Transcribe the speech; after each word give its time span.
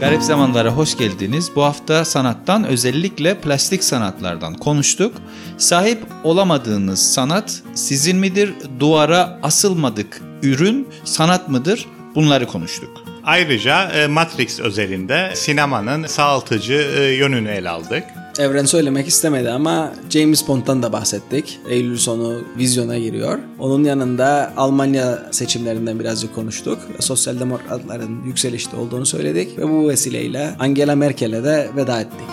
Garip 0.00 0.22
zamanlara 0.22 0.70
hoş 0.70 0.98
geldiniz. 0.98 1.50
Bu 1.56 1.64
hafta 1.64 2.04
sanattan 2.04 2.64
özellikle 2.64 3.34
plastik 3.40 3.84
sanatlardan 3.84 4.54
konuştuk. 4.54 5.16
Sahip 5.58 5.98
olamadığınız 6.24 7.12
sanat 7.12 7.62
sizin 7.74 8.16
midir? 8.16 8.54
Duvara 8.80 9.38
asılmadık 9.42 10.22
ürün 10.42 10.88
sanat 11.04 11.48
mıdır? 11.48 11.86
Bunları 12.14 12.46
konuştuk. 12.46 13.04
Ayrıca 13.24 13.90
e, 13.90 14.06
Matrix 14.06 14.60
özelinde 14.60 15.30
sinemanın 15.34 16.06
sağaltıcı 16.06 16.74
e, 16.98 17.02
yönünü 17.02 17.48
ele 17.48 17.68
aldık. 17.70 18.04
Evren 18.40 18.64
söylemek 18.64 19.08
istemedi 19.08 19.50
ama 19.50 19.92
James 20.10 20.48
Bond'dan 20.48 20.82
da 20.82 20.92
bahsettik. 20.92 21.60
Eylül 21.68 21.98
sonu 21.98 22.44
vizyona 22.58 22.98
giriyor. 22.98 23.38
Onun 23.58 23.84
yanında 23.84 24.52
Almanya 24.56 25.28
seçimlerinden 25.30 26.00
birazcık 26.00 26.34
konuştuk. 26.34 26.78
Sosyal 27.00 27.40
demokratların 27.40 28.24
yükselişte 28.24 28.76
olduğunu 28.76 29.06
söyledik 29.06 29.58
ve 29.58 29.68
bu 29.68 29.88
vesileyle 29.88 30.54
Angela 30.58 30.96
Merkel'e 30.96 31.44
de 31.44 31.70
veda 31.76 32.00
ettik. 32.00 32.28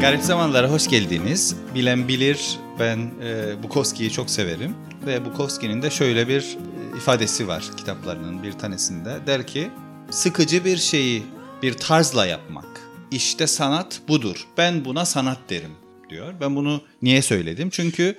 Garip 0.00 0.22
zamanlara 0.22 0.70
hoş 0.70 0.88
geldiniz. 0.88 1.56
Bilen 1.74 2.08
bilir 2.08 2.58
ben 2.78 2.98
e, 2.98 3.62
Bukowski'yi 3.62 4.10
çok 4.10 4.30
severim 4.30 4.74
ve 5.06 5.24
Bukowski'nin 5.24 5.82
de 5.82 5.90
şöyle 5.90 6.28
bir 6.28 6.40
e, 6.40 6.96
ifadesi 6.96 7.48
var 7.48 7.64
kitaplarının 7.76 8.42
bir 8.42 8.52
tanesinde. 8.52 9.18
Der 9.26 9.46
ki 9.46 9.70
sıkıcı 10.10 10.64
bir 10.64 10.76
şeyi 10.76 11.22
bir 11.62 11.72
tarzla 11.72 12.26
yapmak. 12.26 12.80
İşte 13.10 13.46
sanat 13.46 14.00
budur. 14.08 14.46
Ben 14.56 14.84
buna 14.84 15.04
sanat 15.04 15.38
derim 15.50 15.76
diyor. 16.10 16.34
Ben 16.40 16.56
bunu 16.56 16.82
niye 17.02 17.22
söyledim? 17.22 17.70
Çünkü 17.70 18.18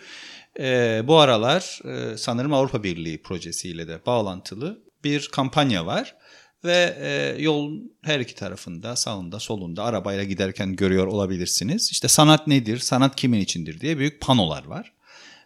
e, 0.60 1.02
bu 1.08 1.18
aralar 1.18 1.80
e, 1.86 2.18
sanırım 2.18 2.54
Avrupa 2.54 2.84
Birliği 2.84 3.22
projesiyle 3.22 3.88
de 3.88 4.06
bağlantılı 4.06 4.84
bir 5.04 5.30
kampanya 5.32 5.86
var. 5.86 6.16
Ve 6.64 6.98
e, 7.00 7.42
yolun 7.42 7.92
her 8.04 8.20
iki 8.20 8.36
tarafında 8.36 8.96
sağında 8.96 9.40
solunda 9.40 9.84
arabayla 9.84 10.24
giderken 10.24 10.76
görüyor 10.76 11.08
olabilirsiniz. 11.08 11.92
İşte 11.92 12.08
sanat 12.08 12.48
nedir, 12.48 12.78
sanat 12.78 13.16
kimin 13.16 13.40
içindir 13.40 13.80
diye 13.80 13.98
büyük 13.98 14.22
panolar 14.22 14.66
var. 14.66 14.93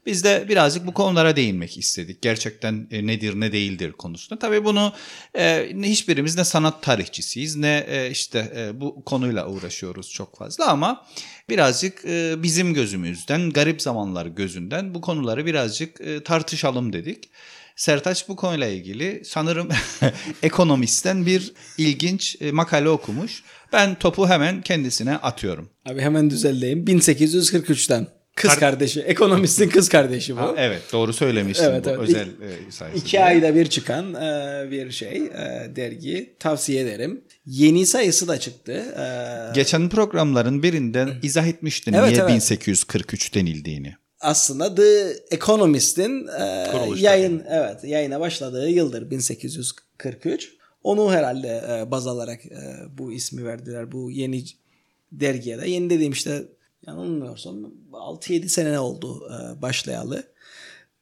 Biz 0.08 0.24
de 0.24 0.46
birazcık 0.50 0.88
bu 0.88 0.94
konulara 0.94 1.36
değinmek 1.36 1.78
istedik. 1.78 2.22
Gerçekten 2.22 2.88
e, 2.92 3.08
nedir 3.08 3.40
ne 3.40 3.52
değildir 3.52 3.92
konusunda. 3.92 4.40
Tabii 4.40 4.66
bunu 4.66 4.94
e, 5.38 5.70
hiçbirimiz 5.84 6.38
ne 6.38 6.44
sanat 6.44 6.84
tarihçisiyiz 6.84 7.56
ne 7.56 7.86
e, 7.88 8.12
işte 8.12 8.54
e, 8.56 8.82
bu 8.82 9.04
konuyla 9.06 9.48
uğraşıyoruz 9.48 10.12
çok 10.12 10.38
fazla 10.38 10.68
ama 10.68 11.06
birazcık 11.50 12.06
e, 12.06 12.44
bizim 12.44 12.74
gözümüzden, 12.74 13.50
garip 13.50 13.82
zamanlar 13.82 14.26
gözünden 14.26 14.94
bu 14.94 15.02
konuları 15.02 15.46
birazcık 15.46 16.02
e, 16.02 16.24
tartışalım 16.24 16.94
dedik. 16.94 17.30
Sertaç 17.76 18.30
bu 18.30 18.36
konuyla 18.36 18.68
ilgili 18.68 19.22
sanırım 19.26 19.70
ekonomistten 20.44 21.26
bir 21.26 21.54
ilginç 21.78 22.38
e, 22.42 22.52
makale 22.52 22.90
okumuş. 22.90 23.44
Ben 23.74 23.96
topu 23.96 24.28
hemen 24.28 24.62
kendisine 24.62 25.18
atıyorum. 25.18 25.70
Abi 25.86 26.02
hemen 26.02 26.30
düzenleyeyim. 26.30 26.86
1843'ten. 26.86 28.17
Kız 28.38 28.52
Kar- 28.52 28.60
kardeşi. 28.60 29.02
Ekonomistin 29.02 29.70
kız 29.70 29.90
kardeşi 29.90 30.36
bu. 30.36 30.40
Ha, 30.40 30.54
evet 30.58 30.82
doğru 30.94 31.14
söylemiştin 31.14 31.66
evet, 31.66 31.86
bu 31.86 31.90
evet. 31.90 32.00
özel 32.00 32.28
e, 32.28 32.72
sayesinde. 32.72 33.06
İki 33.06 33.24
ayda 33.24 33.56
bir 33.56 33.66
çıkan 33.66 34.14
e, 34.14 34.68
bir 34.72 34.92
şey 34.92 35.18
e, 35.18 35.76
dergi 35.76 36.36
tavsiye 36.40 36.82
ederim. 36.82 37.22
Yeni 37.46 37.86
sayısı 37.86 38.28
da 38.28 38.40
çıktı. 38.40 38.72
E, 38.72 39.54
Geçen 39.56 39.90
programların 39.90 40.64
birinden 40.64 41.10
izah 41.24 41.48
etmiştin 41.48 41.94
evet, 41.94 42.12
niye 42.12 42.20
evet. 42.20 42.30
1843 42.30 43.36
denildiğini. 43.36 43.96
Aslında 44.20 44.76
The 44.76 45.16
Economist'in 45.32 46.28
e, 46.40 46.68
yayın 46.96 47.44
evet 47.50 47.84
yayına 47.84 48.20
başladığı 48.20 48.70
yıldır 48.70 49.12
1843. 49.12 50.54
Onu 50.84 51.12
herhalde 51.12 51.64
e, 51.70 51.92
baz 51.92 52.08
alarak 52.08 52.46
e, 52.46 52.60
bu 52.98 53.14
ismi 53.14 53.46
verdiler 53.46 53.92
bu 53.92 54.12
yeni 54.12 54.44
dergiye 55.12 55.62
de. 55.62 55.70
Yeni 55.70 55.90
dediğim 55.90 56.14
işte 56.14 56.44
yanılmıyorsam 56.88 57.74
6-7 57.92 58.50
sene 58.50 58.80
oldu 58.80 59.30
e, 59.30 59.62
başlayalı. 59.62 60.24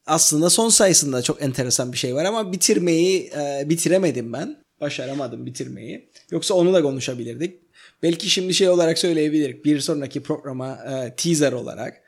Aslında 0.06 0.50
son 0.50 0.70
sayısında 0.70 1.22
çok 1.22 1.42
enteresan 1.42 1.92
bir 1.92 1.98
şey 1.98 2.16
var 2.16 2.26
ama 2.26 2.52
bitirmeyi 2.52 3.32
e, 3.38 3.70
bitiremedim 3.70 4.34
ben. 4.34 4.64
Başaramadım 4.82 5.46
bitirmeyi. 5.46 6.10
Yoksa 6.32 6.54
onu 6.54 6.74
da 6.74 6.82
konuşabilirdik. 6.82 7.62
Belki 8.04 8.30
şimdi 8.30 8.54
şey 8.54 8.70
olarak 8.70 8.98
söyleyebilirik. 8.98 9.66
Bir 9.66 9.80
sonraki 9.80 10.24
programa 10.24 10.74
e, 10.74 11.16
teaser 11.16 11.52
olarak 11.54 12.02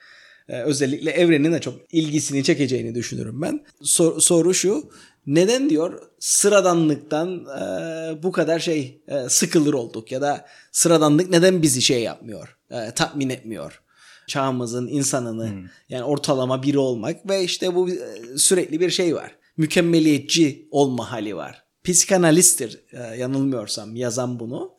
e, 0.50 0.62
özellikle 0.62 1.12
evrenin 1.12 1.54
de 1.54 1.62
çok 1.62 1.94
ilgisini 1.94 2.44
çekeceğini 2.44 2.96
düşünürüm 2.96 3.42
ben. 3.42 3.66
Sor, 3.82 4.20
soru 4.20 4.54
şu. 4.54 4.92
Neden 5.28 5.70
diyor 5.70 6.02
sıradanlıktan 6.20 7.46
e, 7.46 8.24
bu 8.24 8.32
kadar 8.32 8.60
şey 8.60 9.02
e, 9.08 9.30
sıkılır 9.30 9.74
olduk 9.74 10.12
ya 10.12 10.22
da 10.22 10.46
sıradanlık 10.72 11.30
neden 11.30 11.62
bizi 11.62 11.82
şey 11.82 12.02
yapmıyor, 12.02 12.57
e, 12.72 12.92
tatmin 12.92 13.30
etmiyor? 13.30 13.82
Çağımızın 14.28 14.88
insanını 14.88 15.52
hmm. 15.52 15.66
yani 15.90 16.04
ortalama 16.04 16.64
biri 16.64 16.78
olmak 16.78 17.30
ve 17.30 17.44
işte 17.44 17.76
bu 17.76 17.90
e, 17.90 17.98
sürekli 18.38 18.80
bir 18.80 18.90
şey 18.90 19.16
var. 19.16 19.36
Mükemmeliyetçi 19.58 20.68
olma 20.72 21.12
hali 21.12 21.36
var. 21.36 21.64
Psikanalisttir 21.84 22.80
e, 22.92 23.18
yanılmıyorsam 23.18 23.96
yazan 23.96 24.40
bunu. 24.40 24.78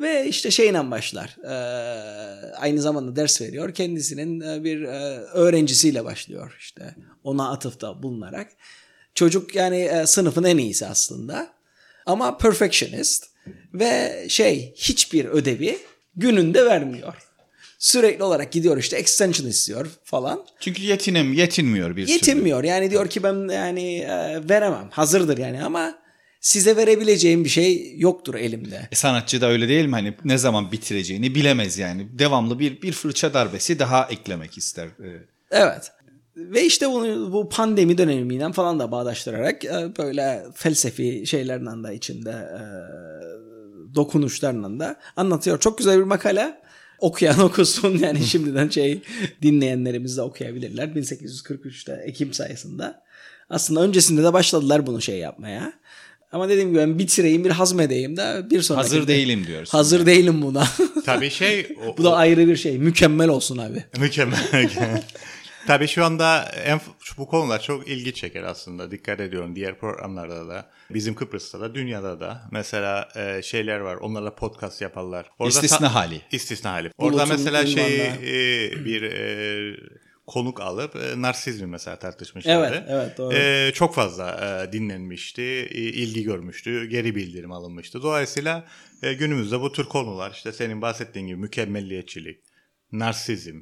Ve 0.00 0.28
işte 0.28 0.50
şeyle 0.50 0.90
başlar. 0.90 1.36
E, 1.44 1.52
aynı 2.56 2.82
zamanda 2.82 3.16
ders 3.16 3.40
veriyor. 3.40 3.74
Kendisinin 3.74 4.64
bir 4.64 4.82
öğrencisiyle 5.32 6.04
başlıyor 6.04 6.56
işte. 6.60 6.94
Ona 7.24 7.50
atıfta 7.50 8.02
bulunarak. 8.02 8.48
Çocuk 9.14 9.54
yani 9.54 9.90
sınıfın 10.06 10.44
en 10.44 10.58
iyisi 10.58 10.86
aslında. 10.86 11.52
Ama 12.06 12.38
perfectionist 12.38 13.26
ve 13.74 14.26
şey 14.28 14.74
hiçbir 14.76 15.24
ödevi 15.24 15.78
gününde 16.16 16.66
vermiyor. 16.66 17.29
Sürekli 17.80 18.24
olarak 18.24 18.52
gidiyor 18.52 18.78
işte 18.78 18.96
extension 18.96 19.46
istiyor 19.46 19.86
falan. 20.04 20.44
Çünkü 20.60 20.82
yetinem 20.82 21.32
yetinmiyor 21.32 21.96
bir 21.96 22.08
Yetinmiyor. 22.08 22.58
Türlü. 22.58 22.68
Yani 22.68 22.90
diyor 22.90 23.08
ki 23.08 23.22
ben 23.22 23.48
yani 23.54 23.98
e, 23.98 24.48
veremem. 24.48 24.88
Hazırdır 24.90 25.38
yani 25.38 25.64
ama 25.64 25.98
size 26.40 26.76
verebileceğim 26.76 27.44
bir 27.44 27.48
şey 27.48 27.94
yoktur 27.96 28.34
elimde. 28.34 28.88
E, 28.92 28.94
sanatçı 28.94 29.40
da 29.40 29.50
öyle 29.50 29.68
değil 29.68 29.86
mi? 29.86 29.92
Hani 29.92 30.14
ne 30.24 30.38
zaman 30.38 30.72
bitireceğini 30.72 31.34
bilemez 31.34 31.78
yani. 31.78 32.18
Devamlı 32.18 32.58
bir 32.58 32.82
bir 32.82 32.92
fırça 32.92 33.34
darbesi 33.34 33.78
daha 33.78 34.08
eklemek 34.10 34.58
ister. 34.58 34.86
E. 34.86 35.08
Evet. 35.50 35.92
Ve 36.36 36.64
işte 36.64 36.90
bunu 36.90 37.32
bu 37.32 37.48
pandemi 37.48 37.98
döneminden 37.98 38.52
falan 38.52 38.78
da 38.78 38.92
bağdaştırarak 38.92 39.64
e, 39.64 39.96
böyle 39.98 40.42
felsefi 40.54 41.26
şeylerle 41.26 41.88
de 41.88 41.94
içinde 41.94 42.30
e, 42.30 42.62
dokunuşlarla 43.94 44.80
da 44.80 44.96
anlatıyor. 45.16 45.60
Çok 45.60 45.78
güzel 45.78 45.98
bir 45.98 46.04
makale. 46.04 46.60
Okuyan 47.00 47.38
okusun 47.44 47.98
yani 47.98 48.26
şimdiden 48.26 48.68
şey 48.68 49.02
dinleyenlerimiz 49.42 50.16
de 50.16 50.22
okuyabilirler. 50.22 50.88
1843'te 50.88 51.92
Ekim 52.06 52.32
sayısında. 52.32 53.02
Aslında 53.50 53.80
öncesinde 53.80 54.22
de 54.22 54.32
başladılar 54.32 54.86
bunu 54.86 55.02
şey 55.02 55.18
yapmaya. 55.18 55.72
Ama 56.32 56.48
dediğim 56.48 56.68
gibi 56.68 56.78
ben 56.78 56.98
bitireyim 56.98 57.44
bir 57.44 57.50
hazmedeyim 57.50 58.16
de 58.16 58.50
bir 58.50 58.62
sonraki. 58.62 58.82
Hazır 58.82 59.06
değilim 59.08 59.46
diyorsun. 59.46 59.78
Hazır 59.78 59.98
yani. 59.98 60.06
değilim 60.06 60.42
buna. 60.42 60.68
Tabii 61.04 61.30
şey. 61.30 61.76
O, 61.86 61.96
Bu 61.98 62.04
da 62.04 62.16
ayrı 62.16 62.46
bir 62.46 62.56
şey. 62.56 62.78
Mükemmel 62.78 63.28
olsun 63.28 63.58
abi. 63.58 63.84
Mükemmel. 64.00 64.38
Tabii 65.66 65.88
şu 65.88 66.04
anda 66.04 66.42
en, 66.64 66.80
bu 67.18 67.26
konular 67.26 67.62
çok 67.62 67.88
ilgi 67.88 68.14
çeker 68.14 68.42
aslında. 68.42 68.90
Dikkat 68.90 69.20
ediyorum 69.20 69.56
diğer 69.56 69.78
programlarda 69.78 70.48
da. 70.48 70.70
Bizim 70.90 71.14
Kıbrıs'ta 71.14 71.60
da 71.60 71.74
dünyada 71.74 72.20
da. 72.20 72.42
Mesela 72.50 73.08
e, 73.16 73.42
şeyler 73.42 73.80
var. 73.80 73.96
Onlarla 73.96 74.34
podcast 74.34 74.82
yaparlar. 74.82 75.30
Orada 75.38 75.48
istisna 75.48 75.94
hali. 75.94 76.20
İstisna 76.32 76.72
hali. 76.72 76.90
Orada 76.98 77.16
Bulutun 77.16 77.30
mesela 77.30 77.66
şey 77.66 78.06
e, 78.06 78.70
bir 78.84 79.02
e, 79.02 79.76
konuk 80.26 80.60
alıp 80.60 80.96
e, 80.96 81.22
narsizmi 81.22 81.66
mesela 81.66 81.98
tartışmışlardı. 81.98 82.74
Evet, 82.76 82.84
evet 82.88 83.18
doğru. 83.18 83.34
E, 83.34 83.72
çok 83.74 83.94
fazla 83.94 84.30
e, 84.68 84.72
dinlenmişti, 84.72 85.42
e, 85.70 85.80
ilgi 85.80 86.22
görmüştü, 86.22 86.86
geri 86.86 87.14
bildirim 87.14 87.52
alınmıştı. 87.52 88.02
Dolayısıyla 88.02 88.66
e, 89.02 89.12
günümüzde 89.12 89.60
bu 89.60 89.72
tür 89.72 89.84
konular 89.84 90.30
işte 90.30 90.52
senin 90.52 90.82
bahsettiğin 90.82 91.26
gibi 91.26 91.36
mükemmelliyetçilik, 91.36 92.40
narsizm, 92.92 93.60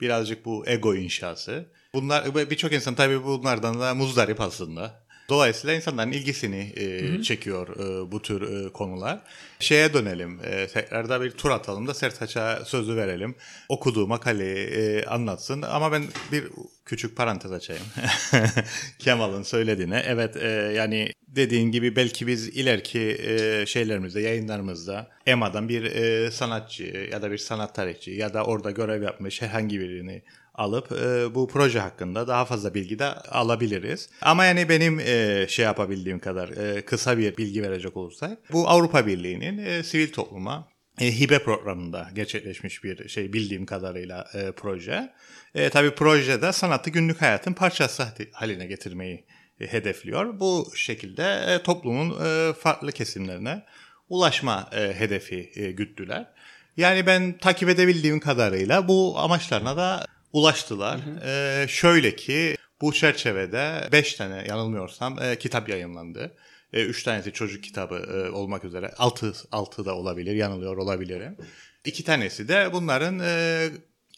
birazcık 0.00 0.44
bu 0.44 0.66
ego 0.66 0.94
inşası. 0.94 1.72
Bunlar 1.94 2.34
birçok 2.34 2.72
insan 2.72 2.94
tabii 2.94 3.24
bunlardan 3.24 3.80
da 3.80 3.94
muzdarip 3.94 4.40
aslında. 4.40 5.03
Dolayısıyla 5.28 5.76
insanların 5.76 6.12
ilgisini 6.12 6.72
e, 6.76 7.22
çekiyor 7.22 7.68
e, 7.76 8.12
bu 8.12 8.22
tür 8.22 8.66
e, 8.66 8.72
konular. 8.72 9.20
Şeye 9.60 9.94
dönelim, 9.94 10.40
e, 10.44 10.66
tekrarda 10.66 11.22
bir 11.22 11.30
tur 11.30 11.50
atalım 11.50 11.86
da 11.86 11.94
Sertaç'a 11.94 12.64
sözü 12.64 12.96
verelim. 12.96 13.34
Okuduğu 13.68 14.06
makaleyi 14.06 14.66
e, 14.66 15.04
anlatsın 15.04 15.62
ama 15.62 15.92
ben 15.92 16.04
bir 16.32 16.44
küçük 16.84 17.16
parantez 17.16 17.52
açayım. 17.52 17.82
Kemal'ın 18.98 19.42
söylediğine. 19.42 20.02
Evet 20.06 20.36
e, 20.36 20.48
yani 20.76 21.12
dediğin 21.36 21.70
gibi 21.70 21.96
belki 21.96 22.26
biz 22.26 22.48
ileriki 22.48 23.18
e, 23.22 23.66
şeylerimizde, 23.66 24.20
yayınlarımızda 24.20 25.10
EMA'dan 25.26 25.68
bir 25.68 25.84
e, 25.84 26.30
sanatçı 26.30 27.08
ya 27.12 27.22
da 27.22 27.30
bir 27.30 27.38
sanat 27.38 27.74
tarihçi 27.74 28.10
ya 28.10 28.34
da 28.34 28.44
orada 28.44 28.70
görev 28.70 29.02
yapmış 29.02 29.42
herhangi 29.42 29.80
birini 29.80 30.22
alıp 30.54 30.92
e, 30.92 31.34
bu 31.34 31.48
proje 31.48 31.80
hakkında 31.80 32.28
daha 32.28 32.44
fazla 32.44 32.74
bilgi 32.74 32.98
de 32.98 33.04
alabiliriz. 33.14 34.08
Ama 34.22 34.44
yani 34.44 34.68
benim 34.68 35.00
e, 35.00 35.46
şey 35.48 35.64
yapabildiğim 35.64 36.18
kadar 36.18 36.48
e, 36.48 36.84
kısa 36.84 37.18
bir 37.18 37.36
bilgi 37.36 37.62
verecek 37.62 37.96
olursak 37.96 38.52
bu 38.52 38.68
Avrupa 38.68 39.06
Birliği'nin 39.06 39.58
e, 39.58 39.82
sivil 39.82 40.12
topluma 40.12 40.68
e, 41.00 41.20
hibe 41.20 41.38
programında 41.38 42.10
gerçekleşmiş 42.14 42.84
bir 42.84 43.08
şey 43.08 43.32
bildiğim 43.32 43.66
kadarıyla 43.66 44.26
e, 44.34 44.52
proje. 44.52 45.12
E, 45.54 45.70
tabii 45.70 45.94
projede 45.94 46.52
sanatı 46.52 46.90
günlük 46.90 47.22
hayatın 47.22 47.52
parçası 47.52 48.06
haline 48.32 48.66
getirmeyi 48.66 49.24
e, 49.60 49.72
hedefliyor. 49.72 50.40
Bu 50.40 50.72
şekilde 50.76 51.22
e, 51.22 51.62
toplumun 51.62 52.24
e, 52.24 52.52
farklı 52.52 52.92
kesimlerine 52.92 53.62
ulaşma 54.08 54.70
e, 54.72 55.00
hedefi 55.00 55.52
e, 55.54 55.72
güttüler. 55.72 56.26
Yani 56.76 57.06
ben 57.06 57.38
takip 57.38 57.68
edebildiğim 57.68 58.20
kadarıyla 58.20 58.88
bu 58.88 59.18
amaçlarına 59.18 59.76
da 59.76 60.06
ulaştılar. 60.34 61.00
Hı 61.00 61.10
hı. 61.10 61.30
E, 61.30 61.68
şöyle 61.68 62.16
ki 62.16 62.56
bu 62.80 62.92
çerçevede 62.92 63.88
5 63.92 64.14
tane 64.14 64.44
yanılmıyorsam 64.48 65.22
e, 65.22 65.38
kitap 65.38 65.68
yayınlandı. 65.68 66.36
E, 66.72 66.84
üç 66.84 67.02
tanesi 67.02 67.32
çocuk 67.32 67.64
kitabı 67.64 67.94
e, 67.94 68.30
olmak 68.30 68.64
üzere. 68.64 68.90
Altı, 68.98 69.32
altı 69.52 69.84
da 69.84 69.94
olabilir, 69.94 70.34
yanılıyor 70.34 70.76
olabilirim. 70.76 71.36
İki 71.84 72.04
tanesi 72.04 72.48
de 72.48 72.72
bunların 72.72 73.20
e, 73.20 73.68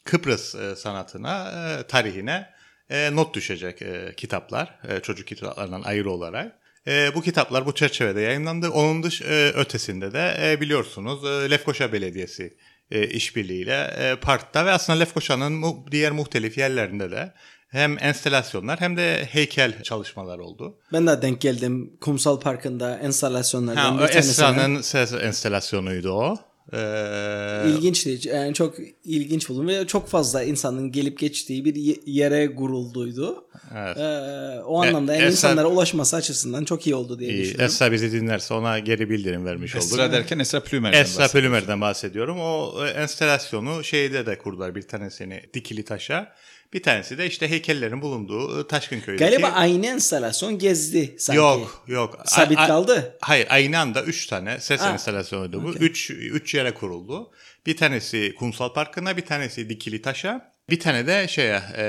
Kıbrıs 0.03 0.55
e, 0.55 0.75
sanatına, 0.75 1.51
e, 1.79 1.87
tarihine 1.87 2.49
e, 2.89 3.15
not 3.15 3.33
düşecek 3.35 3.81
e, 3.81 4.13
kitaplar. 4.17 4.79
E, 4.87 4.99
çocuk 4.99 5.27
kitaplarından 5.27 5.81
ayrı 5.81 6.11
olarak. 6.11 6.59
E, 6.87 7.15
bu 7.15 7.21
kitaplar 7.21 7.65
bu 7.65 7.75
çerçevede 7.75 8.21
yayınlandı. 8.21 8.69
Onun 8.69 9.03
dış 9.03 9.21
e, 9.21 9.51
ötesinde 9.55 10.13
de 10.13 10.37
e, 10.41 10.61
biliyorsunuz 10.61 11.25
e, 11.25 11.51
Lefkoşa 11.51 11.93
Belediyesi 11.93 12.57
e, 12.91 13.07
işbirliğiyle 13.07 13.93
e, 13.97 14.15
parkta 14.21 14.65
ve 14.65 14.71
aslında 14.71 14.99
Lefkoşa'nın 14.99 15.53
mu, 15.53 15.85
diğer 15.91 16.11
muhtelif 16.11 16.57
yerlerinde 16.57 17.11
de 17.11 17.33
hem 17.67 18.03
enstalasyonlar 18.03 18.79
hem 18.79 18.97
de 18.97 19.25
heykel 19.31 19.83
çalışmalar 19.83 20.39
oldu. 20.39 20.79
Ben 20.93 21.07
de 21.07 21.21
denk 21.21 21.41
geldim 21.41 21.97
Kumsal 22.01 22.39
Parkı'nda 22.39 22.97
enstalasyonlardan 22.97 23.81
ha, 23.81 23.93
bir 23.93 24.07
tanesi. 24.07 24.17
Esra'nın 24.17 24.81
ses 24.81 25.13
enstalasyonuydu 25.13 26.11
o. 26.11 26.37
Ee... 26.73 27.63
İlginçti. 27.67 28.19
Yani 28.23 28.53
çok 28.53 28.75
ilginç 29.05 29.49
buldum 29.49 29.67
ve 29.67 29.87
çok 29.87 30.07
fazla 30.07 30.43
insanın 30.43 30.91
gelip 30.91 31.19
geçtiği 31.19 31.65
bir 31.65 31.97
yere 32.05 32.45
gurulduydu. 32.45 33.45
Evet. 33.75 33.97
Ee, 33.97 34.61
o 34.63 34.83
anlamda 34.83 35.13
yani 35.13 35.23
Esra... 35.23 35.31
insanlara 35.31 35.67
ulaşması 35.67 36.15
açısından 36.15 36.65
çok 36.65 36.87
iyi 36.87 36.95
oldu 36.95 37.19
diye 37.19 37.29
iyi. 37.29 37.41
düşünüyorum. 37.41 37.65
Esra 37.65 37.91
bizi 37.91 38.11
dinlerse 38.11 38.53
ona 38.53 38.79
geri 38.79 39.09
bildirim 39.09 39.45
vermiş 39.45 39.75
Esra 39.75 39.87
olduk. 39.87 39.99
Esra 39.99 40.11
derken 40.11 40.39
Esra 40.39 40.63
Plümer'den 40.63 41.01
Esra 41.01 41.27
Plümer'den 41.27 41.81
bahsediyorum. 41.81 42.39
O 42.39 42.85
e, 42.85 42.89
enstalasyonu 42.89 43.83
şeyde 43.83 44.25
de 44.25 44.37
kurdular 44.37 44.75
bir 44.75 44.81
tanesini 44.81 45.41
dikili 45.53 45.85
taşa. 45.85 46.33
Bir 46.73 46.83
tanesi 46.83 47.17
de 47.17 47.27
işte 47.27 47.49
heykellerin 47.49 48.01
bulunduğu 48.01 48.57
ıı, 48.57 48.67
Taşkınköy'deki. 48.67 49.29
Galiba 49.29 49.47
aynı 49.47 49.85
enstalasyon 49.85 50.59
gezdi 50.59 51.15
sanki. 51.19 51.37
Yok 51.37 51.83
yok. 51.87 52.19
Sabit 52.25 52.59
a- 52.59 52.67
kaldı. 52.67 53.17
Hayır 53.21 53.47
aynı 53.49 53.79
anda 53.79 54.03
3 54.03 54.27
tane 54.27 54.59
ses 54.59 54.81
ha. 54.81 54.91
enstalasyonuydu 54.91 55.63
bu. 55.63 55.69
3 55.69 56.11
okay. 56.11 56.27
üç 56.27 56.55
yere 56.55 56.73
kuruldu. 56.73 57.31
Bir 57.65 57.77
tanesi 57.77 58.35
Kumsal 58.39 58.73
Parkı'na, 58.73 59.17
bir 59.17 59.25
tanesi 59.25 59.69
Dikili 59.69 60.01
Taş'a, 60.01 60.57
bir 60.69 60.79
tane 60.79 61.07
de 61.07 61.27
şeye 61.27 61.61
e, 61.75 61.83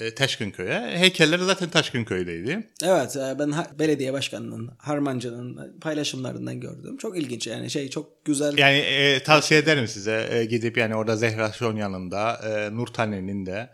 e 0.00 0.14
Taşkınköy'e. 0.14 0.98
Heykelleri 0.98 1.44
zaten 1.44 1.70
Taşkınköy'deydi. 1.70 2.68
Evet 2.84 3.16
e, 3.16 3.38
ben 3.38 3.54
belediye 3.78 4.12
başkanının 4.12 4.70
Harmancı'nın 4.78 5.78
paylaşımlarından 5.80 6.60
gördüm. 6.60 6.96
Çok 6.96 7.18
ilginç 7.18 7.46
yani 7.46 7.70
şey 7.70 7.90
çok 7.90 8.24
güzel. 8.24 8.58
Yani 8.58 8.78
e, 8.78 9.22
tavsiye 9.22 9.60
ederim 9.60 9.88
size 9.88 10.28
e, 10.32 10.44
gidip 10.44 10.76
yani 10.76 10.96
orada 10.96 11.16
Zehra 11.16 11.52
Şon 11.52 11.76
yanında 11.76 12.32
e, 12.32 12.76
Nur 12.76 12.86
Tane'nin 12.86 13.46
de 13.46 13.70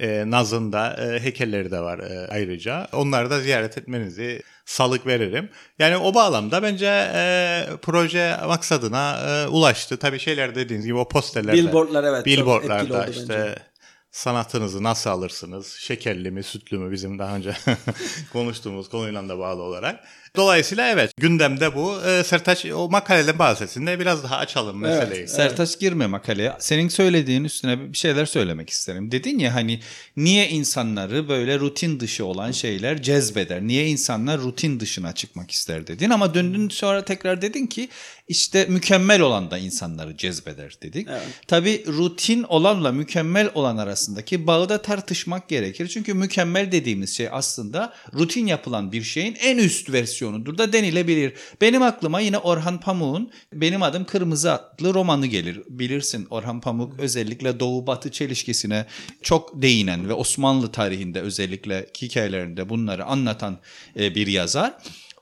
e, 0.00 0.30
Naz'ın 0.30 0.72
e, 0.72 1.20
heykelleri 1.20 1.70
de 1.70 1.80
var 1.80 1.98
e, 1.98 2.28
ayrıca. 2.30 2.88
Onları 2.92 3.30
da 3.30 3.40
ziyaret 3.40 3.78
etmenizi 3.78 4.42
salık 4.64 5.06
veririm. 5.06 5.48
Yani 5.78 5.96
o 5.96 6.14
bağlamda 6.14 6.62
bence 6.62 7.10
e, 7.14 7.64
proje 7.82 8.36
maksadına 8.46 9.18
e, 9.28 9.48
ulaştı. 9.48 9.96
Tabii 9.96 10.18
şeyler 10.18 10.54
dediğiniz 10.54 10.86
gibi 10.86 10.96
o 10.96 11.08
posterlerde. 11.08 11.58
Billboardlar 11.58 12.04
evet. 12.04 12.26
Billboardlarda 12.26 13.06
işte 13.06 13.28
bence 13.28 13.70
sanatınızı 14.10 14.82
nasıl 14.82 15.10
alırsınız? 15.10 15.76
Şekerli 15.80 16.30
mi, 16.30 16.42
sütlü 16.42 16.78
mü 16.78 16.92
bizim 16.92 17.18
daha 17.18 17.36
önce 17.36 17.56
konuştuğumuz 18.32 18.88
konuyla 18.88 19.28
da 19.28 19.38
bağlı 19.38 19.62
olarak. 19.62 20.04
Dolayısıyla 20.36 20.90
evet 20.90 21.12
gündemde 21.16 21.74
bu. 21.74 22.00
Ee, 22.06 22.24
Sertaç 22.24 22.66
o 22.66 22.88
makaleden 22.88 23.38
bahsetsin 23.38 23.86
biraz 23.86 24.24
daha 24.24 24.36
açalım 24.36 24.78
meseleyi. 24.78 25.20
Evet, 25.20 25.30
Sertaç 25.30 25.78
girme 25.78 26.06
makaleye. 26.06 26.52
Senin 26.58 26.88
söylediğin 26.88 27.44
üstüne 27.44 27.92
bir 27.92 27.98
şeyler 27.98 28.26
söylemek 28.26 28.70
isterim. 28.70 29.10
Dedin 29.10 29.38
ya 29.38 29.54
hani 29.54 29.80
niye 30.16 30.48
insanları 30.48 31.28
böyle 31.28 31.58
rutin 31.58 32.00
dışı 32.00 32.24
olan 32.24 32.50
şeyler 32.50 33.02
cezbeder? 33.02 33.62
Niye 33.62 33.86
insanlar 33.86 34.40
rutin 34.40 34.80
dışına 34.80 35.12
çıkmak 35.14 35.50
ister 35.50 35.86
dedin 35.86 36.10
ama 36.10 36.34
döndün 36.34 36.68
sonra 36.68 37.04
tekrar 37.04 37.42
dedin 37.42 37.66
ki 37.66 37.88
işte 38.28 38.66
mükemmel 38.68 39.20
olan 39.20 39.50
da 39.50 39.58
insanları 39.58 40.16
cezbeder 40.16 40.76
dedik. 40.82 41.08
Evet. 41.10 41.22
Tabii 41.46 41.84
rutin 41.86 42.42
olanla 42.42 42.92
mükemmel 42.92 43.50
olan 43.54 43.76
arasındaki 43.76 44.46
bağı 44.46 44.68
da 44.68 44.82
tartışmak 44.82 45.48
gerekir. 45.48 45.88
Çünkü 45.88 46.14
mükemmel 46.14 46.72
dediğimiz 46.72 47.16
şey 47.16 47.28
aslında 47.32 47.92
rutin 48.14 48.46
yapılan 48.46 48.92
bir 48.92 49.02
şeyin 49.02 49.36
en 49.40 49.58
üst 49.58 49.92
versiyonudur 50.20 50.58
da 50.58 50.72
denilebilir. 50.72 51.32
Benim 51.60 51.82
aklıma 51.82 52.20
yine 52.20 52.38
Orhan 52.38 52.80
Pamuk'un 52.80 53.30
Benim 53.52 53.82
Adım 53.82 54.04
Kırmızı 54.04 54.52
adlı 54.52 54.94
romanı 54.94 55.26
gelir. 55.26 55.60
Bilirsin 55.68 56.26
Orhan 56.30 56.60
Pamuk 56.60 57.00
özellikle 57.00 57.60
Doğu 57.60 57.86
Batı 57.86 58.10
çelişkisine 58.10 58.86
çok 59.22 59.62
değinen 59.62 60.08
ve 60.08 60.12
Osmanlı 60.12 60.72
tarihinde 60.72 61.20
özellikle 61.20 61.86
hikayelerinde 62.02 62.68
bunları 62.68 63.04
anlatan 63.04 63.58
e, 63.96 64.14
bir 64.14 64.26
yazar. 64.26 64.72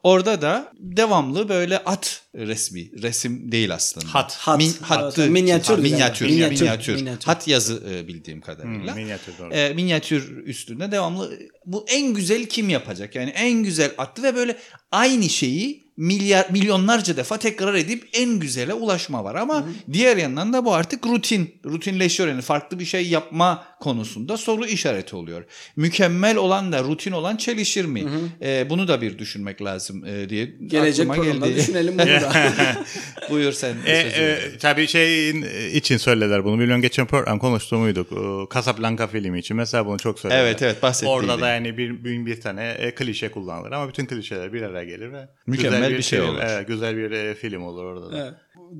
Orada 0.03 0.43
da 0.43 0.73
devamlı 0.79 1.49
böyle 1.49 1.79
at 1.79 2.23
resmi, 2.35 3.03
resim 3.03 3.53
değil 3.53 3.75
aslında. 3.75 4.15
Hat, 4.15 4.37
hat. 4.37 4.59
Min, 4.59 4.73
hattı, 4.81 5.23
evet, 5.23 5.33
minyatür, 5.33 5.79
minyatür, 5.79 6.27
minyatür, 6.27 6.61
minyatür, 6.61 6.95
minyatür. 6.95 7.27
Hat 7.27 7.49
yazı 7.49 7.83
e, 7.91 8.09
bildiğim 8.09 8.41
kadarıyla. 8.41 8.95
Hmm, 8.95 9.03
minyatür, 9.03 9.33
doğru. 9.39 9.55
E, 9.55 9.75
minyatür 9.75 10.47
üstünde 10.47 10.93
devamlı 10.93 11.39
bu 11.67 11.87
en 11.89 12.15
güzel 12.15 12.47
kim 12.47 12.69
yapacak? 12.69 13.15
Yani 13.15 13.31
en 13.31 13.63
güzel 13.63 13.95
attı 13.99 14.23
ve 14.23 14.35
böyle 14.35 14.57
aynı 14.91 15.29
şeyi 15.29 15.88
milyar 15.99 16.47
milyonlarca 16.51 17.17
defa 17.17 17.39
tekrar 17.39 17.75
edip 17.75 18.09
en 18.13 18.39
güzele 18.39 18.75
ulaşma 18.75 19.25
var 19.25 19.35
ama 19.35 19.55
hı 19.55 19.59
hı. 19.59 19.93
diğer 19.93 20.17
yandan 20.17 20.53
da 20.53 20.65
bu 20.65 20.75
artık 20.75 21.07
rutin 21.07 21.55
rutinleşiyor 21.65 22.29
yani 22.29 22.43
farklı 22.43 22.79
bir 22.79 22.85
şey 22.85 23.09
yapma 23.09 23.65
konusunda 23.81 24.37
soru 24.37 24.67
işareti 24.67 25.17
oluyor. 25.17 25.45
Mükemmel 25.77 26.37
olan 26.37 26.73
da 26.73 26.83
rutin 26.83 27.13
olan 27.13 27.37
çelişir 27.37 27.85
mi? 27.85 28.03
Hı 28.03 28.09
hı. 28.09 28.49
E, 28.49 28.71
bunu 28.71 28.89
da 28.89 29.01
bir 29.01 29.19
düşünmek 29.19 29.63
lazım 29.63 30.05
e, 30.05 30.29
diye 30.29 30.45
Gelecek 30.67 31.11
aklıma 31.11 31.47
geldi. 31.47 31.57
düşünelim 31.57 31.99
bunu 31.99 32.07
da. 32.07 32.33
Buyur 33.31 33.53
sen. 33.53 33.77
E, 33.87 33.93
e, 33.93 34.39
tabii 34.59 34.87
şeyin 34.87 35.47
için 35.75 35.97
söylediler 35.97 36.45
bunu. 36.45 36.57
Milyon 36.57 36.81
geçen 36.81 37.07
program 37.07 37.39
konuştuğumuyduk. 37.39 38.09
Casablanca 38.55 39.07
filmi 39.07 39.39
için 39.39 39.57
mesela 39.57 39.87
bunu 39.87 39.99
çok 39.99 40.19
söylediler. 40.19 40.45
Evet 40.45 40.63
evet 40.63 40.83
bahsettiğim. 40.83 41.15
Orada 41.15 41.41
da 41.41 41.49
yani 41.49 41.79
bir, 41.79 42.05
bir, 42.05 42.27
bir 42.27 42.41
tane 42.41 42.71
e, 42.71 42.95
klişe 42.95 43.31
kullanılır 43.31 43.73
ama 43.73 43.89
bütün 43.89 44.07
klişeler 44.07 44.53
bir 44.53 44.63
araya 44.63 44.85
gelir 44.85 45.13
ve 45.13 45.29
mükemmel 45.47 45.88
güzel 45.89 45.93
bir, 45.93 45.99
bir 45.99 46.03
şey 46.03 46.19
film, 46.19 46.29
olur. 46.29 46.41
Evet, 46.43 46.69
güzel 46.69 46.97
bir 46.97 47.11
e, 47.11 47.35
film 47.35 47.63
olur 47.63 47.85
orada 47.85 48.13
da. 48.13 48.19
Evet. 48.19 48.35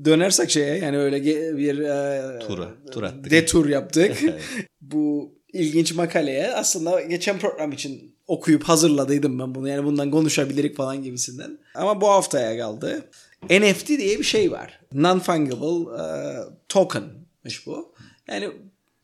Dönersek 0.05 0.49
şeye 0.49 0.77
yani 0.77 0.97
öyle 0.97 1.23
bir 1.57 1.77
e, 1.79 2.39
Tura, 2.39 2.67
tur 2.91 3.03
attık. 3.03 3.31
detur 3.31 3.69
yaptık. 3.69 4.17
Bu 4.81 5.33
ilginç 5.53 5.93
makaleye 5.93 6.53
aslında 6.53 7.01
geçen 7.01 7.39
program 7.39 7.71
için 7.71 8.15
okuyup 8.27 8.63
hazırladıydım 8.63 9.39
ben 9.39 9.55
bunu. 9.55 9.69
Yani 9.69 9.85
bundan 9.85 10.11
konuşabilirik 10.11 10.77
falan 10.77 11.03
gibisinden. 11.03 11.57
Ama 11.75 12.01
bu 12.01 12.09
haftaya 12.09 12.57
kaldı. 12.57 13.05
NFT 13.49 13.87
diye 13.87 14.19
bir 14.19 14.23
şey 14.23 14.51
var. 14.51 14.79
Non-fungible 14.93 15.85
uh, 15.85 16.53
token'mış 16.69 17.67
bu. 17.67 17.93
Yani 18.27 18.49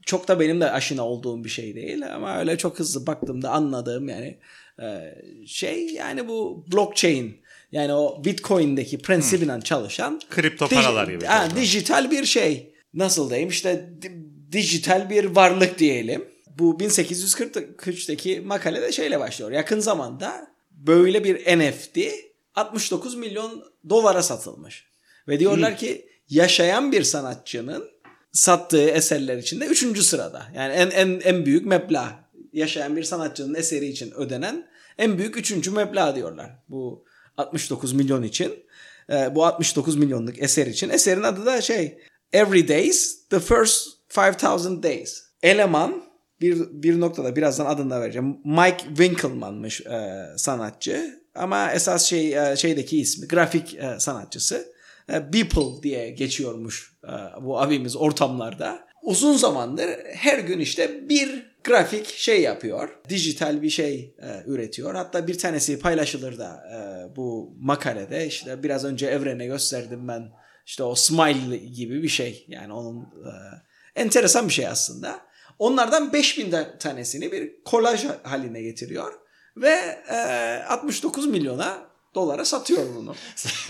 çok 0.05 0.27
da 0.27 0.39
benim 0.39 0.61
de 0.61 0.71
aşina 0.71 1.07
olduğum 1.07 1.43
bir 1.43 1.49
şey 1.49 1.75
değil 1.75 2.15
ama 2.15 2.39
öyle 2.39 2.57
çok 2.57 2.79
hızlı 2.79 3.07
baktığımda 3.07 3.49
anladığım 3.49 4.09
yani 4.09 4.37
şey 5.45 5.85
yani 5.85 6.27
bu 6.27 6.65
blockchain 6.73 7.37
yani 7.75 7.93
o 7.93 8.23
Bitcoin'deki 8.25 8.97
prensibinden 8.97 9.59
çalışan 9.59 10.21
kripto 10.29 10.67
paralar 10.67 11.07
gibi. 11.07 11.25
Ha, 11.25 11.47
dijital 11.55 12.11
bir 12.11 12.25
şey. 12.25 12.73
Nasıl 12.93 13.29
diyeyim 13.29 13.49
işte 13.49 13.89
dijital 14.51 15.09
bir 15.09 15.25
varlık 15.25 15.79
diyelim. 15.79 16.25
Bu 16.59 16.77
1843'teki 16.77 18.41
makalede 18.41 18.91
şeyle 18.91 19.19
başlıyor. 19.19 19.51
Yakın 19.51 19.79
zamanda 19.79 20.47
böyle 20.71 21.23
bir 21.23 21.59
NFT 21.59 21.97
69 22.55 23.15
milyon 23.15 23.63
dolara 23.89 24.23
satılmış. 24.23 24.85
Ve 25.27 25.39
diyorlar 25.39 25.71
hmm. 25.71 25.77
ki 25.77 26.09
yaşayan 26.29 26.91
bir 26.91 27.03
sanatçının 27.03 27.89
sattığı 28.31 28.89
eserler 28.89 29.37
içinde 29.37 29.65
3. 29.65 30.01
sırada. 30.03 30.45
Yani 30.55 30.73
en 30.73 30.89
en 30.89 31.19
en 31.23 31.45
büyük 31.45 31.65
meblağ 31.65 32.29
yaşayan 32.53 32.97
bir 32.97 33.03
sanatçının 33.03 33.55
eseri 33.55 33.85
için 33.85 34.11
ödenen 34.11 34.67
en 34.97 35.17
büyük 35.17 35.37
3. 35.37 35.67
meblağ 35.67 36.15
diyorlar. 36.15 36.51
Bu 36.69 37.05
69 37.37 37.93
milyon 37.93 38.23
için. 38.23 38.53
E, 39.11 39.35
bu 39.35 39.45
69 39.45 39.95
milyonluk 39.95 40.43
eser 40.43 40.67
için. 40.67 40.89
Eserin 40.89 41.23
adı 41.23 41.45
da 41.45 41.61
şey 41.61 41.97
Every 42.33 42.67
Days 42.67 43.27
The 43.29 43.39
First 43.39 43.87
5000 44.17 44.83
Days. 44.83 45.23
Eleman 45.43 46.03
bir, 46.41 46.57
bir 46.71 46.99
noktada 46.99 47.35
birazdan 47.35 47.65
adını 47.65 47.89
da 47.89 48.01
vereceğim. 48.01 48.37
Mike 48.45 48.85
Winkelmann'mış 48.87 49.81
e, 49.81 50.25
sanatçı. 50.37 51.25
Ama 51.35 51.71
esas 51.71 52.05
şey 52.05 52.51
e, 52.51 52.55
şeydeki 52.55 52.99
ismi 52.99 53.27
grafik 53.27 53.75
e, 53.75 53.99
sanatçısı. 53.99 54.73
E, 55.13 55.33
Beeple 55.33 55.83
diye 55.83 56.09
geçiyormuş 56.09 56.97
e, 57.03 57.43
bu 57.45 57.61
abimiz 57.61 57.95
ortamlarda. 57.95 58.85
Uzun 59.03 59.37
zamandır 59.37 59.89
her 60.05 60.39
gün 60.39 60.59
işte 60.59 61.09
bir 61.09 61.54
grafik 61.65 62.07
şey 62.07 62.41
yapıyor. 62.41 62.89
Dijital 63.09 63.61
bir 63.61 63.69
şey 63.69 64.15
e, 64.21 64.43
üretiyor. 64.45 64.95
Hatta 64.95 65.27
bir 65.27 65.37
tanesi 65.37 65.79
paylaşılır 65.79 66.37
da 66.37 66.63
e, 66.73 67.15
bu 67.15 67.53
makalede. 67.59 68.27
işte 68.27 68.63
biraz 68.63 68.85
önce 68.85 69.07
Evren'e 69.07 69.45
gösterdim 69.45 70.07
ben. 70.07 70.31
İşte 70.65 70.83
o 70.83 70.95
smile 70.95 71.57
gibi 71.57 72.03
bir 72.03 72.07
şey. 72.07 72.45
Yani 72.47 72.73
onun 72.73 73.01
e, 73.01 73.31
enteresan 73.95 74.47
bir 74.47 74.53
şey 74.53 74.67
aslında. 74.67 75.19
Onlardan 75.59 76.13
5000 76.13 76.55
tanesini 76.79 77.31
bir 77.31 77.63
kolaj 77.63 78.05
haline 78.23 78.61
getiriyor. 78.61 79.13
Ve 79.57 80.01
e, 80.09 80.15
69 80.67 81.27
milyona 81.27 81.94
dolara 82.15 82.45
satıyor 82.45 82.81
bunu. 82.95 83.15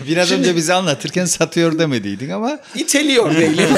Biraz 0.08 0.28
Şimdi, 0.28 0.40
önce 0.40 0.56
bize 0.56 0.74
anlatırken 0.74 1.24
satıyor 1.24 1.78
demediydin 1.78 2.30
ama. 2.30 2.58
İteliyor 2.74 3.34
değilim. 3.34 3.68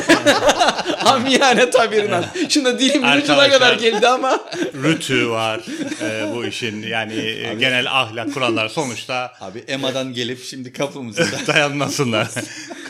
Amiyane 1.04 1.70
tabirinden. 1.70 2.25
Şimdi 2.48 2.78
dilimin 2.78 3.16
ucuna 3.16 3.48
kadar 3.48 3.75
geldi 3.75 4.08
ama. 4.08 4.40
Rütü 4.82 5.30
var 5.30 5.60
e, 6.02 6.34
bu 6.34 6.44
işin 6.44 6.82
yani 6.82 7.12
Abi, 7.12 7.58
genel 7.58 7.92
ahlak 8.00 8.34
kuralları 8.34 8.70
sonuçta. 8.70 9.32
Abi 9.40 9.58
EMA'dan 9.58 10.12
gelip 10.12 10.44
şimdi 10.44 10.72
kapımıza 10.72 11.25
dayanmasınlar. 11.46 12.28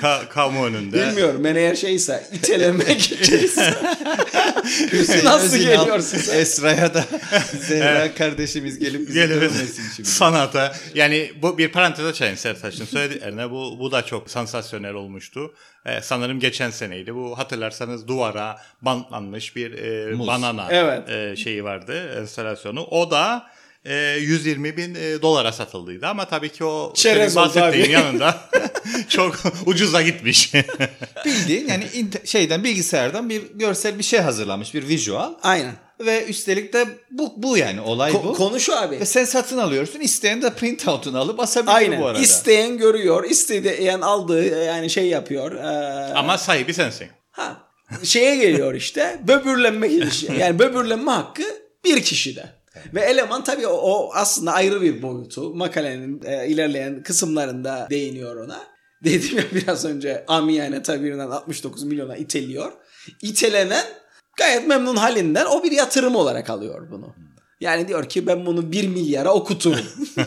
Ka 0.01 0.23
kamu 0.31 0.67
önünde. 0.67 1.07
Bilmiyorum 1.07 1.45
ben 1.45 1.55
eğer 1.55 1.75
şeyse 1.75 2.27
itelemek 2.33 3.01
içinse. 3.01 3.75
Nasıl 5.25 5.57
geliyor 5.57 6.01
size? 6.01 6.37
Esra'ya 6.37 6.95
da 6.95 7.05
Zehra 7.69 8.15
kardeşimiz 8.15 8.79
gelip 8.79 9.09
bizi 9.09 9.67
şimdi. 9.97 10.09
Sanata 10.09 10.77
yani 10.95 11.33
bu 11.43 11.59
bir 11.59 11.68
parantez 11.71 12.07
açayım 12.07 12.37
Sertaç'ın 12.37 12.85
söylediklerine 12.85 13.51
bu, 13.51 13.79
bu 13.79 13.93
da 13.93 14.03
çok 14.03 14.31
sansasyonel 14.31 14.95
olmuştu. 14.95 15.55
Ee, 15.87 16.01
sanırım 16.03 16.41
geçen 16.41 16.71
seneydi. 16.71 17.15
Bu 17.15 17.39
hatırlarsanız 17.39 18.09
duvara 18.09 18.61
bantlanmış 18.83 19.57
bir 19.57 19.73
e, 19.73 20.19
banana 20.19 20.69
evet. 20.71 21.09
e, 21.09 21.37
şeyi 21.37 21.65
vardı 21.65 22.21
enstalasyonu. 22.21 22.85
O 22.85 23.11
da 23.11 23.51
e, 23.85 23.95
120 23.95 24.77
bin 24.77 24.95
e, 24.95 25.23
dolara 25.23 25.53
satıldıydı 25.53 26.07
ama 26.07 26.25
tabii 26.25 26.49
ki 26.49 26.65
o 26.65 26.93
Çerez 26.95 27.37
bahsettiğin 27.37 27.91
yanında 27.91 28.41
çok 29.09 29.37
ucuza 29.67 30.03
gitmiş. 30.03 30.55
Bildiğin 31.25 31.69
yani 31.69 31.85
şeyden 32.25 32.65
bilgisayardan 32.65 33.29
bir 33.29 33.43
görsel 33.55 33.99
bir 33.99 34.03
şey 34.03 34.21
hazırlamış 34.21 34.75
bir 34.75 34.89
visual. 34.89 35.35
Aynen. 35.43 35.75
Ve 36.01 36.27
üstelik 36.27 36.73
de 36.73 36.87
bu, 37.11 37.33
bu 37.37 37.59
yani 37.59 37.81
olay 37.81 38.13
Ko- 38.13 38.25
bu. 38.25 38.35
Konuş 38.35 38.71
abi. 38.71 39.01
Ve 39.01 39.07
sen 39.07 39.25
satın 39.25 39.59
alıyorsun. 39.59 40.01
İsteyen 40.01 40.43
de 40.43 40.55
printout'unu 40.55 41.19
alıp 41.19 41.41
asabiliyor 41.41 41.77
Aynen. 41.77 42.01
bu 42.01 42.07
arada. 42.07 42.21
İsteyen 42.21 42.79
görüyor. 42.79 43.25
İsteyen 43.25 44.01
aldığı 44.01 44.65
yani 44.65 44.91
şey 44.91 45.07
yapıyor. 45.07 45.53
Ee... 45.53 46.15
Ama 46.15 46.39
sahibi 46.39 46.75
sensin. 46.75 47.09
Ha. 47.31 47.57
Şeye 48.05 48.37
geliyor 48.37 48.75
işte. 48.75 49.21
Böbürlenme 49.29 49.89
yani 50.39 50.59
böbürlenme 50.59 51.11
hakkı 51.11 51.43
bir 51.85 52.03
kişide. 52.03 52.59
Ve 52.95 53.01
eleman 53.01 53.45
tabii 53.45 53.67
o, 53.67 53.73
o 53.73 54.11
aslında 54.15 54.53
ayrı 54.53 54.83
bir 54.83 55.03
boyutu. 55.03 55.55
Makalenin 55.55 56.23
e, 56.25 56.49
ilerleyen 56.49 57.03
kısımlarında 57.03 57.87
değiniyor 57.91 58.37
ona. 58.37 58.61
Dedim 59.05 59.37
ya 59.37 59.45
biraz 59.55 59.85
önce 59.85 60.25
amiyane 60.29 60.83
tabirinden 60.83 61.31
69 61.31 61.83
milyona 61.83 62.17
iteliyor. 62.17 62.73
İtelenen 63.23 63.85
gayet 64.39 64.67
memnun 64.67 64.97
halinden 64.97 65.47
o 65.47 65.65
bir 65.65 65.73
yatırım 65.73 66.17
olarak 66.17 66.51
alıyor 66.51 66.91
bunu. 66.91 67.15
Yani 67.61 67.89
diyor 67.89 68.09
ki 68.09 68.27
ben 68.27 68.47
bunu 68.47 68.73
bir 68.73 68.89
milyara 68.89 69.35
okuturum. 69.35 69.87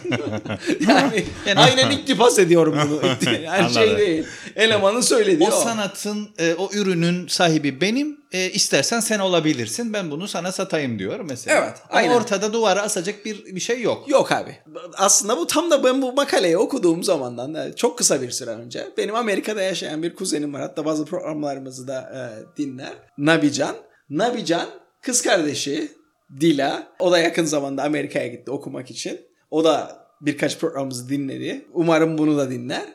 yani, 0.88 1.26
yani 1.46 1.60
aynen 1.60 1.92
iktipas 1.92 2.40
ediyorum 2.40 2.78
bunu. 2.86 3.02
Yani 3.44 3.74
şey 3.74 3.98
değil. 3.98 4.26
Elemanın 4.56 5.02
söylediği 5.02 5.50
o. 5.50 5.54
O 5.54 5.64
sanatın, 5.64 6.30
e, 6.40 6.54
o 6.54 6.70
ürünün 6.74 7.28
sahibi 7.28 7.82
benim. 7.82 8.22
E, 8.32 8.50
istersen 8.50 9.00
sen 9.00 9.20
olabilirsin. 9.20 9.94
Ben 9.94 10.12
bunu 10.12 10.28
sana 10.28 10.52
satayım 10.52 11.00
diyor 11.00 11.20
mesela. 11.20 11.66
Evet. 11.66 11.78
Aynen. 11.90 12.10
Ama 12.10 12.18
ortada 12.18 12.54
duvara 12.54 12.82
asacak 12.82 13.26
bir, 13.26 13.46
bir 13.46 13.60
şey 13.60 13.82
yok. 13.82 14.10
Yok 14.10 14.32
abi. 14.32 14.58
Aslında 14.98 15.38
bu 15.38 15.48
tam 15.48 15.72
da 15.72 15.84
ben 15.84 16.02
bu 16.02 16.14
makaleyi 16.14 16.58
okuduğum 16.58 17.04
zamandan 17.04 17.54
e, 17.54 17.76
çok 17.76 17.98
kısa 17.98 18.22
bir 18.22 18.32
süre 18.32 18.52
önce. 18.52 18.88
Benim 18.98 19.16
Amerika'da 19.16 19.62
yaşayan 19.62 20.04
bir 20.04 20.16
kuzenim 20.16 20.54
var. 20.54 20.62
Hatta 20.62 20.86
bazı 20.86 21.06
programlarımızı 21.06 21.88
da 21.88 22.00
e, 22.16 22.58
dinler. 22.58 22.94
Nabican. 23.18 23.76
Nabican 24.12 24.70
kız 25.02 25.22
kardeşi 25.22 25.92
Dila. 26.40 26.88
O 27.00 27.12
da 27.12 27.20
yakın 27.20 27.46
zamanda 27.46 27.84
Amerika'ya 27.84 28.28
gitti 28.28 28.52
okumak 28.52 28.92
için. 28.92 29.22
O 29.52 29.64
da 29.64 30.06
birkaç 30.22 30.58
programımızı 30.58 31.10
dinledi. 31.10 31.66
Umarım 31.74 32.18
bunu 32.18 32.38
da 32.38 32.52
dinler. 32.52 32.86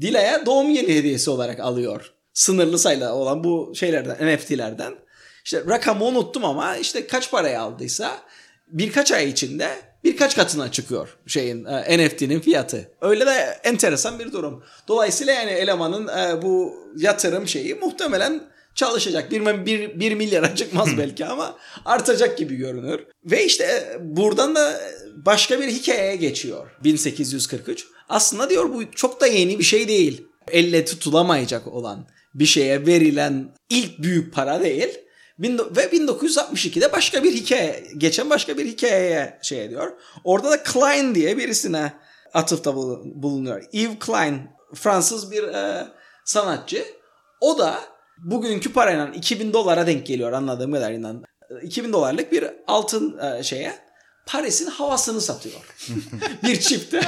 Dila'ya 0.00 0.46
doğum 0.46 0.70
yeni 0.70 0.88
hediyesi 0.88 1.30
olarak 1.30 1.60
alıyor. 1.60 2.12
Sınırlı 2.34 2.78
sayıda 2.78 3.14
olan 3.14 3.44
bu 3.44 3.72
şeylerden, 3.74 4.34
NFT'lerden. 4.34 4.94
İşte 5.44 5.64
rakamı 5.68 6.04
unuttum 6.04 6.44
ama 6.44 6.76
işte 6.76 7.06
kaç 7.06 7.30
paraya 7.30 7.62
aldıysa 7.62 8.18
birkaç 8.68 9.12
ay 9.12 9.28
içinde 9.28 9.68
birkaç 10.04 10.36
katına 10.36 10.72
çıkıyor 10.72 11.18
şeyin 11.26 11.64
e, 11.64 12.06
NFT'nin 12.06 12.40
fiyatı. 12.40 12.90
Öyle 13.00 13.26
de 13.26 13.60
enteresan 13.64 14.18
bir 14.18 14.32
durum. 14.32 14.64
Dolayısıyla 14.88 15.32
yani 15.32 15.50
elemanın 15.50 16.08
e, 16.08 16.42
bu 16.42 16.74
yatırım 16.96 17.48
şeyi 17.48 17.74
muhtemelen 17.74 18.50
çalışacak. 18.74 19.30
Bir, 19.30 19.66
bir, 19.66 20.00
bir 20.00 20.14
milyara 20.14 20.54
çıkmaz 20.56 20.88
belki 20.98 21.26
ama 21.26 21.56
artacak 21.84 22.38
gibi 22.38 22.56
görünür. 22.56 23.00
Ve 23.24 23.44
işte 23.44 23.96
buradan 24.00 24.54
da 24.54 24.80
başka 25.26 25.60
bir 25.60 25.68
hikayeye 25.68 26.16
geçiyor. 26.16 26.70
1843. 26.84 27.86
Aslında 28.08 28.50
diyor 28.50 28.74
bu 28.74 28.90
çok 28.90 29.20
da 29.20 29.26
yeni 29.26 29.58
bir 29.58 29.64
şey 29.64 29.88
değil. 29.88 30.26
Elle 30.50 30.84
tutulamayacak 30.84 31.66
olan 31.66 32.06
bir 32.34 32.46
şeye 32.46 32.86
verilen 32.86 33.54
ilk 33.70 33.98
büyük 33.98 34.34
para 34.34 34.62
değil. 34.62 34.98
Ve 35.40 35.84
1962'de 35.84 36.92
başka 36.92 37.24
bir 37.24 37.34
hikaye, 37.34 37.84
geçen 37.96 38.30
başka 38.30 38.58
bir 38.58 38.66
hikayeye 38.66 39.38
şey 39.42 39.64
ediyor. 39.64 39.92
Orada 40.24 40.50
da 40.50 40.62
Klein 40.62 41.14
diye 41.14 41.36
birisine 41.36 41.92
atıfta 42.34 42.76
bulunuyor. 42.76 43.64
Yves 43.72 43.98
Klein, 43.98 44.50
Fransız 44.74 45.30
bir 45.30 45.42
e, 45.42 45.88
sanatçı. 46.24 46.84
O 47.40 47.58
da 47.58 47.80
bugünkü 48.24 48.72
parayla 48.72 49.08
2000 49.08 49.52
dolara 49.52 49.86
denk 49.86 50.06
geliyor 50.06 50.32
anladığım 50.32 50.72
kadarıyla. 50.72 51.14
2000 51.62 51.92
dolarlık 51.92 52.32
bir 52.32 52.44
altın 52.66 53.18
e, 53.18 53.42
şeye 53.42 53.74
Paris'in 54.26 54.66
havasını 54.66 55.20
satıyor. 55.20 55.74
bir 56.42 56.60
çifte. 56.60 57.00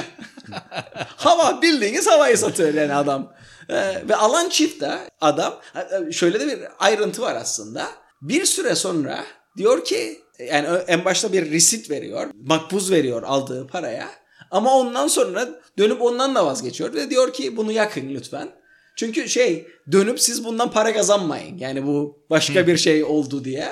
Hava 1.15 1.61
bildiğiniz 1.61 2.07
havayı 2.07 2.37
satıyor 2.37 2.73
yani 2.73 2.93
adam. 2.93 3.33
E, 3.69 3.75
ve 4.09 4.15
alan 4.15 4.49
çift 4.49 4.81
de 4.81 4.99
adam 5.21 5.59
e, 5.75 6.11
şöyle 6.11 6.39
de 6.39 6.47
bir 6.47 6.67
ayrıntı 6.79 7.21
var 7.21 7.35
aslında. 7.35 7.87
Bir 8.21 8.45
süre 8.45 8.75
sonra 8.75 9.23
diyor 9.57 9.85
ki 9.85 10.21
yani 10.39 10.67
en 10.87 11.05
başta 11.05 11.33
bir 11.33 11.51
risit 11.51 11.89
veriyor. 11.89 12.29
Makbuz 12.33 12.91
veriyor 12.91 13.23
aldığı 13.23 13.67
paraya. 13.67 14.09
Ama 14.51 14.77
ondan 14.77 15.07
sonra 15.07 15.49
dönüp 15.77 16.01
ondan 16.01 16.35
da 16.35 16.45
vazgeçiyor 16.45 16.93
ve 16.93 17.09
diyor 17.09 17.33
ki 17.33 17.57
bunu 17.57 17.71
yakın 17.71 18.09
lütfen. 18.09 18.62
Çünkü 18.95 19.29
şey 19.29 19.67
dönüp 19.91 20.19
siz 20.19 20.45
bundan 20.45 20.71
para 20.71 20.93
kazanmayın. 20.93 21.57
Yani 21.57 21.85
bu 21.85 22.25
başka 22.29 22.67
bir 22.67 22.77
şey 22.77 23.03
oldu 23.03 23.45
diye. 23.45 23.69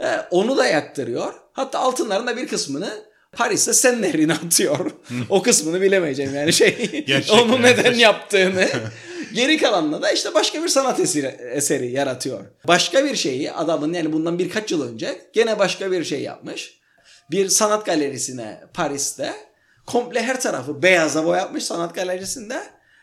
Ee, 0.00 0.16
onu 0.30 0.56
da 0.56 0.66
yaktırıyor. 0.66 1.34
Hatta 1.52 1.78
altınların 1.78 2.26
da 2.26 2.36
bir 2.36 2.48
kısmını 2.48 3.04
Paris'te 3.32 3.72
Sen 3.72 4.02
Nehri'ne 4.02 4.32
atıyor. 4.32 4.90
o 5.28 5.42
kısmını 5.42 5.80
bilemeyeceğim 5.80 6.34
yani 6.34 6.52
şey. 6.52 7.04
onu 7.32 7.62
neden 7.62 7.94
yaptığını. 7.94 8.68
Geri 9.34 9.58
kalanla 9.58 10.02
da 10.02 10.10
işte 10.10 10.34
başka 10.34 10.62
bir 10.62 10.68
sanat 10.68 11.00
eseri, 11.00 11.26
eseri 11.26 11.90
yaratıyor. 11.90 12.44
Başka 12.68 13.04
bir 13.04 13.16
şeyi 13.16 13.52
adamın 13.52 13.92
yani 13.92 14.12
bundan 14.12 14.38
birkaç 14.38 14.70
yıl 14.70 14.92
önce 14.92 15.20
gene 15.32 15.58
başka 15.58 15.92
bir 15.92 16.04
şey 16.04 16.22
yapmış. 16.22 16.80
Bir 17.30 17.48
sanat 17.48 17.86
galerisine 17.86 18.60
Paris'te 18.74 19.32
komple 19.86 20.22
her 20.22 20.40
tarafı 20.40 20.82
beyaza 20.82 21.24
boyatmış 21.24 21.64
sanat 21.64 21.94
galerisinde 21.94 22.62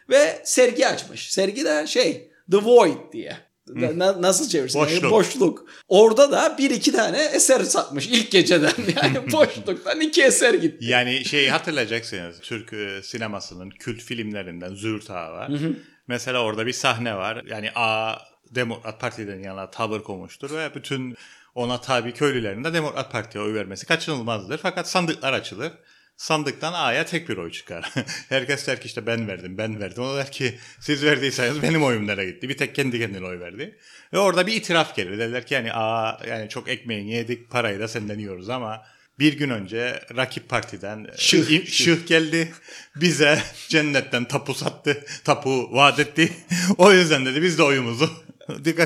ve 0.10 0.42
sergi 0.44 0.88
açmış. 0.88 1.32
Sergi 1.32 1.66
de 1.66 1.88
şey 1.88 2.32
The 2.52 2.58
Void 2.58 3.14
diye. 3.14 3.50
Na, 3.76 4.22
nasıl 4.22 4.50
çevirsin? 4.50 4.82
Boşluk. 4.82 5.12
Boşluk. 5.12 5.66
Orada 5.88 6.32
da 6.32 6.56
bir 6.58 6.70
iki 6.70 6.92
tane 6.92 7.18
eser 7.18 7.64
satmış 7.64 8.08
ilk 8.08 8.32
geceden. 8.32 8.72
Yani 9.04 9.32
boşluktan 9.32 10.02
iki 10.02 10.24
eser 10.24 10.54
gitti. 10.54 10.86
Yani 10.86 11.26
şey 11.26 11.48
hatırlayacaksınız. 11.48 12.40
Türk 12.40 12.74
e, 12.74 13.02
sinemasının 13.04 13.70
kült 13.70 14.02
filmlerinden 14.02 14.76
Züğürt 14.76 15.10
Ağa 15.10 15.32
var. 15.32 15.50
Hı 15.50 15.54
hı. 15.54 15.74
Mesela 16.08 16.44
orada 16.44 16.66
bir 16.66 16.74
sahne 16.74 17.16
var. 17.16 17.44
Yani 17.48 17.70
A 17.76 18.16
Demokrat 18.52 19.02
Parti'den 19.02 19.44
yana 19.44 19.72
tavır 19.72 20.04
koymuştur 20.04 20.52
ve 20.58 20.76
bütün 20.76 21.16
ona 21.56 21.82
tabi 21.82 22.14
köylülerin 22.14 22.64
de 22.64 22.74
Demokrat 22.74 23.12
Parti'ye 23.12 23.44
oy 23.44 23.54
vermesi 23.54 23.86
kaçınılmazdır. 23.86 24.58
Fakat 24.58 24.90
sandıklar 24.90 25.34
açılır. 25.34 25.72
Sandıktan 26.20 26.74
A'ya 26.74 27.06
tek 27.06 27.30
bir 27.30 27.38
oy 27.38 27.52
çıkar. 27.52 27.94
Herkes 28.30 28.68
der 28.68 28.82
ki 28.82 28.86
işte 28.88 29.06
ben 29.06 29.28
verdim, 29.28 29.58
ben 29.58 29.80
verdim. 29.80 30.04
O 30.04 30.18
der 30.18 30.32
ki 30.32 30.60
siz 30.80 31.04
verdiyseniz 31.04 31.62
benim 31.62 31.84
oyum 31.84 32.08
nereye 32.08 32.32
gitti? 32.32 32.50
Bir 32.50 32.58
tek 32.58 32.76
kendi 32.76 33.00
kendine 33.00 33.26
oy 33.26 33.40
verdi. 33.40 33.78
Ve 34.14 34.20
orada 34.20 34.48
bir 34.48 34.54
itiraf 34.54 34.96
gelir. 34.96 35.20
Derler 35.20 35.46
ki 35.46 35.54
yani 35.54 35.74
A 35.74 36.20
yani 36.28 36.50
çok 36.50 36.70
ekmeğini 36.70 37.12
yedik, 37.14 37.50
parayı 37.50 37.80
da 37.80 37.88
senden 37.88 38.20
yiyoruz 38.20 38.50
ama 38.50 38.84
bir 39.20 39.38
gün 39.38 39.50
önce 39.50 40.02
rakip 40.16 40.50
partiden 40.50 41.08
şıh, 41.18 41.66
şıh 41.66 42.08
geldi. 42.08 42.54
Bize 42.96 43.44
cennetten 43.70 44.26
tapu 44.26 44.54
sattı. 44.54 45.06
Tapu 45.24 45.70
vaat 45.72 46.00
etti. 46.00 46.34
o 46.78 46.92
yüzden 46.92 47.26
dedi 47.26 47.42
biz 47.42 47.58
de 47.58 47.64
oyumuzu 47.64 48.10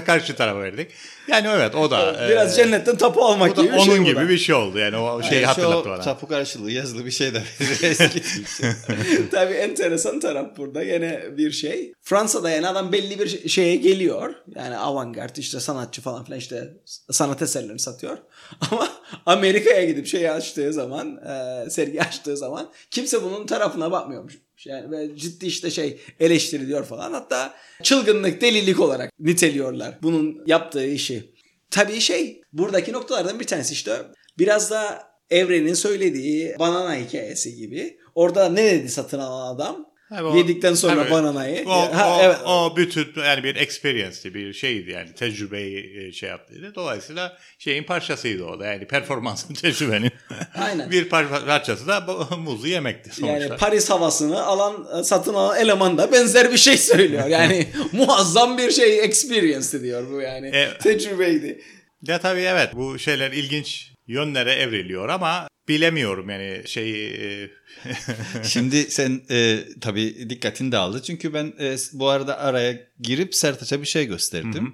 karşı 0.06 0.36
tarafa 0.36 0.60
verdik. 0.60 0.92
Yani 1.28 1.48
evet 1.56 1.76
o 1.76 1.92
da 1.92 2.28
biraz 2.30 2.60
e, 2.60 2.64
cennetten 2.64 2.98
tapu 2.98 3.22
almak 3.22 3.56
gibi 3.56 3.68
bir 3.68 3.74
onun 3.74 3.84
şey 3.84 3.98
gibi 3.98 4.16
da. 4.16 4.30
bir 4.30 4.38
şey 4.38 4.56
oldu. 4.56 4.80
Yani 4.80 4.98
o 4.98 5.24
şeyi 5.24 5.36
Yani 5.36 5.46
hatırlattı 5.46 5.90
bana. 5.90 6.02
tapu 6.02 6.28
karşılığı 6.28 6.72
yazılı 6.72 7.06
bir 7.06 7.12
şey 7.12 7.34
de 7.34 7.44
eski 7.84 8.22
Tabii 9.32 9.54
enteresan 9.54 10.20
taraf 10.20 10.58
burada 10.58 10.84
yine 10.84 11.38
bir 11.38 11.52
şey. 11.52 11.94
Fransa'da 12.02 12.50
yani 12.50 12.68
adam 12.68 12.92
belli 12.92 13.20
bir 13.20 13.50
şeye 13.50 13.76
geliyor. 13.76 14.34
Yani 14.56 14.78
avantgard 14.78 15.36
işte 15.36 15.60
sanatçı 15.60 16.02
falan 16.02 16.26
filan 16.26 16.40
işte 16.40 16.74
sanat 17.12 17.42
eserlerini 17.42 17.80
satıyor. 17.80 18.18
Ama 18.72 18.90
Amerika'ya 19.26 19.86
gidip 19.86 20.08
şey 20.08 20.30
açtığı 20.30 20.74
zaman 20.74 21.18
e, 21.18 21.70
sergi 21.70 22.02
açtığı 22.02 22.38
zaman 22.38 22.70
kimse 22.92 23.24
bunun 23.24 23.46
tarafına 23.46 23.92
bakmıyormuş. 23.92 24.38
Yani 24.66 24.92
ve 24.92 25.18
ciddi 25.18 25.46
işte 25.46 25.72
şey 25.72 26.00
eleştiriliyor 26.20 26.86
falan. 26.86 27.14
Hatta 27.14 27.54
çılgınlık, 27.84 28.42
delilik 28.42 28.80
olarak 28.80 29.12
niteliyorlar 29.20 29.98
bunun 30.02 30.44
yaptığı 30.46 30.86
işi. 30.86 31.34
Tabii 31.72 32.00
şey 32.00 32.42
buradaki 32.54 32.94
noktalardan 32.94 33.40
bir 33.40 33.48
tanesi 33.48 33.74
işte 33.74 33.98
biraz 34.40 34.72
da 34.72 35.14
Evren'in 35.30 35.74
söylediği 35.74 36.56
banana 36.60 36.96
hikayesi 36.96 37.56
gibi. 37.56 37.98
Orada 38.16 38.50
ne 38.50 38.72
dedi 38.72 38.90
satın 38.90 39.20
alan 39.20 39.56
adam? 39.56 39.93
Tabii 40.16 40.28
o- 40.28 40.36
Yedikten 40.38 40.74
sonra 40.74 40.96
tabii. 40.96 41.12
bananayı. 41.12 41.64
O, 41.68 41.96
Ha, 41.96 42.18
o, 42.18 42.22
evet. 42.24 42.38
o 42.46 42.74
bütün 42.78 43.08
yani 43.22 43.44
bir 43.44 43.56
experience'ti 43.56 44.34
bir 44.34 44.54
şeydi 44.54 44.92
yani 44.92 45.14
tecrübeyi 45.14 45.98
e, 46.08 46.12
şey 46.12 46.30
yaptıydı. 46.30 46.76
Dolayısıyla 46.76 47.38
şeyin 47.58 47.84
parçasıydı 47.84 48.46
o 48.46 48.60
da 48.60 48.66
yani 48.66 48.88
performansın 48.88 49.54
tecrübenin 49.62 50.12
Aynen. 50.56 50.92
bir 50.92 51.10
par- 51.10 51.46
parçası 51.46 51.88
da 51.88 52.02
muzu 52.38 52.68
yemekti 52.68 53.10
sonuçta. 53.16 53.38
Yani 53.40 53.58
Paris 53.58 53.90
havasını 53.90 54.44
alan 54.44 55.02
satın 55.04 55.34
alan 55.34 55.60
eleman 55.60 55.98
da 55.98 56.12
benzer 56.12 56.52
bir 56.52 56.58
şey 56.58 56.78
söylüyor. 56.94 57.28
Yani 57.28 57.68
muazzam 57.92 58.58
bir 58.58 58.72
şey 58.72 59.00
experience 59.04 59.82
diyor 59.82 60.12
bu 60.12 60.22
yani. 60.22 60.48
E- 60.48 60.78
Tecrübeydi. 60.78 61.62
Ya 62.08 62.20
tabii 62.20 62.42
evet 62.42 62.70
bu 62.74 63.00
şeyler 63.00 63.32
ilginç 63.32 63.92
yönlere 64.08 64.52
evriliyor 64.54 65.10
ama 65.10 65.48
bilemiyorum 65.68 66.30
yani 66.30 66.64
şey 66.66 67.16
e, 67.44 67.50
Şimdi 68.44 68.92
sen 68.92 69.22
e, 69.32 69.60
tabii 69.82 70.30
dikkatin 70.30 70.72
dağıldı. 70.72 71.02
Çünkü 71.02 71.34
ben 71.34 71.54
e, 71.60 71.76
bu 71.94 72.10
arada 72.10 72.40
araya 72.40 72.88
girip 73.00 73.36
Sertaç'a 73.36 73.82
bir 73.82 73.88
şey 73.88 74.06
gösterdim. 74.06 74.74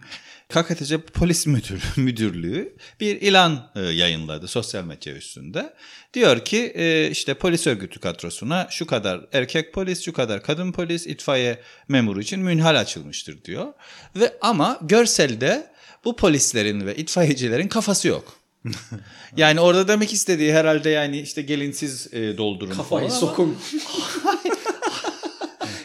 KKTC 0.50 1.02
Polis 1.02 1.48
Müdür, 1.48 1.84
Müdürlüğü 1.98 2.76
bir 3.00 3.22
ilan 3.22 3.72
e, 3.76 3.80
yayınladı 3.80 4.48
sosyal 4.48 4.84
medya 4.84 5.14
üstünde. 5.14 5.74
Diyor 6.14 6.46
ki 6.46 6.72
e, 6.76 7.10
işte 7.12 7.34
polis 7.34 7.68
örgütü 7.68 8.00
kadrosuna 8.00 8.68
şu 8.72 8.86
kadar 8.88 9.28
erkek 9.34 9.74
polis, 9.74 10.02
şu 10.06 10.14
kadar 10.14 10.44
kadın 10.44 10.72
polis, 10.72 11.08
itfaiye 11.08 11.60
memuru 11.88 12.22
için 12.22 12.40
münhal 12.40 12.80
açılmıştır 12.80 13.44
diyor. 13.44 13.74
Ve 14.16 14.34
ama 14.42 14.80
görselde 14.82 15.72
bu 16.06 16.16
polislerin 16.16 16.86
ve 16.86 16.96
itfaiyecilerin 16.96 17.68
kafası 17.68 18.08
yok. 18.08 18.40
Yani 19.38 19.60
orada 19.60 19.88
demek 19.88 20.14
istediği 20.14 20.54
herhalde 20.54 20.90
yani 20.90 21.20
işte 21.20 21.42
gelin 21.42 21.72
siz 21.72 22.14
e, 22.14 22.38
doldurun 22.38 22.74
Kafayı 22.74 23.08
falan 23.08 23.20
sokun. 23.20 23.58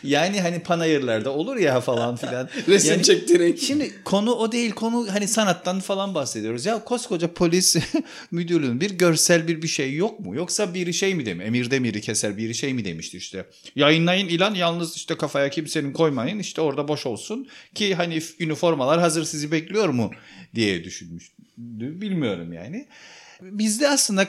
yani 0.04 0.40
hani 0.40 0.58
panayırlarda 0.58 1.30
olur 1.30 1.56
ya 1.56 1.80
falan 1.80 2.16
filan. 2.16 2.48
Resim 2.68 2.90
yani, 2.90 3.02
çektirerek. 3.02 3.58
Şimdi 3.58 4.04
konu 4.04 4.32
o 4.32 4.52
değil 4.52 4.70
konu 4.70 5.06
hani 5.10 5.28
sanattan 5.28 5.80
falan 5.80 6.14
bahsediyoruz. 6.14 6.66
Ya 6.66 6.84
koskoca 6.84 7.32
polis 7.32 7.76
müdürlüğünün 8.30 8.80
bir 8.80 8.90
görsel 8.90 9.48
bir 9.48 9.62
bir 9.62 9.68
şey 9.68 9.94
yok 9.94 10.20
mu? 10.20 10.34
Yoksa 10.34 10.74
biri 10.74 10.94
şey 10.94 11.14
mi 11.14 11.26
demiş? 11.26 11.46
Emir 11.46 11.70
Demir'i 11.70 12.00
keser 12.00 12.36
biri 12.36 12.54
şey 12.54 12.74
mi 12.74 12.84
demişti 12.84 13.16
işte. 13.16 13.46
Yayınlayın 13.76 14.28
ilan 14.28 14.54
yalnız 14.54 14.96
işte 14.96 15.16
kafaya 15.16 15.50
kimsenin 15.50 15.92
koymayın 15.92 16.38
işte 16.38 16.60
orada 16.60 16.88
boş 16.88 17.06
olsun. 17.06 17.48
Ki 17.74 17.94
hani 17.94 18.22
üniformalar 18.40 19.00
hazır 19.00 19.24
sizi 19.24 19.52
bekliyor 19.52 19.88
mu 19.88 20.10
diye 20.54 20.84
düşünmüş. 20.84 21.32
Bilmiyorum 21.58 22.52
yani. 22.52 22.86
Bizde 23.40 23.88
aslında 23.88 24.28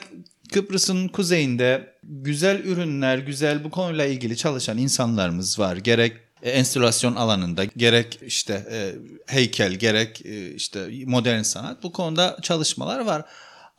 Kıbrıs'ın 0.54 1.08
kuzeyinde 1.08 1.94
güzel 2.04 2.60
ürünler, 2.60 3.18
güzel 3.18 3.64
bu 3.64 3.70
konuyla 3.70 4.06
ilgili 4.06 4.38
çalışan 4.38 4.78
insanlarımız 4.78 5.60
var. 5.60 5.78
Gerek 5.78 6.14
e, 6.42 6.52
enstitülasyon 6.52 7.16
alanında, 7.16 7.64
gerek 7.64 8.20
işte 8.26 8.68
e, 8.72 8.96
heykel, 9.34 9.74
gerek 9.74 10.26
e, 10.26 10.52
işte 10.52 10.90
modern 11.06 11.42
sanat 11.42 11.84
bu 11.84 11.92
konuda 11.92 12.38
çalışmalar 12.42 13.00
var. 13.00 13.26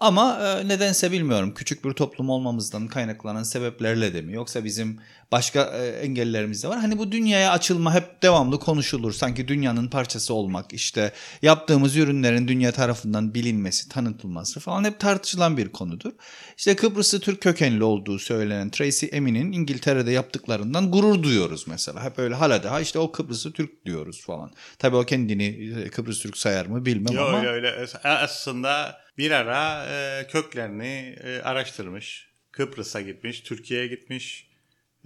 Ama 0.00 0.38
e, 0.40 0.68
nedense 0.68 1.12
bilmiyorum 1.12 1.54
küçük 1.54 1.84
bir 1.84 1.92
toplum 1.92 2.30
olmamızdan 2.30 2.88
kaynaklanan 2.88 3.42
sebeplerle 3.42 4.14
de 4.14 4.22
mi 4.22 4.32
yoksa 4.32 4.64
bizim 4.64 5.00
başka 5.32 5.62
e, 5.62 5.86
engellerimiz 5.86 6.62
de 6.62 6.68
var. 6.68 6.78
Hani 6.78 6.98
bu 6.98 7.12
dünyaya 7.12 7.52
açılma 7.52 7.94
hep 7.94 8.22
devamlı 8.22 8.58
konuşulur. 8.58 9.12
Sanki 9.12 9.48
dünyanın 9.48 9.88
parçası 9.88 10.34
olmak 10.34 10.72
işte 10.72 11.12
yaptığımız 11.42 11.96
ürünlerin 11.96 12.48
dünya 12.48 12.72
tarafından 12.72 13.34
bilinmesi, 13.34 13.88
tanıtılması 13.88 14.60
falan 14.60 14.84
hep 14.84 15.00
tartışılan 15.00 15.56
bir 15.56 15.68
konudur. 15.68 16.12
İşte 16.56 16.76
Kıbrıs'ı 16.76 17.20
Türk 17.20 17.40
kökenli 17.40 17.84
olduğu 17.84 18.18
söylenen 18.18 18.70
Tracy 18.70 19.06
Emin'in 19.12 19.52
İngiltere'de 19.52 20.10
yaptıklarından 20.10 20.90
gurur 20.90 21.22
duyuyoruz 21.22 21.66
mesela. 21.68 22.04
Hep 22.04 22.18
öyle 22.18 22.34
hala 22.34 22.62
daha 22.62 22.80
işte 22.80 22.98
o 22.98 23.12
Kıbrıs'ı 23.12 23.52
Türk 23.52 23.86
diyoruz 23.86 24.24
falan. 24.24 24.50
Tabii 24.78 24.96
o 24.96 25.04
kendini 25.04 25.44
e, 25.84 25.88
Kıbrıs 25.88 26.20
Türk 26.20 26.36
sayar 26.36 26.66
mı 26.66 26.86
bilmem 26.86 27.14
Yok 27.14 27.28
ama. 27.28 27.38
öyle 27.38 27.48
öyle. 27.48 27.86
Aslında 28.04 29.00
bir 29.18 29.30
ara 29.30 29.86
e, 29.86 30.26
köklerini 30.26 31.16
e, 31.24 31.40
araştırmış. 31.42 32.26
Kıbrıs'a 32.52 33.00
gitmiş, 33.00 33.40
Türkiye'ye 33.40 33.86
gitmiş. 33.86 34.46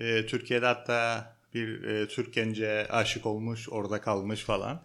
E, 0.00 0.26
Türkiye'de 0.26 0.66
hatta 0.66 1.32
bir 1.54 1.84
e, 1.84 2.08
Türk 2.08 2.34
gence 2.34 2.86
aşık 2.90 3.26
olmuş, 3.26 3.68
orada 3.68 4.00
kalmış 4.00 4.40
falan. 4.40 4.82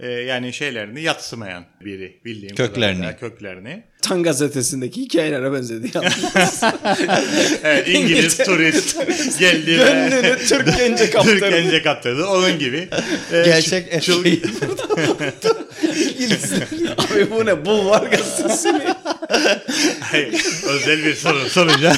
E, 0.00 0.08
yani 0.08 0.52
şeylerini 0.52 1.02
yatsımayan 1.02 1.64
biri 1.84 2.20
bildiğim 2.24 2.54
Köklerini. 2.56 2.96
kadarıyla 3.00 3.16
köklerini. 3.16 3.84
Tan 4.02 4.22
gazetesindeki 4.22 5.00
hikayelere 5.00 5.52
benzedi. 5.52 5.90
yalnız. 5.94 6.62
Evet, 7.64 7.88
İngiliz 7.88 8.36
turist 8.36 8.98
geldi 9.38 9.70
ve 9.78 9.84
Gönlünü 9.84 10.38
Türk 10.48 10.76
gence 10.78 11.10
kaptırdı. 11.10 11.38
Türk 11.40 11.50
gence 11.50 11.82
kaptırdı. 11.82 12.26
Onun 12.26 12.58
gibi. 12.58 12.88
e, 13.32 13.42
Gerçek 13.44 13.92
eşeği. 13.94 14.42
İngilizler. 16.14 16.68
Abi 16.98 17.30
bu 17.30 17.46
ne? 17.46 17.64
Bulvar 17.64 18.02
gazetesi 18.06 18.72
mi? 18.72 18.93
Hayır, 20.00 20.44
özel 20.68 21.04
bir 21.04 21.14
soru 21.14 21.50
sorunca 21.50 21.96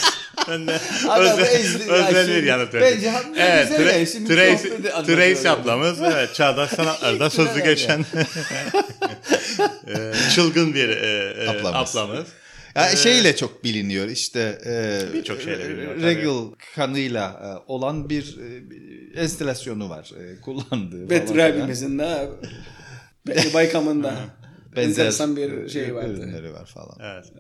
ben 0.49 0.67
de 0.67 0.79
özel, 1.19 1.61
ezdi. 1.61 1.83
Ya 1.89 2.09
özel 2.09 2.29
bir 2.29 2.43
yanıt 2.43 2.75
verdim. 2.75 2.89
bence 2.97 3.13
evet, 3.37 3.69
güzel 3.69 3.87
Tra- 3.87 3.93
yani. 3.97 4.07
Şimdi 4.09 4.89
Tracy 5.07 5.47
yani. 5.47 5.51
ablamız 5.51 5.99
evet, 6.03 6.35
çağdaş 6.35 6.71
sanatlarda 6.71 7.31
sözü 7.31 7.65
geçen 7.65 8.01
e, 9.89 10.13
çılgın 10.35 10.75
bir 10.75 10.89
e, 10.89 11.35
e, 11.45 11.49
Ablamız. 11.49 11.97
ablamız. 11.97 12.27
Ya 12.75 12.97
şeyle 12.97 13.37
çok 13.37 13.65
biliniyor 13.65 14.09
işte 14.09 14.59
e, 14.67 15.01
Birçok 15.15 15.43
şeyle 15.43 15.69
biliniyor, 15.69 15.95
tabii. 15.95 16.07
Regal 16.07 16.45
kanıyla 16.75 17.41
e, 17.45 17.73
olan 17.73 18.11
bir 18.11 18.37
e, 18.39 19.21
enstalasyonu 19.21 19.91
var 19.91 20.11
e, 20.21 20.41
kullandığı. 20.41 21.27
Filan. 21.27 21.51
abimizin 21.51 21.99
de 21.99 22.29
Baykam'ın 23.55 24.03
da 24.03 24.15
Benzer 24.77 24.89
enteresan 24.89 25.37
bir 25.37 25.69
şey 25.69 25.95
vardı. 25.95 26.13
ürünleri 26.13 26.53
var 26.53 26.67
falan. 26.67 26.99
Evet. 27.01 27.33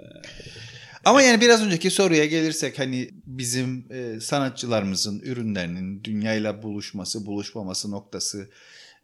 Ama 1.04 1.22
yani 1.22 1.40
biraz 1.40 1.66
önceki 1.66 1.90
soruya 1.90 2.26
gelirsek 2.26 2.78
hani 2.78 3.10
bizim 3.26 3.86
e, 3.90 4.20
sanatçılarımızın 4.20 5.20
ürünlerinin 5.20 6.04
dünyayla 6.04 6.62
buluşması, 6.62 7.26
buluşmaması 7.26 7.90
noktası 7.90 8.50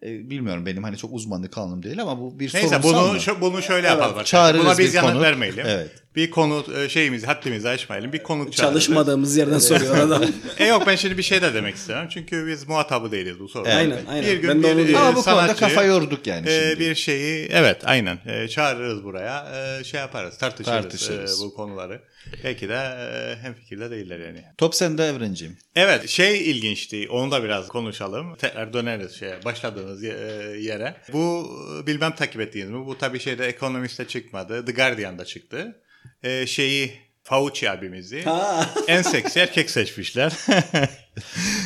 e, 0.02 0.30
bilmiyorum 0.30 0.66
benim 0.66 0.82
hani 0.82 0.96
çok 0.96 1.12
uzmanlık 1.12 1.58
alanım 1.58 1.82
değil 1.82 2.02
ama 2.02 2.20
bu 2.20 2.38
bir 2.40 2.44
Neyse 2.54 2.68
sorunsal 2.68 2.82
bunu 2.82 3.12
mı? 3.12 3.20
şu- 3.20 3.40
bunu 3.40 3.62
şöyle 3.62 3.86
yapalım. 3.86 4.04
arkadaşlar. 4.08 4.24
Çağırırız 4.24 4.64
Buna 4.64 4.78
biz 4.78 4.88
bir 4.88 4.96
yanıt 4.96 5.10
konuk. 5.10 5.22
vermeyelim. 5.22 5.64
Evet. 5.68 5.90
Bir 6.16 6.30
konu 6.30 6.64
e, 6.78 6.88
şeyimizi 6.88 7.26
haddimizi 7.26 7.68
aşmayalım. 7.68 8.12
Bir 8.12 8.22
konuk 8.22 8.52
çağırırız. 8.52 8.84
Çalışmadığımız 8.84 9.36
yerden 9.36 9.58
soruyor 9.58 9.98
adam. 9.98 10.22
E 10.58 10.66
yok 10.66 10.82
ben 10.86 10.96
şimdi 10.96 11.18
bir 11.18 11.22
şey 11.22 11.42
de 11.42 11.54
demek 11.54 11.74
istemem. 11.74 12.08
Çünkü 12.08 12.46
biz 12.46 12.68
muhatabı 12.68 13.12
değiliz 13.12 13.40
bu 13.40 13.48
soruda. 13.48 13.68
Aynen, 13.68 13.98
aynen. 14.10 14.26
Bir 14.26 14.36
gün 14.36 14.48
Ben 14.50 14.62
de 14.62 14.66
onu 14.66 14.78
bir, 14.78 14.88
diyorum. 14.88 15.04
e, 15.04 15.08
Ama 15.08 15.16
bu 15.16 15.22
konuda 15.22 15.40
sanatçı, 15.40 15.60
kafa 15.60 15.84
yorduk 15.84 16.26
yani 16.26 16.48
e, 16.48 16.60
şimdi. 16.70 16.80
bir 16.80 16.94
şeyi 16.94 17.48
evet 17.52 17.76
aynen 17.84 18.18
e, 18.26 18.48
çağırırız 18.48 19.04
buraya 19.04 19.46
e, 19.80 19.84
şey 19.84 20.00
yaparız 20.00 20.38
tartışırız, 20.38 20.82
Tartışırız. 20.82 21.40
e, 21.40 21.44
bu 21.44 21.54
konuları. 21.54 22.00
Belki 22.44 22.68
de 22.68 22.74
e, 22.74 23.37
hem 23.42 23.54
fikirde 23.54 23.90
değiller 23.90 24.20
yani. 24.20 24.44
Top 24.58 24.74
sende 24.74 25.04
Evrenciğim. 25.06 25.58
Evet 25.76 26.08
şey 26.08 26.50
ilginçti 26.50 27.08
onu 27.11 27.30
da 27.30 27.44
biraz 27.44 27.68
konuşalım. 27.68 28.37
Tekrar 28.37 28.72
döneriz 28.72 29.12
şeye 29.18 29.44
başladığınız 29.44 30.02
ye- 30.02 30.16
e, 30.18 30.58
yere. 30.61 30.96
Bu 31.12 31.50
e, 31.82 31.87
bilmem 31.87 32.14
takip 32.14 32.40
ettiğiniz 32.40 32.70
mi? 32.70 32.87
Bu 32.87 32.98
tabii 32.98 33.20
şeyde 33.20 33.46
Economist'te 33.46 34.06
çıkmadı. 34.06 34.64
The 34.64 34.72
Guardian'da 34.72 35.24
çıktı. 35.24 35.80
E, 36.22 36.46
şeyi 36.46 36.92
Fauci 37.24 37.70
abimizi 37.70 38.24
en 38.88 39.02
seksi 39.02 39.40
erkek 39.40 39.70
seçmişler. 39.70 40.32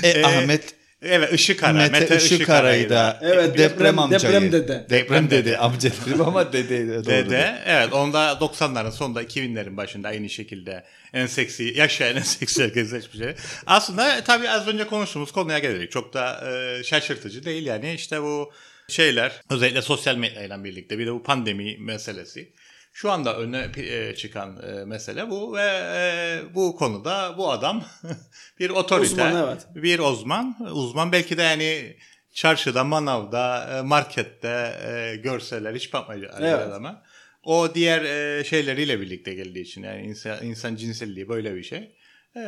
e, 0.03 0.23
Ahmet 0.25 0.75
Evet 1.03 1.33
Işıkara. 1.33 1.73
Mete, 1.73 2.01
Mete 2.01 2.17
Işıkara'yı 2.17 2.91
da 2.91 3.21
evet, 3.23 3.59
deprem, 3.59 3.71
deprem 3.71 3.99
amcayı. 3.99 4.35
Deprem 4.35 4.53
dede. 4.53 4.87
Deprem 4.91 5.31
dede 5.31 5.59
amca 5.59 5.91
dedim 6.07 6.21
ama 6.21 6.53
dede. 6.53 6.89
Doğru 6.89 7.05
dede 7.05 7.59
evet 7.67 7.93
onda 7.93 8.33
90'ların 8.33 8.93
sonunda 8.93 9.23
2000'lerin 9.23 9.77
başında 9.77 10.09
aynı 10.09 10.31
şekilde 10.31 10.85
en 11.13 11.27
seksi 11.27 11.65
yaşayan 11.77 12.17
en 12.17 12.21
seksi 12.23 12.63
erkek 12.63 12.87
seçmişler. 12.87 13.35
Aslında 13.67 14.25
tabii 14.25 14.51
az 14.51 14.69
önce 14.69 14.87
konuştuğumuz 14.87 15.33
konuya 15.33 15.59
gelelim. 15.59 15.89
Çok 15.89 16.15
da 16.15 16.51
e, 16.51 16.85
şaşırtıcı 16.85 17.45
değil 17.45 17.67
yani 17.67 17.95
işte 17.95 18.23
bu 18.23 18.53
şeyler 18.89 19.33
özellikle 19.51 19.83
sosyal 19.83 20.17
medyayla 20.17 20.65
birlikte 20.65 20.99
bir 20.99 21.07
de 21.07 21.13
bu 21.13 21.23
pandemi 21.23 21.77
meselesi. 21.79 22.53
Şu 22.97 23.13
anda 23.13 23.37
öne 23.37 23.71
e, 23.77 24.15
çıkan 24.15 24.63
e, 24.63 24.85
mesele 24.85 25.31
bu 25.31 25.57
ve 25.57 25.63
e, 25.95 26.55
bu 26.55 26.77
konuda 26.77 27.35
bu 27.39 27.51
adam 27.51 27.85
bir 28.59 28.71
otorite, 28.71 29.13
uzman, 29.13 29.37
evet. 29.37 29.67
bir 29.75 29.99
uzman, 29.99 30.57
uzman 30.73 31.13
belki 31.13 31.39
de 31.39 31.43
yani 31.43 31.97
çarşıda, 32.33 32.85
manavda, 32.85 33.83
markette 33.85 35.21
görseler 35.23 35.75
hiç 35.75 35.93
bakmayacak 35.93 36.35
evet. 36.41 36.55
adama. 36.55 37.03
O 37.43 37.75
diğer 37.75 38.45
şeyleriyle 38.45 39.01
birlikte 39.01 39.35
geldiği 39.35 39.63
için 39.63 39.83
yani 39.83 40.03
insan, 40.03 40.45
insan 40.45 40.77
cinselliği 40.77 41.29
böyle 41.29 41.55
bir 41.55 41.63
şey. 41.63 41.96
Ee, 42.37 42.41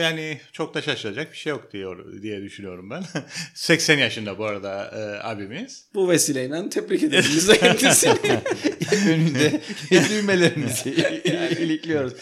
yani 0.00 0.40
çok 0.52 0.74
da 0.74 0.82
şaşıracak 0.82 1.32
bir 1.32 1.36
şey 1.36 1.50
yok 1.50 1.72
diyor 1.72 2.22
diye 2.22 2.42
düşünüyorum 2.42 2.90
ben. 2.90 3.04
80 3.54 3.98
yaşında 3.98 4.38
bu 4.38 4.44
arada 4.44 4.84
e, 4.84 5.26
abimiz. 5.26 5.84
Bu 5.94 6.08
vesileyle 6.10 6.68
tebrik 6.70 7.02
ederiz 7.02 7.48
kendisini. 7.60 8.14
Önünde 9.08 9.60
düğmelerimizi 9.90 10.90
ilikliyoruz. 11.60 12.12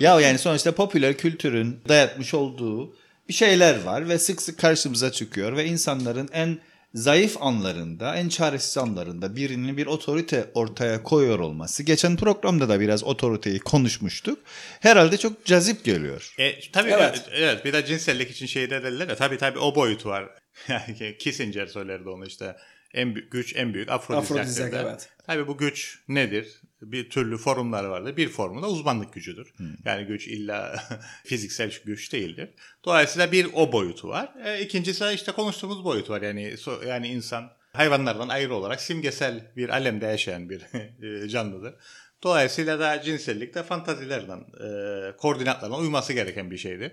Ya 0.00 0.20
yani 0.20 0.38
sonuçta 0.38 0.72
popüler 0.72 1.16
kültürün 1.16 1.80
dayatmış 1.88 2.34
olduğu 2.34 2.96
bir 3.28 3.34
şeyler 3.34 3.82
var 3.82 4.08
ve 4.08 4.18
sık 4.18 4.42
sık 4.42 4.58
karşımıza 4.58 5.12
çıkıyor 5.12 5.56
ve 5.56 5.64
insanların 5.64 6.28
en 6.32 6.58
zayıf 6.94 7.42
anlarında, 7.42 8.16
en 8.16 8.28
çaresiz 8.28 8.78
anlarında 8.78 9.36
birinin 9.36 9.76
bir 9.76 9.86
otorite 9.86 10.50
ortaya 10.54 11.02
koyuyor 11.02 11.38
olması. 11.38 11.82
Geçen 11.82 12.16
programda 12.16 12.68
da 12.68 12.80
biraz 12.80 13.04
otoriteyi 13.04 13.58
konuşmuştuk. 13.58 14.38
Herhalde 14.80 15.16
çok 15.16 15.44
cazip 15.44 15.84
geliyor. 15.84 16.34
E, 16.38 16.70
tabii 16.70 16.90
evet. 16.90 17.28
evet. 17.32 17.64
Bir 17.64 17.72
de 17.72 17.86
cinsellik 17.86 18.30
için 18.30 18.46
şey 18.46 18.70
de 18.70 18.82
dediler 18.82 19.08
ya. 19.08 19.16
Tabii 19.16 19.38
tabii 19.38 19.58
o 19.58 19.74
boyut 19.74 20.06
var. 20.06 20.28
Kissinger 21.18 21.66
söylerdi 21.66 22.08
onu 22.08 22.26
işte. 22.26 22.56
En 22.94 23.14
büyük 23.14 23.32
güç 23.32 23.56
en 23.56 23.74
büyük 23.74 23.90
afrodizyak. 23.90 24.74
evet. 24.74 25.08
Tabii 25.26 25.46
bu 25.46 25.58
güç 25.58 25.98
nedir? 26.08 26.62
Bir 26.82 27.10
türlü 27.10 27.36
formlar 27.36 27.84
vardır. 27.84 28.16
Bir 28.16 28.28
formu 28.28 28.62
da 28.62 28.68
uzmanlık 28.68 29.12
gücüdür. 29.12 29.52
Hmm. 29.56 29.66
Yani 29.84 30.06
güç 30.06 30.28
illa 30.28 30.82
fiziksel 31.24 31.72
güç 31.84 32.12
değildir. 32.12 32.50
Dolayısıyla 32.84 33.32
bir 33.32 33.46
o 33.52 33.72
boyutu 33.72 34.08
var. 34.08 34.32
E, 34.44 34.62
ikincisi 34.62 35.04
işte 35.14 35.32
konuştuğumuz 35.32 35.84
boyut 35.84 36.10
var. 36.10 36.22
Yani 36.22 36.56
so, 36.56 36.82
yani 36.82 37.08
insan 37.08 37.50
hayvanlardan 37.72 38.28
ayrı 38.28 38.54
olarak 38.54 38.80
simgesel 38.80 39.52
bir 39.56 39.68
alemde 39.68 40.06
yaşayan 40.06 40.50
bir 40.50 40.62
e, 41.24 41.28
canlıdır. 41.28 41.74
Dolayısıyla 42.22 42.80
da 42.80 43.02
cinsellik 43.02 43.54
de 43.54 43.62
fantazilerden, 43.62 44.38
e, 44.38 45.16
koordinatlarına 45.16 45.76
uyması 45.76 46.12
gereken 46.12 46.50
bir 46.50 46.58
şeydir. 46.58 46.92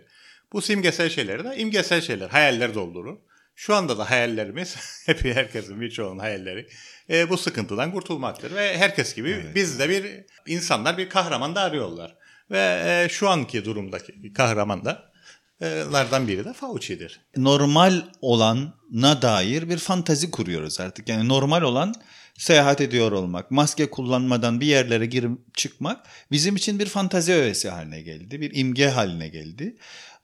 Bu 0.53 0.61
simgesel 0.61 1.09
şeyleri 1.09 1.43
de 1.43 1.57
imgesel 1.57 2.01
şeyler, 2.01 2.29
hayaller 2.29 2.73
doldurur. 2.73 3.17
Şu 3.55 3.75
anda 3.75 3.97
da 3.97 4.09
hayallerimiz, 4.09 5.01
hep 5.05 5.25
herkesin 5.25 5.81
birçoğunun 5.81 6.19
hayalleri 6.19 6.67
e, 7.09 7.29
bu 7.29 7.37
sıkıntıdan 7.37 7.91
kurtulmaktır. 7.91 8.55
Ve 8.55 8.77
herkes 8.77 9.15
gibi 9.15 9.29
evet. 9.29 9.55
biz 9.55 9.79
de 9.79 9.89
bir 9.89 10.25
insanlar 10.53 10.97
bir 10.97 11.09
kahraman 11.09 11.55
da 11.55 11.61
arıyorlar. 11.61 12.15
Ve 12.51 12.81
e, 12.85 13.09
şu 13.09 13.29
anki 13.29 13.65
durumdaki 13.65 14.33
kahraman 14.33 14.85
da 14.85 15.15
lardan 15.63 16.27
biri 16.27 16.45
de 16.45 16.53
Fauci'dir. 16.53 17.21
Normal 17.37 18.01
olana 18.21 19.21
dair 19.21 19.69
bir 19.69 19.77
fantazi 19.77 20.31
kuruyoruz 20.31 20.79
artık. 20.79 21.09
Yani 21.09 21.27
normal 21.27 21.61
olan 21.61 21.93
seyahat 22.37 22.81
ediyor 22.81 23.11
olmak, 23.11 23.51
maske 23.51 23.89
kullanmadan 23.89 24.61
bir 24.61 24.65
yerlere 24.65 25.05
girip 25.05 25.55
çıkmak 25.55 26.07
bizim 26.31 26.55
için 26.55 26.79
bir 26.79 26.85
fantazi 26.85 27.33
öğesi 27.33 27.69
haline 27.69 28.01
geldi. 28.01 28.41
Bir 28.41 28.55
imge 28.55 28.87
haline 28.87 29.27
geldi. 29.27 29.77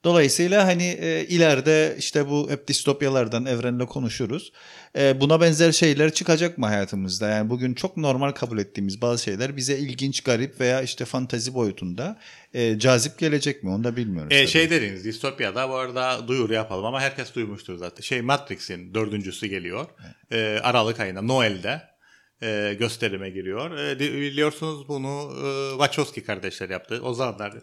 Dolayısıyla 0.03 0.67
hani 0.67 0.83
e, 0.83 1.25
ileride 1.25 1.95
işte 1.99 2.29
bu 2.29 2.49
hep 2.49 2.67
distopyalardan 2.67 3.45
evrenle 3.45 3.85
konuşuruz. 3.85 4.51
E, 4.97 5.21
buna 5.21 5.41
benzer 5.41 5.71
şeyler 5.71 6.13
çıkacak 6.13 6.57
mı 6.57 6.65
hayatımızda? 6.65 7.29
Yani 7.29 7.49
bugün 7.49 7.73
çok 7.73 7.97
normal 7.97 8.31
kabul 8.31 8.57
ettiğimiz 8.57 9.01
bazı 9.01 9.23
şeyler 9.23 9.57
bize 9.57 9.77
ilginç, 9.77 10.21
garip 10.21 10.59
veya 10.59 10.81
işte 10.81 11.05
fantazi 11.05 11.53
boyutunda 11.53 12.19
e, 12.53 12.79
cazip 12.79 13.17
gelecek 13.17 13.63
mi? 13.63 13.69
Onu 13.69 13.83
da 13.83 13.95
bilmiyoruz. 13.95 14.33
E, 14.33 14.47
şey 14.47 14.69
dediniz 14.69 15.05
distopyada 15.05 15.69
bu 15.69 15.75
arada 15.75 16.27
duyuru 16.27 16.53
yapalım 16.53 16.85
ama 16.85 17.01
herkes 17.01 17.35
duymuştur 17.35 17.77
zaten. 17.77 18.01
Şey 18.01 18.21
Matrix'in 18.21 18.93
dördüncüsü 18.93 19.47
geliyor. 19.47 19.85
Evet. 20.31 20.59
E, 20.59 20.61
Aralık 20.61 20.99
ayında 20.99 21.21
Noel'de 21.21 21.90
e, 22.43 22.75
gösterime 22.79 23.29
giriyor. 23.29 23.77
E, 23.77 23.99
biliyorsunuz 23.99 24.87
bunu 24.87 25.33
e, 25.45 25.71
Wachowski 25.71 26.23
kardeşler 26.23 26.69
yaptı. 26.69 26.99
O 27.03 27.13
zamanlar 27.13 27.53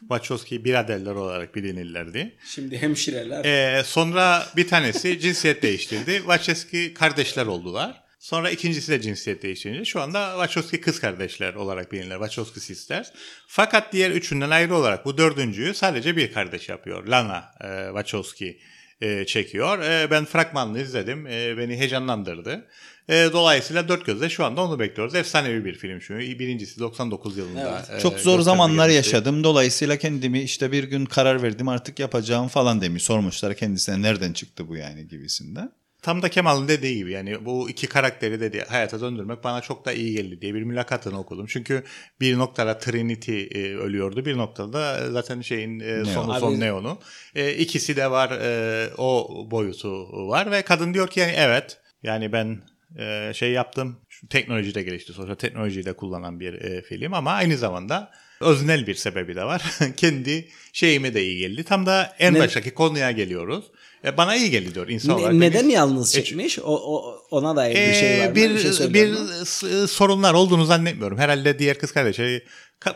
Wachowski 0.00 0.64
biraderler 0.64 1.14
olarak 1.14 1.54
bilinirlerdi. 1.54 2.36
Şimdi 2.44 2.78
hemşireler. 2.78 3.44
E, 3.44 3.84
sonra 3.84 4.46
bir 4.56 4.68
tanesi 4.68 5.20
cinsiyet 5.20 5.62
değiştirdi. 5.62 6.16
Wachowski 6.18 6.94
kardeşler 6.94 7.46
oldular. 7.46 8.06
Sonra 8.18 8.50
ikincisi 8.50 8.92
de 8.92 9.00
cinsiyet 9.00 9.42
değiştirince 9.42 9.84
şu 9.84 10.00
anda 10.00 10.30
Wachowski 10.30 10.80
kız 10.80 11.00
kardeşler 11.00 11.54
olarak 11.54 11.92
bilinirler. 11.92 12.16
Wachowski 12.16 12.60
sisters. 12.60 13.08
Fakat 13.46 13.92
diğer 13.92 14.10
üçünden 14.10 14.50
ayrı 14.50 14.74
olarak 14.74 15.04
bu 15.04 15.18
dördüncüyü 15.18 15.74
sadece 15.74 16.16
bir 16.16 16.32
kardeş 16.32 16.68
yapıyor. 16.68 17.06
Lana 17.06 17.44
e, 17.60 17.86
Wachowski 17.86 18.58
e, 19.00 19.26
çekiyor. 19.26 19.78
E, 19.82 20.10
ben 20.10 20.24
fragmanını 20.24 20.80
izledim. 20.80 21.26
E, 21.26 21.58
beni 21.58 21.76
heyecanlandırdı. 21.76 22.66
E, 23.08 23.28
dolayısıyla 23.32 23.88
dört 23.88 24.06
gözle 24.06 24.28
şu 24.28 24.44
anda 24.44 24.60
onu 24.60 24.78
bekliyoruz. 24.78 25.14
Efsanevi 25.14 25.64
bir 25.64 25.74
film 25.74 25.98
çünkü. 26.00 26.38
Birincisi 26.38 26.80
99 26.80 27.36
yılında. 27.36 27.84
Evet. 27.90 27.98
E, 27.98 28.02
Çok 28.02 28.18
zor 28.20 28.40
zamanlar 28.40 28.88
yaşadım. 28.88 29.44
Dolayısıyla 29.44 29.96
kendimi 29.96 30.40
işte 30.40 30.72
bir 30.72 30.84
gün 30.84 31.04
karar 31.04 31.42
verdim 31.42 31.68
artık 31.68 31.98
yapacağım 31.98 32.48
falan 32.48 32.80
demiş. 32.80 33.02
Sormuşlar 33.02 33.54
kendisine 33.54 34.02
nereden 34.02 34.32
çıktı 34.32 34.68
bu 34.68 34.76
yani 34.76 35.08
gibisinden. 35.08 35.72
Tam 36.06 36.22
da 36.22 36.28
Kemal'ın 36.28 36.68
dediği 36.68 36.96
gibi 36.96 37.12
yani 37.12 37.44
bu 37.44 37.70
iki 37.70 37.86
karakteri 37.86 38.40
dedi 38.40 38.64
hayata 38.68 39.00
döndürmek 39.00 39.44
bana 39.44 39.60
çok 39.60 39.84
da 39.84 39.92
iyi 39.92 40.12
geldi 40.12 40.40
diye 40.40 40.54
bir 40.54 40.62
mülakatını 40.62 41.18
okudum. 41.18 41.46
Çünkü 41.46 41.84
bir 42.20 42.38
noktada 42.38 42.78
Trinity 42.78 43.40
e, 43.40 43.76
ölüyordu. 43.76 44.24
Bir 44.24 44.36
noktada 44.36 45.10
zaten 45.10 45.40
şeyin 45.40 45.80
e, 45.80 46.04
sonu 46.04 46.32
Neo. 46.32 46.40
son 46.40 46.60
Neo'nun. 46.60 46.98
E, 47.34 47.52
ikisi 47.52 47.96
de 47.96 48.10
var 48.10 48.30
e, 48.30 48.88
o 48.98 49.28
boyutu 49.50 50.08
var 50.28 50.50
ve 50.50 50.62
kadın 50.62 50.94
diyor 50.94 51.08
ki 51.08 51.20
yani 51.20 51.32
evet 51.36 51.78
yani 52.02 52.32
ben 52.32 52.62
e, 52.98 53.32
şey 53.34 53.52
yaptım. 53.52 53.96
Şu 54.08 54.28
teknoloji 54.28 54.74
de 54.74 54.82
gelişti. 54.82 55.12
Sonuçta 55.12 55.34
teknolojiyi 55.34 55.84
de 55.84 55.92
kullanan 55.92 56.40
bir 56.40 56.52
e, 56.52 56.82
film 56.82 57.14
ama 57.14 57.32
aynı 57.32 57.56
zamanda 57.56 58.10
öznel 58.40 58.86
bir 58.86 58.94
sebebi 58.94 59.34
de 59.36 59.44
var. 59.44 59.62
Kendi 59.96 60.48
şeyime 60.72 61.14
de 61.14 61.22
iyi 61.22 61.38
geldi. 61.38 61.64
Tam 61.64 61.86
da 61.86 62.16
en 62.18 62.34
ne? 62.34 62.40
baştaki 62.40 62.74
konuya 62.74 63.10
geliyoruz. 63.10 63.64
E, 64.04 64.16
bana 64.16 64.36
iyi 64.36 64.50
geldi 64.50 64.74
diyor 64.74 64.88
insan 64.88 65.14
olarak. 65.14 65.34
Neden 65.34 65.68
yalnız 65.68 66.12
çekmiş? 66.12 66.58
O, 66.58 66.62
o 66.64 67.18
ona 67.30 67.56
dair 67.56 67.88
bir 67.88 67.94
şey 67.94 68.20
var 68.20 68.28
mı? 68.28 68.34
Bir, 68.34 68.50
bir, 68.50 68.72
şey 68.72 68.94
bir 68.94 69.14
sorunlar 69.86 70.34
olduğunu 70.34 70.64
zannetmiyorum. 70.64 71.18
Herhalde 71.18 71.58
diğer 71.58 71.78
kız 71.78 71.92
kardeşi 71.92 72.42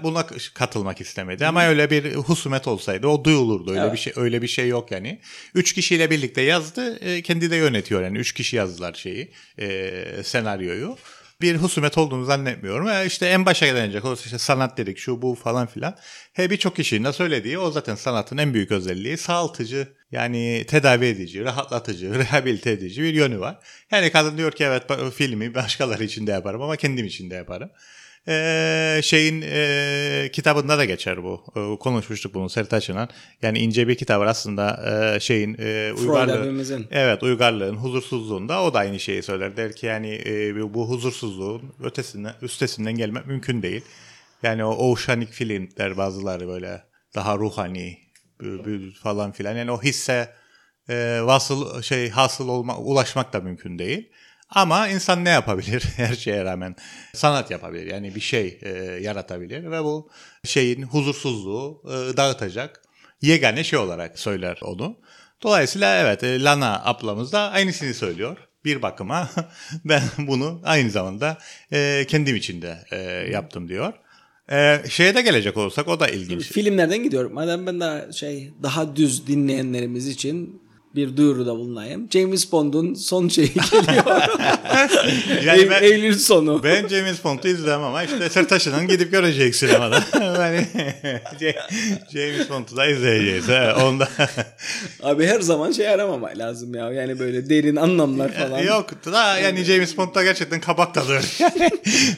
buna 0.02 0.26
katılmak 0.54 1.00
istemedi 1.00 1.46
ama 1.46 1.66
öyle 1.66 1.90
bir 1.90 2.14
husumet 2.14 2.68
olsaydı 2.68 3.06
o 3.06 3.24
duyulurdu. 3.24 3.70
Öyle 3.70 3.80
evet. 3.80 3.92
bir 3.92 3.98
şey 3.98 4.12
öyle 4.16 4.42
bir 4.42 4.48
şey 4.48 4.68
yok 4.68 4.90
yani. 4.90 5.20
Üç 5.54 5.72
kişiyle 5.72 6.10
birlikte 6.10 6.42
yazdı. 6.42 6.96
E, 6.96 7.22
kendi 7.22 7.50
de 7.50 7.56
yönetiyor 7.56 8.02
yani. 8.02 8.18
Üç 8.18 8.32
kişi 8.32 8.56
yazdılar 8.56 8.94
şeyi, 8.94 9.32
e, 9.58 9.92
senaryoyu 10.24 10.96
bir 11.40 11.56
husumet 11.56 11.98
olduğunu 11.98 12.24
zannetmiyorum. 12.24 12.88
E 12.88 13.06
işte 13.06 13.26
en 13.26 13.46
başa 13.46 13.66
gelecek 13.66 14.04
olursa 14.04 14.24
işte 14.24 14.38
sanat 14.38 14.78
dedik 14.78 14.98
şu 14.98 15.22
bu 15.22 15.34
falan 15.34 15.66
filan. 15.66 15.96
He 16.32 16.50
birçok 16.50 16.76
kişinin 16.76 17.04
de 17.04 17.12
söylediği 17.12 17.58
o 17.58 17.70
zaten 17.70 17.94
sanatın 17.94 18.38
en 18.38 18.54
büyük 18.54 18.70
özelliği 18.70 19.16
sağaltıcı 19.16 19.88
yani 20.12 20.64
tedavi 20.68 21.04
edici, 21.04 21.44
rahatlatıcı, 21.44 22.14
rehabilite 22.18 22.70
edici 22.70 23.02
bir 23.02 23.14
yönü 23.14 23.40
var. 23.40 23.58
Yani 23.90 24.10
kadın 24.10 24.38
diyor 24.38 24.52
ki 24.52 24.64
evet 24.64 24.82
filmi 25.14 25.54
başkaları 25.54 26.04
için 26.04 26.26
de 26.26 26.30
yaparım 26.30 26.62
ama 26.62 26.76
kendim 26.76 27.06
için 27.06 27.30
de 27.30 27.34
yaparım. 27.34 27.70
Ee, 28.28 29.00
şeyin 29.02 29.44
e, 29.46 30.30
kitabında 30.32 30.78
da 30.78 30.84
geçer 30.84 31.22
bu. 31.22 31.44
E, 31.56 31.78
konuşmuştuk 31.78 32.34
bunu 32.34 32.50
Sertaç'ın. 32.50 33.08
Yani 33.42 33.58
ince 33.58 33.88
bir 33.88 33.94
kitap 33.94 34.20
var 34.20 34.26
aslında 34.26 34.82
e, 35.16 35.20
şeyin 35.20 35.56
e, 35.58 35.92
uygarlığın. 35.92 36.86
Evet 36.90 37.22
uygarlığın 37.22 37.76
huzursuzluğunda 37.76 38.62
o 38.62 38.74
da 38.74 38.78
aynı 38.78 39.00
şeyi 39.00 39.22
söyler. 39.22 39.56
Der 39.56 39.76
ki 39.76 39.86
yani 39.86 40.22
e, 40.26 40.74
bu 40.74 40.88
huzursuzluğun 40.88 41.62
ötesinden 41.84 42.34
üstesinden 42.42 42.94
gelmek 42.94 43.26
mümkün 43.26 43.62
değil. 43.62 43.82
Yani 44.42 44.64
o 44.64 44.90
oceanic 44.90 45.32
filmler 45.32 45.96
bazıları 45.96 46.48
böyle 46.48 46.82
daha 47.14 47.38
ruhani 47.38 47.98
falan 49.02 49.32
filan. 49.32 49.56
Yani 49.56 49.70
o 49.70 49.82
hisse 49.82 50.34
e, 50.88 51.20
vasıl 51.22 51.82
şey 51.82 52.10
hasıl 52.10 52.48
olma 52.48 52.78
ulaşmak 52.78 53.32
da 53.32 53.40
mümkün 53.40 53.78
değil. 53.78 54.12
Ama 54.50 54.88
insan 54.88 55.24
ne 55.24 55.28
yapabilir? 55.28 55.82
Her 55.96 56.14
şeye 56.14 56.44
rağmen 56.44 56.76
sanat 57.14 57.50
yapabilir. 57.50 57.86
Yani 57.86 58.14
bir 58.14 58.20
şey 58.20 58.58
e, 58.62 58.70
yaratabilir 59.00 59.70
ve 59.70 59.84
bu 59.84 60.10
şeyin 60.44 60.82
huzursuzluğu 60.82 61.82
e, 61.86 62.16
dağıtacak 62.16 62.82
yegane 63.22 63.64
şey 63.64 63.78
olarak 63.78 64.18
söyler 64.18 64.58
onu. 64.62 64.98
Dolayısıyla 65.42 66.00
evet 66.00 66.24
e, 66.24 66.42
Lana 66.42 66.84
ablamız 66.84 67.32
da 67.32 67.50
aynısını 67.50 67.94
söylüyor. 67.94 68.36
Bir 68.64 68.82
bakıma 68.82 69.30
ben 69.84 70.02
bunu 70.18 70.60
aynı 70.64 70.90
zamanda 70.90 71.38
e, 71.72 72.06
kendim 72.08 72.36
için 72.36 72.62
de 72.62 72.78
e, 72.92 72.96
yaptım 73.30 73.68
diyor. 73.68 73.92
Ee, 74.50 74.82
şeye 74.88 75.14
de 75.14 75.22
gelecek 75.22 75.56
olursak 75.56 75.88
o 75.88 76.00
da 76.00 76.08
ilginç. 76.08 76.42
Filmlerden 76.52 77.02
gidiyorum. 77.02 77.34
Madem 77.34 77.66
ben 77.66 77.80
daha 77.80 78.12
şey 78.12 78.50
daha 78.62 78.96
düz 78.96 79.26
dinleyenlerimiz 79.26 80.08
için 80.08 80.60
bir 80.94 81.16
duyuruda 81.16 81.56
bulunayım. 81.56 82.08
James 82.10 82.52
Bond'un 82.52 82.94
son 82.94 83.28
şeyi 83.28 83.54
geliyor. 83.54 84.04
yani 85.44 85.70
ben, 85.70 85.82
Eylül 85.82 86.18
sonu. 86.18 86.62
Ben 86.62 86.88
James 86.88 87.24
Bond'u 87.24 87.48
izlemem 87.48 87.82
ama 87.82 88.02
işte 88.02 88.28
Sertaş'ın 88.28 88.88
gidip 88.88 89.10
görecek 89.10 89.54
sinemada. 89.54 90.04
yani, 90.20 90.66
James 92.12 92.50
Bond'u 92.50 92.76
da 92.76 92.86
izleyeceğiz. 92.86 93.48
He, 93.48 93.72
onda. 93.72 94.08
Abi 95.02 95.26
her 95.26 95.40
zaman 95.40 95.72
şey 95.72 95.88
aramamak 95.88 96.38
lazım 96.38 96.74
ya. 96.74 96.92
Yani 96.92 97.18
böyle 97.18 97.48
derin 97.48 97.76
anlamlar 97.76 98.32
falan. 98.32 98.58
Yok 98.58 99.04
da 99.04 99.38
yani 99.38 99.64
James 99.64 99.96
Bond'da 99.96 100.24
gerçekten 100.24 100.60
kabak 100.60 100.94
tadı. 100.94 101.20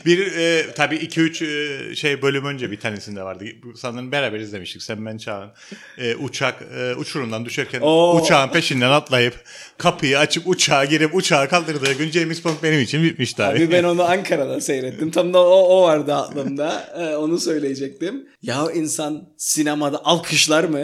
bir 0.06 0.36
e, 0.36 0.72
tabii 0.74 0.96
2-3 0.96 1.90
e, 1.92 1.94
şey 1.96 2.22
bölüm 2.22 2.44
önce 2.44 2.70
bir 2.70 2.80
tanesinde 2.80 3.22
vardı. 3.22 3.44
Sanırım 3.76 4.12
beraber 4.12 4.40
izlemiştik. 4.40 4.82
Sen 4.82 5.06
ben 5.06 5.18
Çağan. 5.18 5.52
E, 5.98 6.14
uçak 6.14 6.62
e, 6.78 6.94
uçurumdan 6.94 7.44
düşerken 7.44 7.80
Oo. 7.80 8.20
uçağın 8.20 8.48
peşinden 8.48 8.61
atlayıp 8.70 9.44
kapıyı 9.78 10.18
açıp 10.18 10.48
uçağa 10.48 10.84
girip 10.84 11.14
uçağı 11.14 11.48
kaldırdığı 11.48 11.92
gün 11.92 12.10
James 12.10 12.44
Bond 12.44 12.54
benim 12.62 12.80
için 12.80 13.02
bitmişti 13.02 13.44
abi. 13.44 13.58
Abi 13.58 13.72
ben 13.72 13.84
onu 13.92 14.02
Ankara'da 14.04 14.60
seyrettim. 14.60 15.10
Tam 15.10 15.34
da 15.34 15.38
o, 15.38 15.78
o 15.78 15.82
vardı 15.82 16.14
aklımda. 16.14 16.94
Ee, 16.98 17.16
onu 17.16 17.38
söyleyecektim. 17.38 18.28
Ya 18.42 18.64
insan 18.74 19.28
sinemada 19.36 20.00
alkışlar 20.04 20.64
mı? 20.64 20.82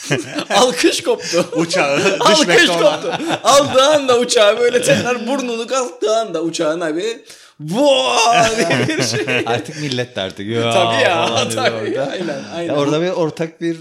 Alkış 0.50 1.02
koptu. 1.02 1.44
Uçağı 1.56 2.16
Alkış 2.20 2.66
koptu. 2.66 3.12
Aldığı 3.44 3.82
anda 3.82 4.18
uçağı 4.18 4.58
böyle 4.58 4.82
tekrar 4.82 5.26
burnunu 5.26 5.66
kalktığı 5.66 6.16
anda 6.16 6.42
uçağın 6.42 6.80
abi 6.80 7.24
Vaa 7.60 8.48
diye 8.56 8.98
bir 8.98 9.02
şey. 9.02 9.42
Artık 9.46 9.80
millet 9.80 10.16
de 10.16 10.20
artık. 10.20 10.46
Ya, 10.46 10.70
tabii 10.70 11.02
ya. 11.02 11.48
Tabii. 11.54 12.00
Aynen, 12.00 12.42
aynen. 12.54 12.68
Ya 12.72 12.76
orada 12.76 13.02
bir 13.02 13.10
ortak 13.10 13.60
bir 13.60 13.76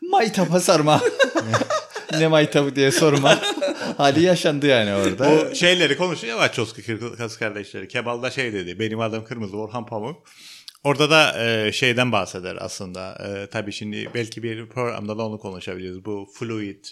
maytapa 0.00 0.60
sarma. 0.60 1.00
Ne 2.20 2.28
maytabı 2.28 2.76
diye 2.76 2.90
sorma. 2.90 3.38
Hali 3.96 4.22
yaşandı 4.22 4.66
yani 4.66 4.92
orada. 4.92 5.30
O 5.30 5.54
şeyleri 5.54 5.96
konuşuyor 5.96 6.36
ya 6.36 6.42
Wachowski 6.42 6.98
kız 7.16 7.36
kardeşleri. 7.38 7.88
Kemal'da 7.88 8.30
şey 8.30 8.52
dedi. 8.52 8.78
Benim 8.78 9.00
adım 9.00 9.24
Kırmızı 9.24 9.56
Orhan 9.56 9.86
Pamuk. 9.86 10.22
Orada 10.84 11.10
da 11.10 11.44
e, 11.44 11.72
şeyden 11.72 12.12
bahseder 12.12 12.56
aslında. 12.60 13.18
E, 13.26 13.46
tabii 13.46 13.72
şimdi 13.72 14.08
belki 14.14 14.42
bir 14.42 14.68
programda 14.68 15.18
da 15.18 15.26
onu 15.26 15.38
konuşabiliriz. 15.38 16.04
Bu 16.04 16.28
fluid 16.34 16.84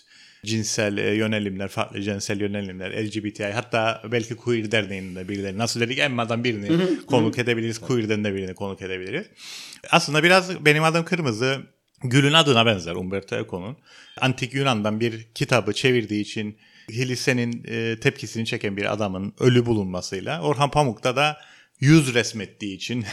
cinsel 0.45 0.97
e, 0.97 1.15
yönelimler, 1.15 1.69
farklı 1.69 2.03
cinsel 2.03 2.41
yönelimler, 2.41 3.07
LGBTI 3.07 3.45
hatta 3.45 4.03
belki 4.13 4.37
Queer 4.37 4.71
Derneği'nde 4.71 5.29
birileri 5.29 5.59
nasıl 5.59 5.81
dedik 5.81 5.99
Emma'dan 5.99 6.45
birini 6.45 6.97
konuk 7.07 7.39
edebiliriz, 7.39 7.79
Queer'den 7.79 8.25
de 8.25 8.35
birini 8.35 8.55
konuk 8.55 8.83
edebiliriz. 8.83 9.27
Aslında 9.91 10.23
biraz 10.23 10.65
benim 10.65 10.85
adım 10.85 11.05
Kırmızı 11.05 11.61
Gül'ün 12.05 12.33
adına 12.33 12.67
benzer 12.67 12.95
Umberto 12.95 13.37
Eco'nun. 13.37 13.77
Antik 14.21 14.55
Yunan'dan 14.55 15.01
bir 15.01 15.27
kitabı 15.35 15.73
çevirdiği 15.73 16.23
için 16.23 16.59
Hilise'nin 16.91 17.65
e, 17.69 18.01
tepkisini 18.01 18.47
çeken 18.47 18.77
bir 18.77 18.93
adamın 18.93 19.35
ölü 19.41 19.67
bulunmasıyla 19.67 20.43
Orhan 20.43 20.71
Pamuk'ta 20.71 21.17
da 21.17 21.37
yüz 21.81 22.15
resmettiği 22.15 22.77
için 22.77 23.05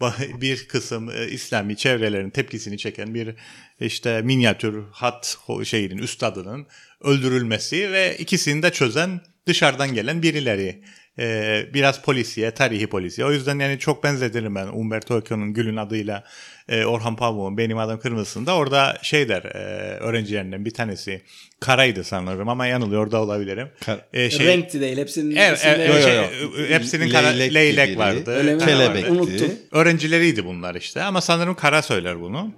bir 0.40 0.68
kısım 0.68 1.10
e, 1.10 1.28
İslami 1.28 1.76
çevrelerin 1.76 2.30
tepkisini 2.30 2.78
çeken 2.78 3.14
bir 3.14 3.34
işte 3.80 4.22
minyatür 4.22 4.84
hat 4.92 5.38
şeyinin 5.64 5.98
üstadının 5.98 6.66
öldürülmesi 7.00 7.92
ve 7.92 8.16
ikisini 8.18 8.62
de 8.62 8.72
çözen 8.72 9.20
dışarıdan 9.46 9.94
gelen 9.94 10.22
birileri. 10.22 10.82
Ee, 11.18 11.66
biraz 11.74 12.02
polisiye, 12.02 12.50
tarihi 12.50 12.86
polisiye. 12.86 13.26
O 13.26 13.32
yüzden 13.32 13.58
yani 13.58 13.78
çok 13.78 14.04
benzetirim 14.04 14.54
ben 14.54 14.66
Umberto 14.66 15.18
Eco'nun 15.18 15.54
Gül'ün 15.54 15.76
adıyla 15.76 16.24
e, 16.70 16.84
Orhan 16.84 17.16
Pamuk'un 17.16 17.58
Benim 17.58 17.78
Adım 17.78 18.00
Kırmızı'sında. 18.00 18.56
Orada 18.56 18.98
şey 19.02 19.28
der 19.28 19.42
e, 19.42 19.58
öğrencilerinden 19.98 20.64
bir 20.64 20.70
tanesi 20.70 21.22
karaydı 21.60 22.04
sanırım 22.04 22.48
ama 22.48 22.66
yanılıyor 22.66 23.10
da 23.10 23.22
olabilirim. 23.22 23.68
Kar- 23.86 24.04
e, 24.12 24.30
şey, 24.30 24.46
Renkti 24.46 24.80
değil 24.80 24.98
hepsinin. 24.98 25.36
Evet, 25.36 25.62
evet, 25.64 25.88
yo, 25.88 25.94
yo, 25.94 26.14
yo. 26.14 26.68
hepsinin 26.68 27.10
kara, 27.10 27.28
leylek, 27.28 27.54
leylek 27.54 27.98
vardı. 27.98 28.30
Öyle 28.30 28.58
Kelebekti. 28.58 29.10
Unuttum. 29.10 29.52
Öğrencileriydi 29.72 30.44
bunlar 30.44 30.74
işte 30.74 31.02
ama 31.02 31.20
sanırım 31.20 31.54
kara 31.54 31.82
söyler 31.82 32.20
bunu. 32.20 32.52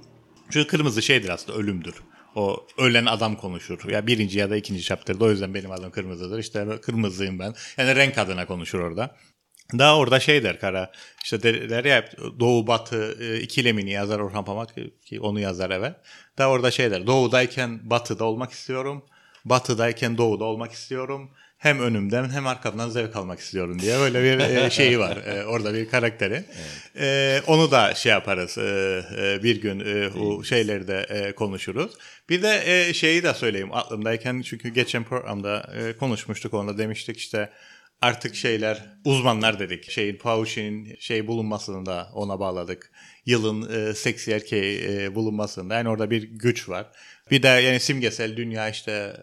Çünkü 0.50 0.66
kırmızı 0.66 1.02
şeydir 1.02 1.28
aslında 1.28 1.58
ölümdür. 1.58 1.94
O 2.34 2.66
ölen 2.78 3.06
adam 3.06 3.36
konuşur. 3.36 3.90
Ya 3.90 4.06
birinci 4.06 4.38
ya 4.38 4.50
da 4.50 4.56
ikinci 4.56 4.82
chapter'da 4.82 5.24
o 5.24 5.30
yüzden 5.30 5.54
benim 5.54 5.70
adım 5.70 5.90
kırmızıdır. 5.90 6.38
İşte 6.38 6.66
kırmızıyım 6.82 7.38
ben. 7.38 7.54
Yani 7.76 7.96
renk 7.96 8.18
adına 8.18 8.46
konuşur 8.46 8.80
orada. 8.80 9.16
Daha 9.78 9.96
orada 9.96 10.20
şey 10.20 10.42
der 10.42 10.60
Kara 10.60 10.92
işte 11.24 11.42
der, 11.42 11.84
ya 11.84 12.04
doğu 12.40 12.66
batı 12.66 13.16
e, 13.20 13.40
ikilemini 13.40 13.90
yazar 13.90 14.18
Orhan 14.20 14.44
Pamuk 14.44 14.68
ki 15.06 15.20
onu 15.20 15.40
yazar 15.40 15.70
evet. 15.70 15.94
Daha 16.38 16.48
orada 16.48 16.70
şey 16.70 16.90
der 16.90 17.06
doğudayken 17.06 17.90
batıda 17.90 18.24
olmak 18.24 18.52
istiyorum. 18.52 19.04
Batıdayken 19.44 20.18
doğuda 20.18 20.44
olmak 20.44 20.72
istiyorum. 20.72 21.30
Hem 21.58 21.80
önümden 21.80 22.30
hem 22.30 22.46
arkamdan 22.46 22.88
zevk 22.88 23.16
almak 23.16 23.38
istiyorum 23.38 23.78
diye 23.78 23.98
böyle 23.98 24.22
bir 24.22 24.38
e, 24.38 24.70
şeyi 24.70 24.98
var. 24.98 25.16
E, 25.16 25.44
orada 25.44 25.74
bir 25.74 25.88
karakteri. 25.88 26.34
Evet. 26.34 27.00
E, 27.00 27.40
onu 27.46 27.70
da 27.70 27.94
şey 27.94 28.12
yaparız. 28.12 28.58
E, 28.58 28.62
e, 29.18 29.42
bir 29.42 29.60
gün 29.60 29.80
e, 29.80 30.08
o 30.08 30.44
şeyleri 30.44 30.88
de 30.88 31.06
e, 31.08 31.32
konuşuruz. 31.34 31.92
Bir 32.28 32.42
de 32.42 32.62
e, 32.66 32.94
şeyi 32.94 33.22
de 33.22 33.34
söyleyeyim 33.34 33.72
aklımdayken 33.72 34.42
çünkü 34.42 34.68
geçen 34.68 35.04
programda 35.04 35.72
e, 35.76 35.96
konuşmuştuk 35.96 36.54
onda 36.54 36.78
demiştik 36.78 37.16
işte 37.16 37.50
artık 38.02 38.34
şeyler 38.34 38.82
uzmanlar 39.04 39.58
dedik. 39.58 39.90
Şeyin 39.90 40.16
Pauşi'nin 40.16 40.96
şey 41.00 41.26
bulunmasını 41.26 41.86
da 41.86 42.08
ona 42.14 42.40
bağladık. 42.40 42.92
Yılın 43.26 43.88
e, 43.90 43.94
seksi 43.94 44.32
erkeği 44.32 44.82
e, 44.88 45.14
bulunmasında 45.14 45.74
yani 45.74 45.88
orada 45.88 46.10
bir 46.10 46.22
güç 46.22 46.68
var. 46.68 46.86
Bir 47.30 47.42
de 47.42 47.48
yani 47.48 47.80
simgesel 47.80 48.36
dünya 48.36 48.68
işte 48.68 49.16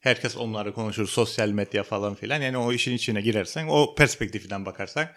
herkes 0.00 0.36
onları 0.36 0.74
konuşur 0.74 1.06
sosyal 1.06 1.48
medya 1.48 1.82
falan 1.82 2.14
filan. 2.14 2.40
Yani 2.42 2.58
o 2.58 2.72
işin 2.72 2.94
içine 2.94 3.20
girersen 3.20 3.66
o 3.68 3.94
perspektiften 3.94 4.66
bakarsak 4.66 5.16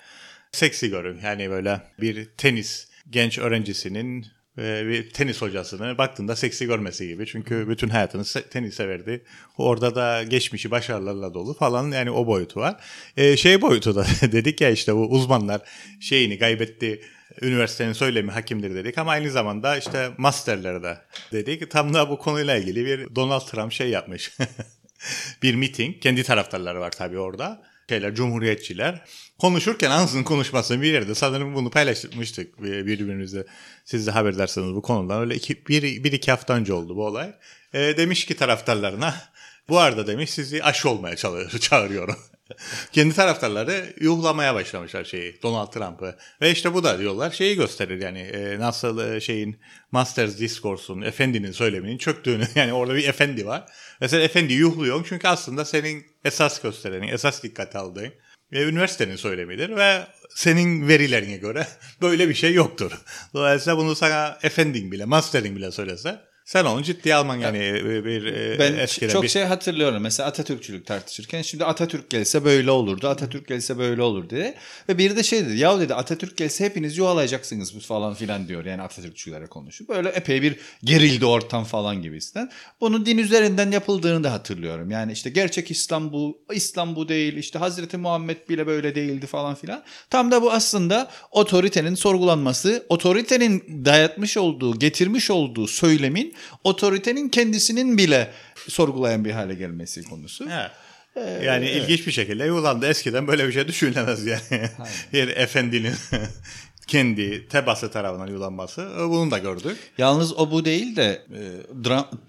seksi 0.52 0.90
görün. 0.90 1.20
Yani 1.24 1.50
böyle 1.50 1.82
bir 2.02 2.26
tenis 2.26 2.88
genç 3.10 3.40
öğrencisinin 3.40 4.28
bir 4.58 5.10
tenis 5.10 5.42
hocasını 5.42 5.98
baktığında 5.98 6.36
seksi 6.36 6.66
görmesi 6.66 7.08
gibi. 7.08 7.26
Çünkü 7.26 7.70
bütün 7.70 7.90
hayatını 7.90 8.24
tenise 8.50 8.88
verdi. 8.88 9.24
Orada 9.58 9.96
da 9.96 10.24
geçmişi 10.24 10.72
başarılarla 10.72 11.34
dolu 11.34 11.54
falan 11.54 11.92
yani 11.92 12.12
o 12.12 12.28
boyutu 12.28 12.60
var. 12.60 12.84
Ee, 13.18 13.38
şey 13.38 13.62
boyutu 13.62 13.96
da 13.96 14.06
dedik 14.22 14.62
ya 14.62 14.70
işte 14.70 14.96
bu 14.96 15.10
uzmanlar 15.10 15.62
şeyini 16.00 16.40
kaybetti 16.40 17.02
üniversitenin 17.42 17.94
söylemi 17.94 18.32
hakimdir 18.32 18.76
dedik 18.76 18.98
ama 18.98 19.12
aynı 19.12 19.32
zamanda 19.32 19.78
işte 19.78 20.10
masterleri 20.18 20.84
de 20.84 20.98
dedik. 21.32 21.72
Tam 21.72 21.94
da 21.94 22.10
bu 22.10 22.18
konuyla 22.18 22.58
ilgili 22.58 22.86
bir 22.86 23.16
Donald 23.16 23.42
Trump 23.42 23.72
şey 23.72 23.90
yapmış. 23.90 24.38
bir 25.44 25.56
meeting. 25.56 26.02
Kendi 26.02 26.24
taraftarları 26.24 26.80
var 26.80 26.92
tabii 26.92 27.20
orada. 27.20 27.71
Şeyler, 27.92 28.16
cumhuriyetçiler. 28.16 29.02
Konuşurken 29.40 29.92
ansızın 29.92 30.24
konuşmasını 30.24 30.82
bir 30.82 30.94
yerde 30.94 31.16
sanırım 31.16 31.56
bunu 31.56 31.70
paylaşmıştık 31.70 32.64
birbirimizle. 32.64 33.46
Siz 33.86 34.08
de 34.08 34.12
haberdarsınız 34.12 34.76
bu 34.76 34.82
konudan. 34.82 35.22
Öyle 35.22 35.36
iki, 35.36 35.66
bir, 35.66 36.04
bir 36.04 36.12
iki 36.12 36.32
hafta 36.32 36.54
önce 36.54 36.74
oldu 36.74 36.96
bu 36.96 37.06
olay. 37.06 37.34
E, 37.74 37.98
demiş 37.98 38.26
ki 38.26 38.36
taraftarlarına 38.36 39.16
bu 39.70 39.80
arada 39.80 40.08
demiş 40.08 40.30
sizi 40.30 40.64
aşı 40.64 40.90
olmaya 40.90 41.16
çağırıyorum. 41.60 42.16
Kendi 42.92 43.16
taraftarları 43.16 43.94
yuhlamaya 44.00 44.56
başlamışlar 44.56 45.04
şeyi 45.04 45.42
Donald 45.44 45.72
Trump'ı. 45.72 46.16
Ve 46.42 46.52
işte 46.52 46.74
bu 46.74 46.84
da 46.84 47.00
diyorlar 47.00 47.32
şeyi 47.32 47.56
gösterir 47.56 48.02
yani 48.02 48.20
e, 48.20 48.60
nasıl 48.60 49.14
e, 49.14 49.22
şeyin 49.22 49.60
Masters 49.92 50.40
Discourse'un 50.40 51.02
efendinin 51.02 51.52
söyleminin 51.52 51.98
çöktüğünü 51.98 52.48
yani 52.56 52.74
orada 52.74 52.96
bir 52.96 53.08
efendi 53.08 53.46
var. 53.46 53.66
Mesela 54.02 54.24
efendi 54.24 54.54
yuhluyor 54.54 55.06
çünkü 55.10 55.28
aslında 55.28 55.66
senin 55.66 56.06
esas 56.26 56.62
gösterenin, 56.62 57.08
esas 57.08 57.44
dikkat 57.44 57.76
aldığın 57.76 58.14
ve 58.52 58.64
üniversitenin 58.64 59.16
söylemidir 59.16 59.76
ve 59.76 60.08
senin 60.36 60.88
verilerine 60.88 61.38
göre 61.38 61.68
böyle 62.02 62.30
bir 62.30 62.34
şey 62.34 62.54
yoktur. 62.54 62.92
Dolayısıyla 63.34 63.78
bunu 63.78 63.96
sana 63.96 64.38
efendin 64.44 64.92
bile, 64.92 65.06
masterin 65.06 65.56
bile 65.56 65.72
söylese 65.72 66.31
Sen 66.46 66.66
onu 66.66 66.84
ciddiye 66.84 67.16
alman 67.16 67.38
yani 67.38 67.60
bir, 67.60 68.06
bir 68.06 68.26
e, 68.26 68.60
Ben 68.60 68.74
eskiden 68.74 69.14
çok 69.14 69.24
bir... 69.24 69.28
şey 69.28 69.44
hatırlıyorum. 69.44 70.02
Mesela 70.02 70.30
Atatürkçülük 70.30 70.86
tartışırken 70.86 71.42
şimdi 71.42 71.66
Atatürk 71.66 72.10
gelse 72.10 72.46
böyle 72.46 72.72
olurdu. 72.72 73.08
Atatürk 73.08 73.48
gelse 73.48 73.78
böyle 73.78 74.02
olur 74.02 74.30
diye. 74.30 74.56
Ve 74.90 74.98
biri 74.98 75.16
de 75.16 75.24
şey 75.24 75.46
dedi. 75.46 75.58
Ya 75.58 75.80
dedi 75.80 75.96
Atatürk 75.96 76.38
gelse 76.38 76.66
hepiniz 76.66 76.98
yuvalayacaksınız 76.98 77.86
falan 77.86 78.14
filan 78.14 78.48
diyor. 78.48 78.66
Yani 78.66 78.82
Atatürkçülere 78.82 79.48
konuşup. 79.48 79.90
Böyle 79.90 80.10
epey 80.10 80.42
bir 80.42 80.56
gerildi 80.84 81.26
ortam 81.26 81.64
falan 81.64 82.02
gibisinden. 82.02 82.52
Bunun 82.82 83.06
din 83.06 83.18
üzerinden 83.18 83.72
yapıldığını 83.72 84.24
da 84.24 84.34
hatırlıyorum. 84.34 84.92
Yani 84.92 85.12
işte 85.12 85.30
gerçek 85.30 85.72
İslam 85.72 86.14
bu, 86.14 86.42
İslam 86.54 86.96
bu 86.96 87.10
değil. 87.10 87.38
İşte 87.38 87.60
Hazreti 87.60 87.98
Muhammed 87.98 88.50
bile 88.50 88.68
böyle 88.68 88.96
değildi 88.96 89.28
falan 89.28 89.56
filan. 89.56 89.84
Tam 90.10 90.32
da 90.32 90.42
bu 90.42 90.52
aslında 90.52 91.12
otoritenin 91.32 91.96
sorgulanması, 91.96 92.86
otoritenin 92.90 93.86
dayatmış 93.86 94.38
olduğu, 94.38 94.80
getirmiş 94.80 95.32
olduğu 95.32 95.68
söylemin 95.68 96.31
otoritenin 96.64 97.30
kendisinin 97.30 97.98
bile 97.98 98.32
sorgulayan 98.68 99.26
bir 99.26 99.32
hale 99.32 99.54
gelmesi 99.56 100.04
konusu. 100.04 100.50
He. 100.50 100.70
Yani 101.44 101.70
ilginç 101.70 102.08
bir 102.08 102.12
şekilde 102.12 102.46
Yunan'da 102.46 102.88
eskiden 102.88 103.28
böyle 103.28 103.48
bir 103.48 103.54
şey 103.54 103.68
düşünülemez 103.68 104.26
yani. 104.26 104.42
bir 105.14 105.28
efendinin 105.28 105.94
kendi 106.88 107.48
tebası 107.48 107.92
tarafından 107.92 108.28
yulanması. 108.28 108.90
Bunu 108.98 109.32
da 109.32 109.38
gördük. 109.38 109.78
Yalnız 109.98 110.38
o 110.38 110.52
bu 110.52 110.66
değil 110.66 110.96
de 110.96 111.26
e, 111.34 111.42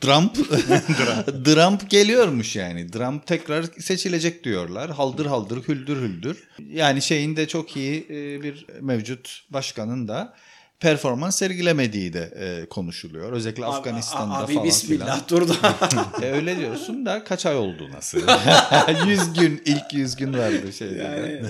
Trump 0.00 0.34
Trump 1.44 1.90
geliyormuş 1.90 2.56
yani. 2.56 2.90
Trump 2.90 3.26
tekrar 3.26 3.62
seçilecek 3.62 4.44
diyorlar. 4.44 4.90
Haldır 4.90 5.26
haldır 5.26 5.68
hüldür 5.68 5.96
hüldür. 5.96 6.48
Yani 6.72 7.02
şeyin 7.02 7.36
de 7.36 7.48
çok 7.48 7.76
iyi 7.76 8.06
e, 8.10 8.42
bir 8.42 8.66
mevcut 8.80 9.44
başkanın 9.50 10.08
da 10.08 10.34
performans 10.82 11.36
sergilemediği 11.36 12.12
de 12.12 12.32
e, 12.36 12.66
konuşuluyor. 12.66 13.32
Özellikle 13.32 13.64
Afganistan'da 13.64 14.34
abi, 14.38 14.54
falan 14.54 14.66
bismillah 14.66 15.26
filan. 15.26 15.40
dur 15.42 15.48
da. 15.48 15.54
E, 16.22 16.32
öyle 16.32 16.58
diyorsun 16.58 17.06
da 17.06 17.24
kaç 17.24 17.46
ay 17.46 17.56
oldu 17.56 17.88
nasıl? 17.92 18.18
100 19.06 19.32
gün 19.32 19.62
ilk 19.64 19.94
100 19.94 20.16
gün 20.16 20.32
vardı 20.38 20.72
şeyde. 20.72 20.98
yani 21.02 21.42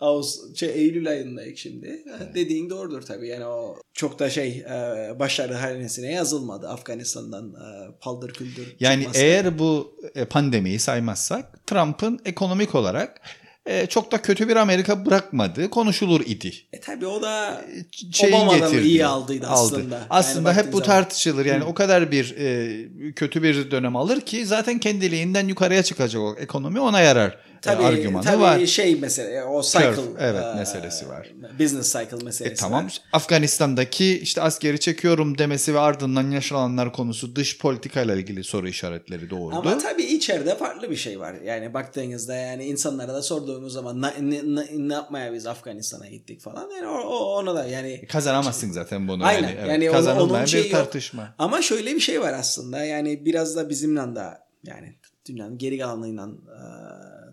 Ağustos, 0.00 0.56
şey, 0.56 0.68
Eylül 0.68 1.08
ayındayız 1.08 1.58
şimdi. 1.58 2.04
Dediğin 2.34 2.70
doğrudur 2.70 3.02
tabii. 3.02 3.28
Yani 3.28 3.44
o 3.44 3.76
çok 3.94 4.18
da 4.18 4.30
şey 4.30 4.48
e, 4.58 5.18
başarı 5.18 5.54
hanesine 5.54 6.12
yazılmadı 6.12 6.68
Afganistan'dan 6.68 7.48
e, 7.48 7.98
paldır 8.00 8.32
küldür 8.32 8.76
Yani 8.80 9.00
çıkması. 9.02 9.20
eğer 9.24 9.58
bu 9.58 9.96
e, 10.14 10.24
pandemiyi 10.24 10.78
saymazsak 10.78 11.66
Trump'ın 11.66 12.20
ekonomik 12.24 12.74
olarak 12.74 13.20
e, 13.68 13.86
çok 13.86 14.12
da 14.12 14.22
kötü 14.22 14.48
bir 14.48 14.56
Amerika 14.56 15.06
bırakmadığı 15.06 15.70
konuşulur 15.70 16.20
idi. 16.20 16.52
E 16.72 16.80
tabii 16.80 17.06
o 17.06 17.22
da 17.22 17.64
Şeyin 18.12 18.32
Obama'dan 18.34 18.58
getirdiği- 18.72 18.88
iyi 18.88 19.06
aldıydı 19.06 19.46
aslında. 19.46 19.94
Yani 19.94 20.04
Aslında 20.10 20.50
hep 20.52 20.56
baktığın 20.58 20.72
bu 20.72 20.76
zaman. 20.78 20.86
tartışılır. 21.02 21.46
Yani 21.46 21.64
o 21.64 21.74
kadar 21.74 22.10
bir 22.10 22.36
e, 22.38 23.12
kötü 23.12 23.42
bir 23.42 23.70
dönem 23.70 23.96
alır 23.96 24.20
ki 24.20 24.46
zaten 24.46 24.78
kendiliğinden 24.78 25.48
yukarıya 25.48 25.82
çıkacak 25.82 26.22
o 26.22 26.36
ekonomi 26.38 26.80
ona 26.80 27.00
yarar. 27.00 27.38
E, 27.58 27.60
Tabii, 27.62 27.82
argümanı 27.84 28.24
tabii 28.24 28.42
var. 28.42 28.66
şey 28.66 28.96
mesele 28.96 29.44
o 29.44 29.62
cycle 29.62 29.94
Curve, 29.96 30.10
evet, 30.18 30.44
e, 30.54 30.58
meselesi 30.58 31.08
var. 31.08 31.28
Business 31.60 31.92
cycle 31.92 32.24
meselesi 32.24 32.44
E 32.44 32.54
tamam 32.54 32.84
var. 32.84 33.00
Afganistan'daki 33.12 34.18
işte 34.20 34.42
askeri 34.42 34.80
çekiyorum 34.80 35.38
demesi 35.38 35.74
ve 35.74 35.78
ardından 35.78 36.30
yaşananlar 36.30 36.92
konusu 36.92 37.36
dış 37.36 37.58
politikayla 37.58 38.14
ilgili 38.16 38.44
soru 38.44 38.68
işaretleri 38.68 39.30
doğurdu. 39.30 39.56
Ama 39.56 39.78
tabii 39.78 40.02
içeride 40.02 40.54
farklı 40.56 40.90
bir 40.90 40.96
şey 40.96 41.20
var. 41.20 41.34
Yani 41.44 41.74
baktığınızda 41.74 42.34
yani 42.34 42.64
insanlara 42.64 43.14
da 43.14 43.22
sorduğunuz 43.22 43.72
zaman 43.72 44.00
"Na- 44.02 44.14
ne, 44.20 44.40
ne, 44.54 44.66
ne 44.88 44.94
yapmaya 44.94 45.32
biz 45.32 45.46
Afganistan'a 45.46 46.06
gittik 46.08 46.40
falan. 46.40 46.70
Yani 46.76 46.86
o, 46.86 46.98
o- 47.00 47.36
ona 47.38 47.54
da 47.54 47.66
yani 47.66 48.06
Kazanamazsın 48.06 48.72
zaten 48.72 49.08
bunu. 49.08 49.24
Aynen. 49.24 49.42
Yani, 49.48 49.56
evet. 49.60 49.68
Yani 49.68 49.86
Kazanılmayan 49.86 50.46
bir 50.46 50.58
yok. 50.62 50.70
tartışma. 50.70 51.34
Ama 51.38 51.62
şöyle 51.62 51.94
bir 51.94 52.00
şey 52.00 52.20
var 52.20 52.32
aslında. 52.32 52.84
Yani 52.84 53.24
biraz 53.24 53.56
da 53.56 53.68
bizimle 53.68 54.00
de 54.16 54.24
yani 54.64 54.94
dünyanın 55.28 55.58
geri 55.58 55.78
kalanıyla 55.78 56.28
e, 56.28 56.58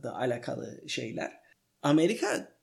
da 0.05 0.15
alakalı 0.15 0.83
şeyler. 0.87 1.31
Amerika 1.81 2.55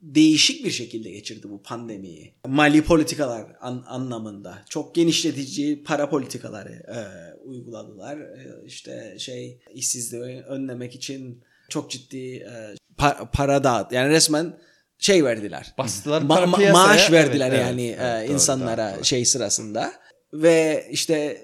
değişik 0.00 0.64
bir 0.64 0.70
şekilde 0.70 1.10
geçirdi 1.10 1.50
bu 1.50 1.62
pandemiyi. 1.62 2.34
Mali 2.46 2.82
politikalar 2.84 3.46
an- 3.60 3.84
anlamında 3.86 4.58
çok 4.68 4.94
genişletici 4.94 5.82
para 5.84 6.10
politikaları 6.10 6.72
e, 6.72 6.98
uyguladılar. 7.44 8.18
E, 8.18 8.64
işte 8.66 9.16
şey 9.18 9.60
işsizliği 9.74 10.42
önlemek 10.42 10.94
için 10.94 11.44
çok 11.68 11.90
ciddi 11.90 12.34
e, 12.36 12.74
pa- 12.98 13.30
para 13.30 13.64
dağıt. 13.64 13.92
Yani 13.92 14.08
resmen 14.10 14.58
şey 14.98 15.24
verdiler. 15.24 15.74
Bastılar 15.78 16.22
Ma- 16.22 16.44
ma- 16.44 16.72
maaş 16.72 17.12
verdiler 17.12 17.48
Evet, 17.50 17.60
yani 17.60 17.86
evet, 17.86 18.00
e, 18.00 18.04
evet, 18.04 18.28
doğru, 18.28 18.34
insanlara 18.34 18.94
doğru. 18.96 19.04
şey 19.04 19.24
sırasında 19.24 19.92
ve 20.32 20.88
işte 20.90 21.42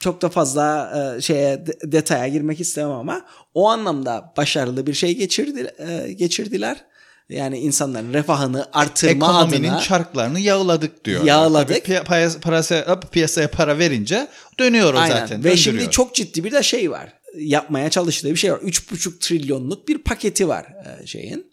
çok 0.00 0.22
da 0.22 0.28
fazla 0.28 0.92
e, 1.18 1.20
şeye 1.20 1.66
de- 1.66 1.92
detaya 1.92 2.28
girmek 2.28 2.60
istemem 2.60 2.90
ama 2.90 3.26
o 3.54 3.68
anlamda 3.68 4.32
başarılı 4.36 4.86
bir 4.86 4.94
şey 4.94 5.16
geçirdi, 5.16 5.74
e, 5.78 6.12
geçirdiler. 6.12 6.84
Yani 7.28 7.58
insanların 7.58 8.12
refahını 8.12 8.66
artırma 8.72 9.26
Ekonominin 9.26 9.68
adına 9.68 9.80
çarklarını 9.80 10.40
yağladık 10.40 11.04
diyor. 11.04 11.24
Yağladık. 11.24 11.68
Tabii 11.68 11.92
piya- 11.94 12.04
piyasa- 12.04 12.40
parası- 12.40 13.00
piyasaya 13.12 13.50
para 13.50 13.78
verince 13.78 14.28
dönüyor 14.60 14.94
o 14.94 14.98
Aynen. 14.98 15.16
zaten. 15.16 15.44
Ve 15.44 15.56
şimdi 15.56 15.90
çok 15.90 16.14
ciddi 16.14 16.44
bir 16.44 16.52
de 16.52 16.62
şey 16.62 16.90
var. 16.90 17.12
Yapmaya 17.38 17.90
çalıştığı 17.90 18.30
bir 18.30 18.36
şey 18.36 18.52
var. 18.52 18.58
3,5 18.58 19.20
trilyonluk 19.20 19.88
bir 19.88 19.98
paketi 19.98 20.48
var 20.48 20.66
e, 21.02 21.06
şeyin. 21.06 21.52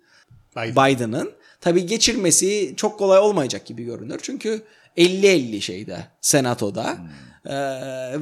Biden. 0.55 0.71
Biden'ın. 0.71 1.31
Tabii 1.61 1.85
geçirmesi 1.85 2.73
çok 2.77 2.99
kolay 2.99 3.19
olmayacak 3.19 3.65
gibi 3.65 3.83
görünür. 3.83 4.19
Çünkü 4.23 4.61
50-50 4.97 5.61
şeyde 5.61 5.97
senatoda. 6.21 6.83
Hmm. 6.97 7.07
Ee, 7.45 7.53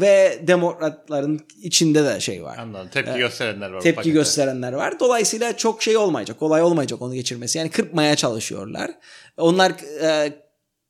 ve 0.01 0.39
demokratların 0.47 1.39
içinde 1.61 2.05
de 2.05 2.19
şey 2.19 2.43
var. 2.43 2.57
Anladım. 2.57 2.87
Tepki 2.93 3.17
gösterenler 3.17 3.71
var. 3.71 3.81
Tepki 3.81 3.95
pakete. 3.95 4.13
gösterenler 4.13 4.73
var. 4.73 4.99
Dolayısıyla 4.99 5.57
çok 5.57 5.83
şey 5.83 5.97
olmayacak. 5.97 6.39
Kolay 6.39 6.61
olmayacak 6.61 7.01
onu 7.01 7.13
geçirmesi. 7.13 7.57
Yani 7.57 7.69
kırpmaya 7.69 8.15
çalışıyorlar. 8.15 8.91
Onlar 9.37 9.71
e, 10.03 10.33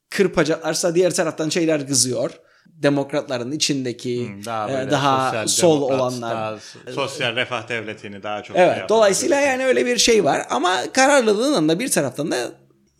kırpacaklarsa 0.09 0.95
diğer 0.95 1.13
taraftan 1.13 1.49
şeyler 1.49 1.87
kızıyor. 1.87 2.31
Demokratların 2.65 3.51
içindeki 3.51 4.27
Hmm, 4.27 4.45
Daha, 4.45 4.71
e, 4.71 4.73
böyle 4.73 4.91
daha 4.91 5.27
sosyal 5.31 5.47
sol 5.47 5.81
demokrat, 5.81 5.99
olanlar. 6.01 6.35
daha 6.35 6.57
sosyal 6.93 7.35
refah 7.35 7.69
devletini 7.69 8.23
daha 8.23 8.43
çok 8.43 8.55
şey 8.55 8.65
Evet. 8.65 8.77
yapan 8.77 8.89
Dolayısıyla 8.89 9.39
yani 9.39 9.65
öyle 9.65 9.85
bir 9.85 9.97
şey 9.97 10.23
var 10.23 10.45
ama 10.49 10.77
kararlılığının 10.93 11.69
da 11.69 11.79
bir 11.79 11.91
taraftan 11.91 12.31
da 12.31 12.37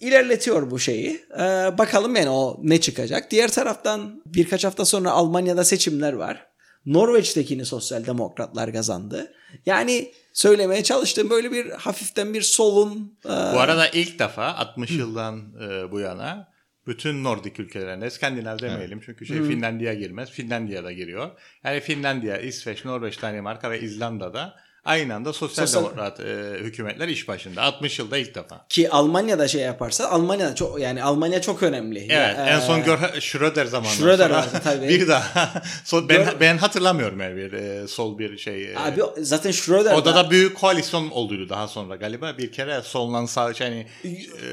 ilerletiyor 0.02 0.72
bu 0.72 0.80
şeyi. 0.80 1.22
Ee, 1.34 1.40
bakalım 1.78 2.16
yani 2.16 2.30
o 2.30 2.60
ne 2.64 2.82
çıkacak. 2.82 3.32
Diğer 3.32 3.52
taraftan 3.52 4.22
birkaç 4.26 4.66
hafta 4.66 4.86
sonra 4.86 5.12
Almanya'da 5.12 5.64
seçimler 5.64 6.14
var. 6.14 6.48
Norveç'tekini 6.86 7.66
sosyal 7.66 8.06
demokratlar 8.06 8.74
kazandı. 8.74 9.34
Yani 9.66 10.12
söylemeye 10.34 10.84
çalıştığım 10.84 11.30
böyle 11.30 11.52
bir 11.52 11.70
hafiften 11.70 12.34
bir 12.34 12.42
solun 12.42 13.18
e, 13.26 13.30
Bu 13.30 13.60
arada 13.60 13.88
ilk 13.88 14.20
defa 14.20 14.56
60 14.56 14.92
yıldan 14.92 15.54
e, 15.62 15.92
bu 15.92 16.00
yana 16.00 16.52
bütün 16.88 17.24
Nordik 17.24 17.60
ülkelerinde 17.60 18.08
İskandinav 18.08 18.60
demeyelim 18.60 19.02
çünkü 19.06 19.26
şey 19.26 19.44
Finlandiya 19.44 19.94
girmez. 19.94 20.30
Finlandiya 20.32 20.84
da 20.84 20.92
giriyor. 20.92 21.32
Yani 21.64 21.80
Finlandiya, 21.80 22.38
İsveç, 22.38 22.86
Norveç, 22.86 23.22
Danimarka 23.22 23.72
ve 23.72 23.82
İzlanda'da 23.82 24.56
aynı 24.86 25.16
anda 25.16 25.34
sosyal, 25.34 25.66
Sosyal- 25.68 25.84
demokrat 25.84 26.20
e, 26.20 26.58
hükümetler 26.60 27.08
iş 27.08 27.28
başında. 27.28 27.62
60 27.64 28.00
yılda 28.00 28.18
ilk 28.18 28.36
defa. 28.36 28.66
ki 28.70 28.90
Almanya'da 28.90 29.48
şey 29.48 29.62
yaparsa 29.62 30.08
Almanya 30.10 30.56
çok 30.56 30.80
yani 30.80 31.04
Almanya 31.04 31.42
çok 31.42 31.64
önemli. 31.64 32.00
Evet, 32.00 32.12
Ya, 32.38 32.46
en 32.48 32.58
e, 32.58 32.62
son 32.62 32.84
Gör- 32.84 33.20
Schröder 33.22 33.66
zamanından 33.66 33.98
Schröder 33.98 34.28
sonra 34.28 34.34
vardı 34.38 34.62
tabii. 34.64 34.88
bir 34.90 35.08
daha 35.08 35.52
sol, 35.84 36.10
ben 36.10 36.18
Gör- 36.26 36.40
ben 36.40 36.58
hatırlamıyorum 36.58 37.20
yani 37.22 37.36
bir 37.36 37.54
e, 37.54 37.88
sol 37.88 38.20
bir 38.20 38.38
şey. 38.38 38.72
e, 38.72 38.78
Abi 38.80 39.02
zaten 39.18 39.52
Schröder 39.52 39.94
Orada 39.94 40.16
da 40.16 40.32
büyük 40.32 40.58
koalisyon 40.58 41.10
olduydu 41.10 41.50
daha 41.50 41.68
sonra 41.68 41.96
galiba. 41.96 42.38
Bir 42.38 42.52
kere 42.52 42.82
soldan 42.82 43.26
sağ 43.26 43.52
yani 43.60 43.88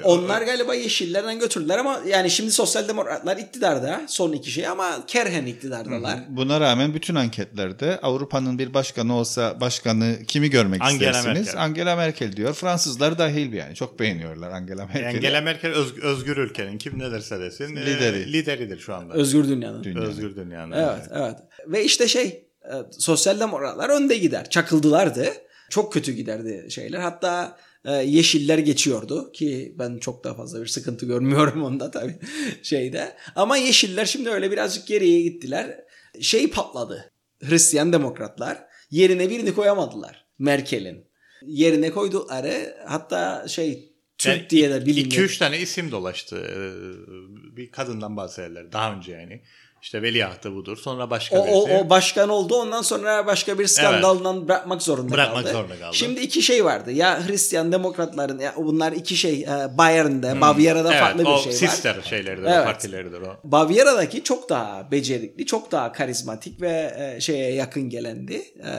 Onlar 0.05 0.43
galiba 0.43 0.75
yeşillerden 0.75 1.39
götürdüler 1.39 1.79
ama 1.79 2.01
yani 2.07 2.31
şimdi 2.31 2.51
sosyal 2.51 2.89
demokratlar 2.89 3.37
iktidarda 3.37 4.01
son 4.09 4.33
iki 4.33 4.51
şey 4.51 4.69
ama 4.69 5.07
kerhen 5.07 5.47
iktidardalar. 5.47 6.19
Buna 6.29 6.61
rağmen 6.61 6.95
bütün 6.95 7.15
anketlerde 7.15 7.99
Avrupa'nın 8.03 8.59
bir 8.59 8.75
başkanı 8.75 9.17
olsa 9.17 9.61
başkanı 9.61 10.18
kimi 10.25 10.51
görmek 10.51 10.83
Angela 10.83 11.11
istersiniz? 11.11 11.47
Merkel. 11.47 11.63
Angela 11.63 11.97
Merkel 11.97 12.37
diyor. 12.37 12.55
Fransızlar 12.55 13.19
dahil 13.19 13.53
yani. 13.53 13.75
Çok 13.75 14.01
beğeniyorlar 14.01 14.51
Angela 14.51 14.87
Merkel'i. 14.87 15.07
Angela 15.17 15.41
Merkel 15.41 15.73
öz- 15.73 15.99
özgür 15.99 16.37
ülkenin 16.37 16.79
kim 16.79 16.99
ne 16.99 17.13
derse 17.13 17.41
desin 17.41 17.77
e, 17.77 17.87
Lideri. 17.87 18.33
lideridir 18.33 18.79
şu 18.79 18.95
anda. 18.95 19.15
Özgür 19.15 19.49
dünyanın. 19.49 19.85
Dünyanın. 19.85 20.07
Özgür 20.07 20.37
dünyanın. 20.37 20.73
Evet, 20.73 21.09
evet. 21.11 21.37
Ve 21.67 21.85
işte 21.85 22.09
şey, 22.09 22.47
e, 22.65 22.75
sosyal 22.91 23.41
demokratlar 23.41 23.89
önde 23.89 24.17
gider. 24.19 24.51
Çakıldılardı. 24.51 25.29
Çok 25.71 25.93
kötü 25.93 26.13
giderdi 26.13 26.67
şeyler. 26.71 26.99
Hatta 26.99 27.59
e, 27.85 27.93
yeşiller 27.93 28.59
geçiyordu 28.59 29.33
ki 29.33 29.75
ben 29.79 29.99
çok 29.99 30.25
daha 30.25 30.35
fazla 30.35 30.61
bir 30.61 30.67
sıkıntı 30.67 31.07
görmüyorum 31.07 31.63
onda 31.65 31.91
tabii 31.91 32.19
şeyde. 32.63 33.17
Ama 33.37 33.57
yeşiller 33.57 34.05
şimdi 34.05 34.31
öyle 34.31 34.51
birazcık 34.51 34.87
geriye 34.87 35.23
gittiler. 35.23 35.81
Şey 36.21 36.51
patladı. 36.51 37.13
Hristiyan 37.45 37.93
demokratlar 37.93 38.68
yerine 38.91 39.31
birini 39.31 39.55
koyamadılar. 39.55 40.25
Merkel'in. 40.39 41.05
Yerine 41.43 41.91
koydukları 41.91 42.77
hatta 42.87 43.49
şey 43.49 43.93
Türk 44.19 44.37
Yani 44.37 44.51
diye 44.51 44.71
de 44.71 44.87
biliniyor. 44.87 45.29
2-3 45.29 45.39
tane 45.39 45.59
isim 45.61 45.91
dolaştı. 45.91 46.37
Ee, 46.37 47.57
Bir 47.57 47.71
kadından 47.71 48.17
bahsederler 48.17 48.73
daha 48.73 48.95
önce 48.95 49.13
yani. 49.13 49.43
İşte 49.83 50.03
veliahtı 50.03 50.55
budur. 50.55 50.77
Sonra 50.77 51.05
O, 51.07 51.11
başka 51.11 51.39
o, 51.41 51.47
birisi. 51.47 51.85
o 51.85 51.91
başkan 51.91 52.29
oldu 52.29 52.55
ondan 52.57 52.83
sonra 52.83 53.27
başka 53.27 53.59
bir 53.59 53.67
skandaldan 53.67 54.49
bırakmak 54.49 54.83
zorunda 54.83 55.13
Bırakmak 55.13 55.43
kaldı. 55.45 55.53
zorunda 55.53 55.79
kaldı. 55.79 55.97
Şimdi 55.97 56.21
iki 56.21 56.43
şey 56.43 56.65
vardı. 56.65 56.93
Ya 56.93 57.27
Hristiyan 57.29 57.73
demokratların 57.73 58.39
ya 58.39 58.55
bunlar 58.57 58.93
iki 58.93 59.17
şey 59.17 59.43
e, 59.43 59.79
Bayern'de, 59.79 60.41
Bavyera'da 60.41 60.89
Hmm. 60.89 60.93
evet, 60.93 61.01
farklı 61.03 61.21
bir 61.25 61.29
o 61.29 61.39
şey 61.39 61.53
var. 61.53 61.57
sister 61.57 61.97
şeyleridir, 62.05 62.45
Evet. 62.47 62.61
o 62.61 62.65
partileridir 62.65 63.21
o. 63.21 63.37
Bavyera'daki 63.45 64.25
çok 64.25 64.49
daha 64.49 64.91
becerikli, 64.91 65.47
çok 65.47 65.73
daha 65.73 65.93
karizmatik 65.93 66.61
ve 66.61 66.95
e, 67.17 67.21
şeye 67.21 67.55
yakın 67.55 67.91
gelendi. 67.91 68.35
E, 68.35 68.71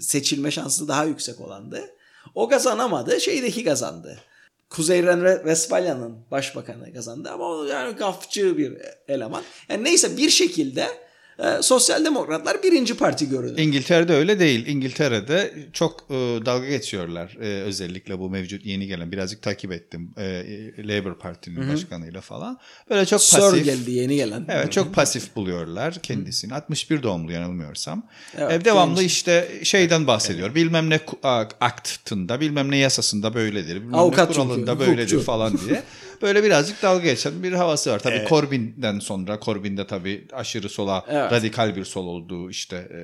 seçilme 0.00 0.50
şansı 0.50 0.88
daha 0.88 1.04
yüksek 1.04 1.40
olandı. 1.40 1.80
O 2.34 2.48
kazanamadı, 2.48 3.20
şeydeki 3.20 3.64
kazandı. 3.64 4.18
Kuzey 4.70 5.02
Ren-Westfalya'nın 5.02 6.16
başbakanı 6.30 6.94
kazandı 6.94 7.30
ama 7.30 7.44
o 7.44 7.64
yani 7.64 7.96
gafçı 7.96 8.58
bir 8.58 8.78
eleman. 9.08 9.42
Yani 9.68 9.84
neyse 9.84 10.16
bir 10.16 10.30
şekilde 10.30 11.07
e, 11.38 11.62
sosyal 11.62 12.04
demokratlar 12.04 12.62
birinci 12.62 12.96
parti 12.96 13.28
görünüyor. 13.28 13.58
İngiltere'de 13.58 14.14
öyle 14.14 14.40
değil. 14.40 14.66
İngiltere'de 14.66 15.54
çok 15.72 16.00
e, 16.10 16.14
dalga 16.46 16.66
geçiyorlar. 16.68 17.36
E, 17.40 17.62
özellikle 17.62 18.18
bu 18.18 18.30
mevcut 18.30 18.66
yeni 18.66 18.86
gelen 18.86 19.12
birazcık 19.12 19.42
takip 19.42 19.72
ettim. 19.72 20.10
E, 20.18 20.44
Labour 20.78 21.14
Parti'nin 21.18 21.72
başkanıyla 21.72 22.20
falan. 22.20 22.58
Böyle 22.90 23.06
çok 23.06 23.22
Sir 23.22 23.38
pasif. 23.38 23.64
geldi 23.64 23.90
yeni 23.90 24.16
gelen. 24.16 24.44
Evet 24.48 24.72
çok 24.72 24.94
pasif 24.94 25.36
buluyorlar 25.36 25.94
kendisini. 26.02 26.54
61 26.54 27.02
doğumlu 27.02 27.32
yanılmıyorsam. 27.32 28.06
Evet, 28.38 28.52
E, 28.62 28.64
devamlı 28.64 29.00
genç. 29.00 29.10
işte 29.12 29.48
şeyden 29.62 30.06
bahsediyor. 30.06 30.54
Bilmem 30.54 30.90
ne 30.90 31.00
aktında, 31.60 32.40
bilmem 32.40 32.70
ne 32.70 32.76
yasasında 32.76 33.34
böyledir. 33.34 33.76
Bilmem 33.76 33.94
Avukat 33.94 34.28
ne 34.28 34.34
çünkü, 34.34 34.48
kuralında 34.48 34.80
böyledir 34.80 35.12
hukukçu. 35.12 35.20
falan 35.20 35.58
diye. 35.68 35.82
Böyle 36.22 36.44
birazcık 36.44 36.82
dalga 36.82 37.04
geçen 37.04 37.42
bir 37.42 37.52
havası 37.52 37.90
var. 37.90 37.98
Tabii 37.98 38.14
Evet. 38.14 38.28
Corbyn'den 38.28 38.98
sonra 38.98 39.38
Corbyn'de 39.40 39.86
tabii 39.86 40.24
aşırı 40.32 40.68
sola 40.68 41.04
Evet. 41.08 41.32
radikal 41.32 41.76
bir 41.76 41.84
sol 41.84 42.06
olduğu 42.06 42.50
işte 42.50 42.76
e, 42.76 42.94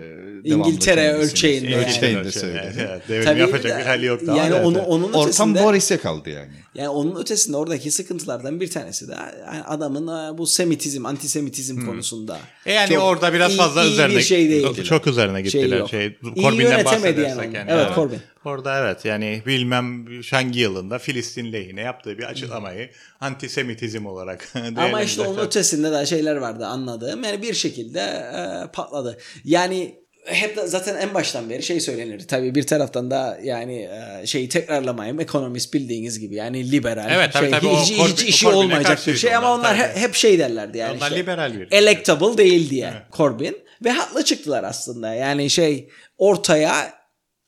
devamlı 0.45 0.69
İngiltere 0.69 1.12
ölçeğinde 1.12 1.71
yani. 1.71 1.87
ölçeğinde 1.87 2.33
söyledi. 2.33 2.89
Evet, 2.91 3.03
devrim 3.09 3.25
Tabii 3.25 3.41
yapacak 3.41 3.81
bir 3.81 3.85
hali 3.85 4.07
yoktu. 4.07 4.27
Yani 4.29 4.55
ama 4.55 4.65
onu 4.67 4.83
onun 4.83 5.09
Ortam 5.09 5.23
ötesinde 5.25 5.65
Boris'e 5.65 5.97
kaldı 5.97 6.31
yani. 6.31 6.53
yani 6.75 6.89
onun 6.89 7.21
ötesinde 7.21 7.57
oradaki 7.57 7.91
sıkıntılardan 7.91 8.61
bir 8.61 8.71
tanesi 8.71 9.09
de 9.09 9.12
yani 9.47 9.62
adamın 9.62 10.35
e, 10.35 10.39
bu 10.39 10.47
semitizm, 10.47 11.07
antisemitizm 11.07 11.87
konusunda. 11.87 12.39
E 12.67 12.73
yani 12.73 12.95
çok 12.95 13.03
orada 13.03 13.33
biraz 13.33 13.57
fazla 13.57 13.85
iyi 13.85 13.93
üzerine 13.93 14.17
bir 14.17 14.23
şey 14.23 14.51
değil. 14.51 14.85
çok 14.85 15.07
üzerine 15.07 15.43
gittiler 15.43 15.79
yok. 15.79 15.91
şey. 15.91 16.17
Corbyn'den 16.23 16.71
yönetemedi 16.71 17.21
yani 17.21 17.37
bahsedersek 17.37 17.55
onu. 17.55 17.79
Evet, 17.81 17.95
Corbyn. 17.95 18.19
Orada 18.47 18.79
evet 18.81 19.05
yani 19.05 19.43
bilmem 19.47 20.07
hangi 20.31 20.61
yılında 20.61 20.99
Filistin 20.99 21.53
lehine 21.53 21.81
yaptığı 21.81 22.19
bir 22.19 22.25
açıklamayı 22.25 22.91
antisemitizm 23.21 24.07
olarak 24.07 24.49
Ama 24.77 25.03
işte 25.03 25.23
onun 25.23 25.39
ötesinde 25.39 25.93
de 25.93 26.07
şeyler 26.07 26.37
vardı 26.37 26.67
anladığım. 26.67 27.25
Yani 27.25 27.43
bir 27.43 27.55
şekilde 27.55 28.01
e, 28.01 28.73
patladı. 28.73 29.19
Yani 29.45 29.95
hep 30.27 30.59
zaten 30.65 30.97
en 30.97 31.15
baştan 31.15 31.51
beri 31.51 31.63
şey 31.63 31.81
söylenir. 31.81 32.21
Tabii 32.29 32.55
bir 32.55 32.67
taraftan 32.67 33.11
da 33.11 33.39
yani 33.43 33.89
e, 34.23 34.27
şeyi 34.27 34.49
tekrarlamayayım. 34.49 35.21
Ekonomist 35.21 35.75
bildiğiniz 35.75 36.21
gibi 36.21 36.35
yani 36.35 36.73
liberal. 36.73 37.11
Evet, 37.11 37.33
tabii, 37.33 37.45
şey, 37.45 37.59
tabii, 37.59 37.67
o 37.67 37.83
hiç, 37.83 37.91
hiç 37.91 37.99
Corbyn- 37.99 38.27
işi 38.27 38.49
olmayacak 38.49 39.01
bir 39.07 39.17
şey 39.17 39.35
ama 39.35 39.55
onlar, 39.55 39.79
tabii. 39.79 39.89
he- 39.89 40.01
hep 40.01 40.15
şey 40.15 40.39
derlerdi 40.39 40.79
yani. 40.79 40.97
Onlar 40.97 41.07
işte, 41.07 41.21
liberal 41.21 41.61
bir- 41.61 41.73
Electable 41.73 42.39
değil 42.39 42.71
diye 42.71 42.93
Corbyn. 43.13 43.55
Ve 43.85 43.91
haklı 43.91 44.25
çıktılar 44.25 44.65
aslında. 44.65 45.15
Yani 45.15 45.51
şey 45.51 45.89
ortaya 46.19 47.04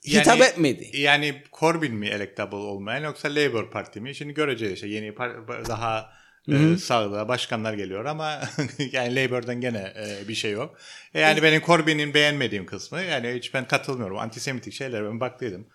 hitap 0.07 0.41
etmedi. 0.41 0.91
Yani 0.93 1.43
Corbyn 1.53 1.95
mi 1.95 2.09
electable 2.09 2.57
olmayan 2.57 3.05
yoksa 3.05 3.29
Labour 3.29 3.71
Parti 3.71 4.01
mi? 4.01 4.15
Şimdi 4.15 4.35
göreceğiz 4.35 4.75
işte 4.75 4.89
yeni 4.89 5.09
par- 5.09 5.69
daha 5.69 6.13
e, 6.49 6.77
sağda 6.77 7.29
başkanlar 7.29 7.75
geliyor 7.75 8.05
ama 8.05 8.41
yani 8.93 9.17
Labour'dan 9.17 9.61
gene 9.61 9.93
e, 9.97 10.29
bir 10.29 10.35
şey 10.35 10.53
yok. 10.53 10.79
E, 11.15 11.21
yani 11.21 11.43
benim 11.43 11.61
Corbyn'in 11.61 12.15
beğenmediğim 12.15 12.67
kısmı 12.67 13.03
yani 13.03 13.33
hiç 13.35 13.55
ben 13.55 13.67
katılmıyorum. 13.69 14.19
Antisemitik 14.19 14.73
şeyler 14.73 15.05
ben 15.05 15.21
baktıydım. 15.21 15.67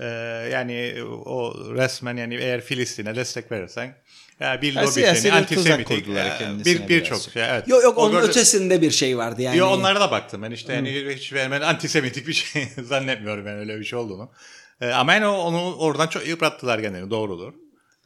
E, 0.00 0.04
yani 0.52 0.94
o 1.24 1.54
resmen 1.74 2.16
yani 2.16 2.34
eğer 2.34 2.60
Filistin'e 2.60 3.16
destek 3.16 3.52
verirsen 3.52 3.94
ya 4.40 4.62
bir 4.62 4.74
lobi 4.74 4.86
siyasi 4.86 5.20
seni 5.20 5.32
bir 5.32 5.36
antisemitik 5.36 5.86
kurdular 6.06 6.26
e, 6.26 6.38
kendisine 6.38 6.88
bir 6.88 6.88
birçok 6.88 7.20
şey 7.32 7.44
evet. 7.50 7.68
Yok 7.68 7.82
yok 7.82 7.98
O 7.98 8.02
onun 8.02 8.12
gördü- 8.12 8.26
ötesinde 8.30 8.82
bir 8.82 8.90
şey 8.90 9.18
vardı 9.18 9.42
yani. 9.42 9.56
Yo, 9.56 9.66
onlara 9.68 10.00
da 10.00 10.10
baktım 10.10 10.42
ben 10.42 10.50
işte 10.50 10.72
yani 10.72 11.14
hiç 11.14 11.34
ben, 11.34 11.50
ben 11.50 11.60
antisemitik 11.60 12.26
bir 12.28 12.32
şey 12.32 12.64
zannetmiyorum 12.82 13.46
ben 13.46 13.58
öyle 13.58 13.80
bir 13.80 13.84
şey 13.84 13.98
olduğunu. 13.98 14.32
Ee, 14.80 14.86
ama 14.90 15.14
yani 15.14 15.26
o- 15.26 15.38
onu 15.38 15.76
oradan 15.76 16.06
çok 16.06 16.26
yıprattılar 16.28 16.78
gene 16.78 17.10
doğrudur. 17.10 17.52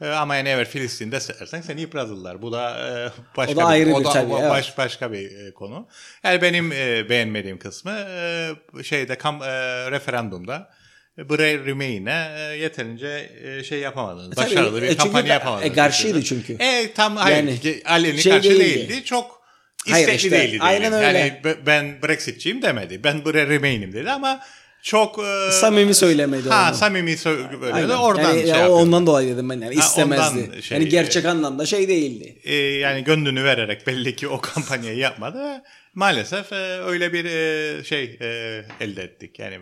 Ee, 0.01 0.09
ama 0.09 0.37
yani 0.37 0.49
eğer 0.49 0.65
Filistin'de 0.69 1.21
seversen 1.21 1.61
seni 1.61 1.81
yıpratırlar. 1.81 2.43
Bu 2.43 2.53
da 2.53 2.71
e, 2.89 3.11
başka 3.37 3.53
O 3.53 3.57
da 3.57 3.65
ayrı 3.65 3.95
o 3.95 4.01
bir 4.01 4.05
da 4.05 4.11
tabii, 4.13 4.33
o 4.33 4.39
evet. 4.41 4.51
baş, 4.51 4.79
başka 4.79 5.13
bir 5.13 5.47
e, 5.49 5.55
konu. 5.55 5.89
Yani 6.25 6.43
benim 6.43 6.73
e, 6.73 7.09
beğenmediğim 7.09 7.59
kısmı 7.59 7.91
e, 8.09 8.51
şeyde 8.85 9.19
kam, 9.19 9.43
e, 9.43 9.47
referandumda 9.91 10.71
Bray 11.19 11.67
Remain'e 11.67 12.29
e, 12.39 12.57
yeterince 12.57 13.31
e, 13.45 13.65
şey 13.65 13.79
yapamadınız. 13.79 14.37
tabii, 14.37 14.47
Başarılı 14.47 14.83
bir 14.83 14.89
e, 14.89 14.97
kampanya 14.97 15.35
yapamadınız. 15.35 15.71
e, 15.71 15.75
karşıydı 15.75 16.23
çünkü. 16.25 16.53
E 16.61 16.93
tam 16.93 17.17
hayır. 17.17 17.37
Yani 17.37 17.59
Yani, 17.65 17.83
Ali'nin 17.87 18.17
şey 18.19 18.33
karşı 18.33 18.51
değildi. 18.51 18.65
değildi. 18.89 19.05
Çok 19.05 19.41
Hayır, 19.91 20.09
istekli 20.09 20.27
işte, 20.27 20.41
değildi. 20.49 20.59
aynen 20.63 20.93
öyle. 20.93 21.19
Yani 21.19 21.41
be- 21.45 21.57
ben 21.67 22.03
Brexitçiyim 22.03 22.63
demedi. 22.63 23.05
Ben 23.05 23.25
Bray 23.25 23.49
Remain'im 23.49 23.93
dedi 23.93 24.11
ama 24.11 24.41
çok 24.83 25.19
e, 25.19 25.51
Samimi 25.53 25.95
söylemedi 25.95 26.49
Ha 26.49 26.67
onu. 26.71 26.77
samimi 26.77 27.11
sö- 27.13 27.61
böyle 27.61 27.75
Aynen. 27.75 27.89
de 27.89 27.97
oradan 27.97 28.23
yani, 28.23 28.41
şey 28.41 28.49
ya 28.49 28.55
o 28.55 28.59
yapıyor. 28.59 28.79
ondan 28.81 29.07
dolayı 29.07 29.29
dedim 29.35 29.51
ben 29.51 29.61
yani 29.61 29.75
Ha, 29.77 29.81
istemezdi. 29.87 30.39
ondan 30.41 30.61
şey- 30.61 30.79
yani 30.79 30.89
gerçek 30.89 31.25
anlamda 31.25 31.67
şey 31.67 31.89
değildi. 31.89 32.39
E, 32.45 32.55
yani 32.57 33.05
gönlünü 33.05 33.45
vererek 33.45 33.87
belli 33.87 34.17
ki 34.17 34.29
o 34.29 34.41
kampanyayı 34.41 34.99
yapmadı. 34.99 35.63
Maalesef 35.95 36.53
e, 36.53 36.81
öyle 36.81 37.13
bir 37.13 37.25
e, 37.25 37.85
şey 37.85 38.05
e, 38.21 38.27
elde 38.81 39.03
ettik 39.03 39.39
yani 39.39 39.59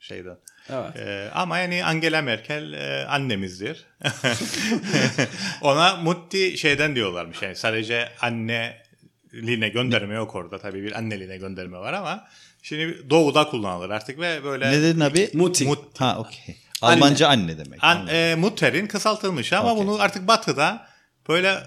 şeyden. 0.00 0.36
Evet. 0.70 0.96
E, 0.96 1.30
ama 1.34 1.58
yani 1.58 1.84
Angela 1.84 2.22
Merkel 2.22 2.72
e, 2.72 3.06
annemizdir. 3.06 3.86
Ona 5.62 5.96
Mutti 5.96 6.58
şeyden 6.58 6.94
diyorlarmış 6.96 7.42
yani 7.42 7.56
sadece 7.56 8.08
anneliğine 8.20 9.68
gönderme 9.68 10.14
yok 10.14 10.34
orada. 10.34 10.58
Tabii 10.58 10.82
bir 10.82 10.92
anneliğine 10.92 11.36
gönderme 11.36 11.78
var 11.78 11.92
ama 11.92 12.28
şimdi 12.62 13.10
doğuda 13.10 13.48
kullanılır 13.48 13.90
artık 13.90 14.20
ve 14.20 14.44
böyle 14.44 14.70
Ne 14.72 14.82
dedin 14.82 15.00
abi? 15.00 15.30
Muti. 15.34 15.64
Mut- 15.64 15.98
Ha 16.00 16.18
okey. 16.18 16.56
Almanca 16.82 17.28
anne, 17.28 17.58
demek. 17.58 17.84
An, 17.84 18.06
e, 18.06 18.34
Mutter'in 18.34 18.86
kısaltılmış 18.86 19.52
ama 19.52 19.72
Okey. 19.72 19.86
bunu 19.86 20.00
artık 20.00 20.28
batıda 20.28 20.86
böyle 21.28 21.58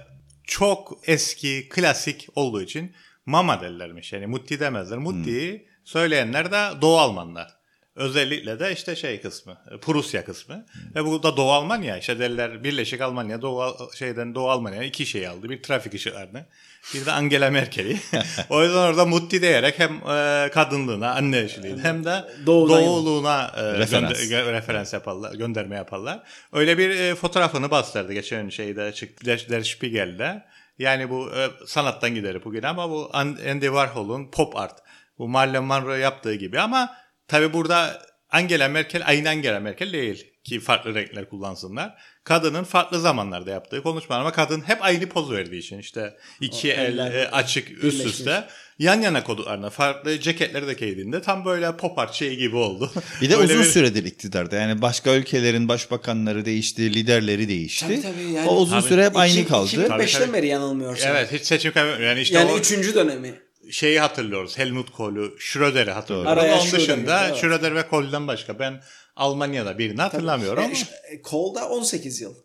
çok 0.43 0.97
eski 1.05 1.69
klasik 1.69 2.27
olduğu 2.35 2.61
için 2.61 2.95
mama 3.25 3.61
derlermiş. 3.61 4.13
Yani 4.13 4.27
mutti 4.27 4.59
demezler. 4.59 4.97
Mutti'yi 4.97 5.67
söyleyenler 5.83 6.51
de 6.51 6.81
Doğu 6.81 6.99
Almanlar. 6.99 7.60
Özellikle 7.95 8.59
de 8.59 8.71
işte 8.73 8.95
şey 8.95 9.21
kısmı, 9.21 9.57
Prusya 9.81 10.25
kısmı. 10.25 10.65
Ve 10.95 11.05
bu 11.05 11.23
da 11.23 11.37
Doğu 11.37 11.51
Almanya. 11.51 11.97
işte 11.97 12.19
derler 12.19 12.63
Birleşik 12.63 13.01
Almanya, 13.01 13.41
Doğu 13.41 13.75
şeyden 13.99 14.35
Doğu 14.35 14.49
Almanya 14.49 14.83
iki 14.83 15.05
şey 15.05 15.27
aldı. 15.27 15.49
Bir 15.49 15.63
trafik 15.63 15.93
ışıklarını, 15.93 16.45
bir 16.93 17.05
de 17.05 17.11
Angela 17.11 17.49
Merkel'i. 17.51 17.97
o 18.49 18.63
yüzden 18.63 18.77
orada 18.77 19.05
Mutti 19.05 19.41
diyerek 19.41 19.79
hem 19.79 19.93
e, 20.09 20.49
kadınlığına, 20.53 21.11
anne 21.13 21.39
eşliğine 21.39 21.81
hem 21.83 22.05
de 22.05 22.23
Doğudan- 22.45 22.81
doğuluğuna 22.85 23.51
e, 23.57 23.73
Referans. 23.77 24.29
gönder- 24.29 24.43
gö- 24.45 24.53
referans 24.53 24.93
yaparlar, 24.93 25.33
gönderme 25.33 25.75
yaparlar. 25.75 26.23
Öyle 26.53 26.77
bir 26.77 26.89
e, 26.89 27.15
fotoğrafını 27.15 27.71
bastırdı 27.71 28.13
geçen 28.13 28.49
şeyde 28.49 28.93
çıktı 28.93 29.25
Der, 29.25 29.45
Der 29.49 29.61
Spiegel'de. 29.61 30.43
Yani 30.79 31.09
bu 31.09 31.29
e, 31.35 31.47
sanattan 31.67 32.15
gideri 32.15 32.43
bugün 32.43 32.63
ama 32.63 32.89
bu 32.89 33.09
An- 33.13 33.37
Andy 33.49 33.65
Warhol'un 33.65 34.31
pop 34.31 34.55
art. 34.55 34.79
Bu 35.17 35.27
Marilyn 35.27 35.63
Monroe 35.63 35.97
yaptığı 35.99 36.33
gibi 36.35 36.59
ama 36.59 36.93
tabi 37.31 37.53
burada 37.53 38.01
Angela 38.29 38.67
Merkel 38.67 39.01
aynı 39.05 39.29
Angela 39.29 39.59
Merkel 39.59 39.93
değil 39.93 40.25
ki 40.43 40.59
farklı 40.59 40.95
renkler 40.95 41.29
kullansınlar. 41.29 41.93
Kadının 42.23 42.63
farklı 42.63 42.99
zamanlarda 42.99 43.51
yaptığı 43.51 43.83
konuşma 43.83 44.15
ama 44.15 44.31
kadın 44.31 44.61
hep 44.61 44.77
aynı 44.83 45.09
poz 45.09 45.31
verdiği 45.31 45.57
için 45.59 45.79
işte 45.79 46.13
iki 46.41 46.67
O 46.67 46.71
el 46.71 46.79
eller 46.97 47.29
açık 47.31 47.71
üst 47.71 47.83
birleşmiş. 47.83 48.05
üste 48.19 48.43
yan 48.79 49.01
yana 49.01 49.23
kodlarına 49.23 49.69
farklı 49.69 50.19
ceketleri 50.19 50.67
de 50.67 50.73
giydiğinde 50.73 51.21
tam 51.21 51.45
böyle 51.45 51.77
pop 51.77 51.99
art 51.99 52.13
şeyi 52.13 52.37
gibi 52.37 52.55
oldu. 52.55 52.91
Bir 53.21 53.29
de 53.29 53.37
uzun 53.43 53.59
bir- 53.59 53.63
süredir 53.63 54.05
iktidarda. 54.05 54.55
Yani 54.55 54.81
başka 54.81 55.15
ülkelerin 55.15 55.67
başbakanları 55.67 56.45
değişti, 56.45 56.93
liderleri 56.93 57.47
değişti. 57.47 57.85
Tabii, 57.87 58.01
tabii, 58.01 58.31
yani- 58.33 58.49
o 58.49 58.55
uzun 58.57 58.79
Tabii. 58.79 58.89
süre 58.89 59.05
hep 59.05 59.17
aynı 59.17 59.33
İki- 59.39 59.47
kaldı. 59.47 59.69
2005'ten 59.71 59.87
Tabii, 59.97 60.11
tabii. 60.25 60.33
beri 60.33 60.47
yanılmıyorsam. 60.47 61.11
Evet 61.15 61.31
hiç 61.31 61.41
seçim 61.41 61.71
kaybetmiyor. 61.73 62.09
Yani 62.09 62.21
işte 62.21 62.35
yani 62.35 62.51
o 62.51 62.57
üçüncü 62.57 62.95
dönemi. 62.95 63.33
Şeyi 63.71 63.99
hatırlıyoruz. 63.99 64.57
Helmut 64.57 64.91
Kohl'u, 64.91 65.35
Schröder'i 65.39 65.91
hatırlıyoruz. 65.91 66.31
Araya 66.31 66.55
Onun 66.55 66.65
Schröder 66.65 66.79
dışında 66.79 67.27
evet. 67.27 67.37
Schröder 67.37 67.75
ve 67.75 67.87
Kohl'den 67.87 68.27
başka 68.27 68.59
ben 68.59 68.81
Almanya'da 69.15 69.77
birini 69.77 70.01
hatırlamıyorum. 70.01 70.63
E, 70.63 70.71
işte, 70.71 70.95
e, 71.11 71.21
Kohl'da 71.21 71.69
18 71.69 72.21
yıl. 72.21 72.35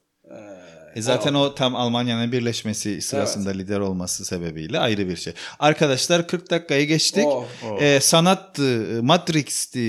E 0.97 1.03
zaten 1.03 1.35
o 1.35 1.55
tam 1.55 1.77
Almanya'nın 1.77 2.33
birleşmesi 2.33 3.03
sırasında 3.03 3.51
lider 3.51 3.81
olması 3.81 4.25
sebebiyle 4.25 4.79
ayrı 4.79 5.09
bir 5.09 5.17
şey. 5.17 5.33
Arkadaşlar 5.59 6.27
40 6.29 6.51
dakikayı 6.51 6.87
geçtik. 6.87 7.25
Oh. 7.27 7.45
E, 7.81 8.01
sanattı, 8.01 9.01
Matrix'ti, 9.03 9.81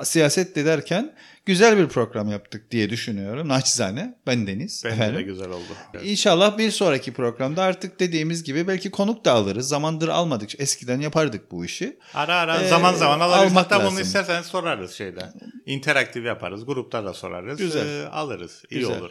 e, 0.00 0.04
siyasetti 0.04 0.64
derken 0.64 1.14
güzel 1.46 1.78
bir 1.78 1.88
program 1.88 2.30
yaptık 2.30 2.70
diye 2.70 2.90
düşünüyorum. 2.90 3.48
Naçizane. 3.48 4.14
Ben 4.26 4.46
Deniz. 4.46 4.82
Bence 4.84 4.94
efendim. 4.94 5.18
de 5.18 5.22
güzel 5.22 5.48
oldu. 5.50 5.62
İnşallah 6.04 6.58
bir 6.58 6.70
sonraki 6.70 7.12
programda 7.12 7.62
artık 7.62 8.00
dediğimiz 8.00 8.42
gibi 8.44 8.68
belki 8.68 8.90
konuk 8.90 9.24
da 9.24 9.32
alırız. 9.32 9.68
Zamandır 9.68 10.08
almadık. 10.08 10.60
Eskiden 10.60 11.00
yapardık 11.00 11.50
bu 11.50 11.64
işi. 11.64 11.98
Ara 12.14 12.36
ara 12.36 12.62
Ee, 12.62 12.68
zaman 12.68 12.94
zaman 12.94 13.20
alırız. 13.20 13.42
almak 13.52 13.64
Hatta 13.64 13.76
bunu 13.78 13.86
lazım. 13.86 14.02
isterseniz 14.02 14.46
sorarız 14.46 14.92
şeyden. 14.92 15.32
İnteraktif 15.66 16.24
yaparız. 16.26 16.66
Grupta 16.66 17.04
da 17.04 17.14
sorarız. 17.14 17.58
Güzel. 17.58 17.86
Ee, 17.86 18.08
alırız. 18.08 18.62
İyi 18.70 18.80
Güzel. 18.80 19.00
olur. 19.00 19.10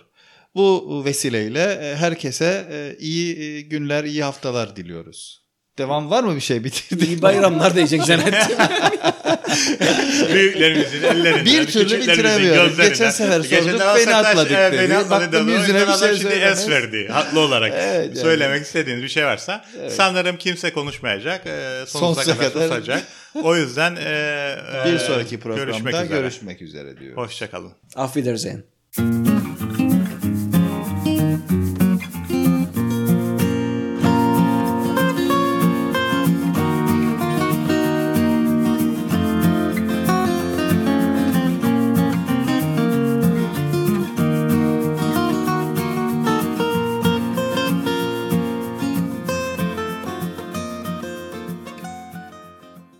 Bu 0.55 1.01
vesileyle 1.05 1.63
e, 1.63 1.95
herkese 1.95 2.67
e, 2.71 2.95
iyi 2.99 3.39
e, 3.39 3.61
günler, 3.61 4.03
iyi 4.03 4.23
haftalar 4.23 4.75
diliyoruz. 4.75 5.39
Devam 5.77 6.09
var 6.09 6.23
mı 6.23 6.35
bir 6.35 6.41
şey 6.41 6.63
bitirdik? 6.63 7.07
İyi 7.07 7.21
bayramlar 7.21 7.75
diyecek 7.75 8.05
Cennet. 8.05 8.33
Büyüklerimizin 10.33 11.03
ellerinden, 11.03 11.45
Bir 11.45 11.67
türlü 11.67 12.05
gözlerinden. 12.05 12.89
Geçen 12.89 13.09
sefer 13.09 13.41
Geçen 13.41 13.61
sorduk, 13.61 13.79
sefer 13.81 13.95
beni 14.07 14.15
atladık 14.15 14.51
evet, 14.55 14.73
dedi. 14.73 14.81
Beni 14.83 14.97
atladı 14.97 15.23
Baktım 15.23 15.49
yüzüne 15.49 15.87
bir 15.87 15.93
şey 15.93 16.15
şimdi 16.15 16.33
es 16.33 16.69
verdi. 16.69 17.07
Haklı 17.11 17.39
olarak. 17.39 17.73
Evet, 17.75 18.05
yani. 18.07 18.15
Söylemek 18.15 18.65
istediğiniz 18.65 19.03
bir 19.03 19.09
şey 19.09 19.25
varsa 19.25 19.65
sanırım 19.89 20.37
kimse 20.37 20.73
konuşmayacak. 20.73 21.47
Ee, 21.47 21.83
sonsuza, 21.87 22.23
Sonsuza 22.23 22.37
kadar, 22.37 22.53
kadar. 22.53 22.67
susacak. 22.67 23.03
O 23.43 23.55
yüzden 23.55 23.95
e, 23.95 24.57
Bir 24.85 24.93
e, 24.93 24.99
sonraki 24.99 25.39
programda 25.39 25.65
görüşmek 25.65 25.93
üzere. 25.93 26.07
görüşmek 26.07 26.61
üzere 26.61 26.99
diyor. 26.99 27.17
Hoşçakalın. 27.17 27.71
Auf 27.95 28.13
Wiedersehen. 28.13 28.63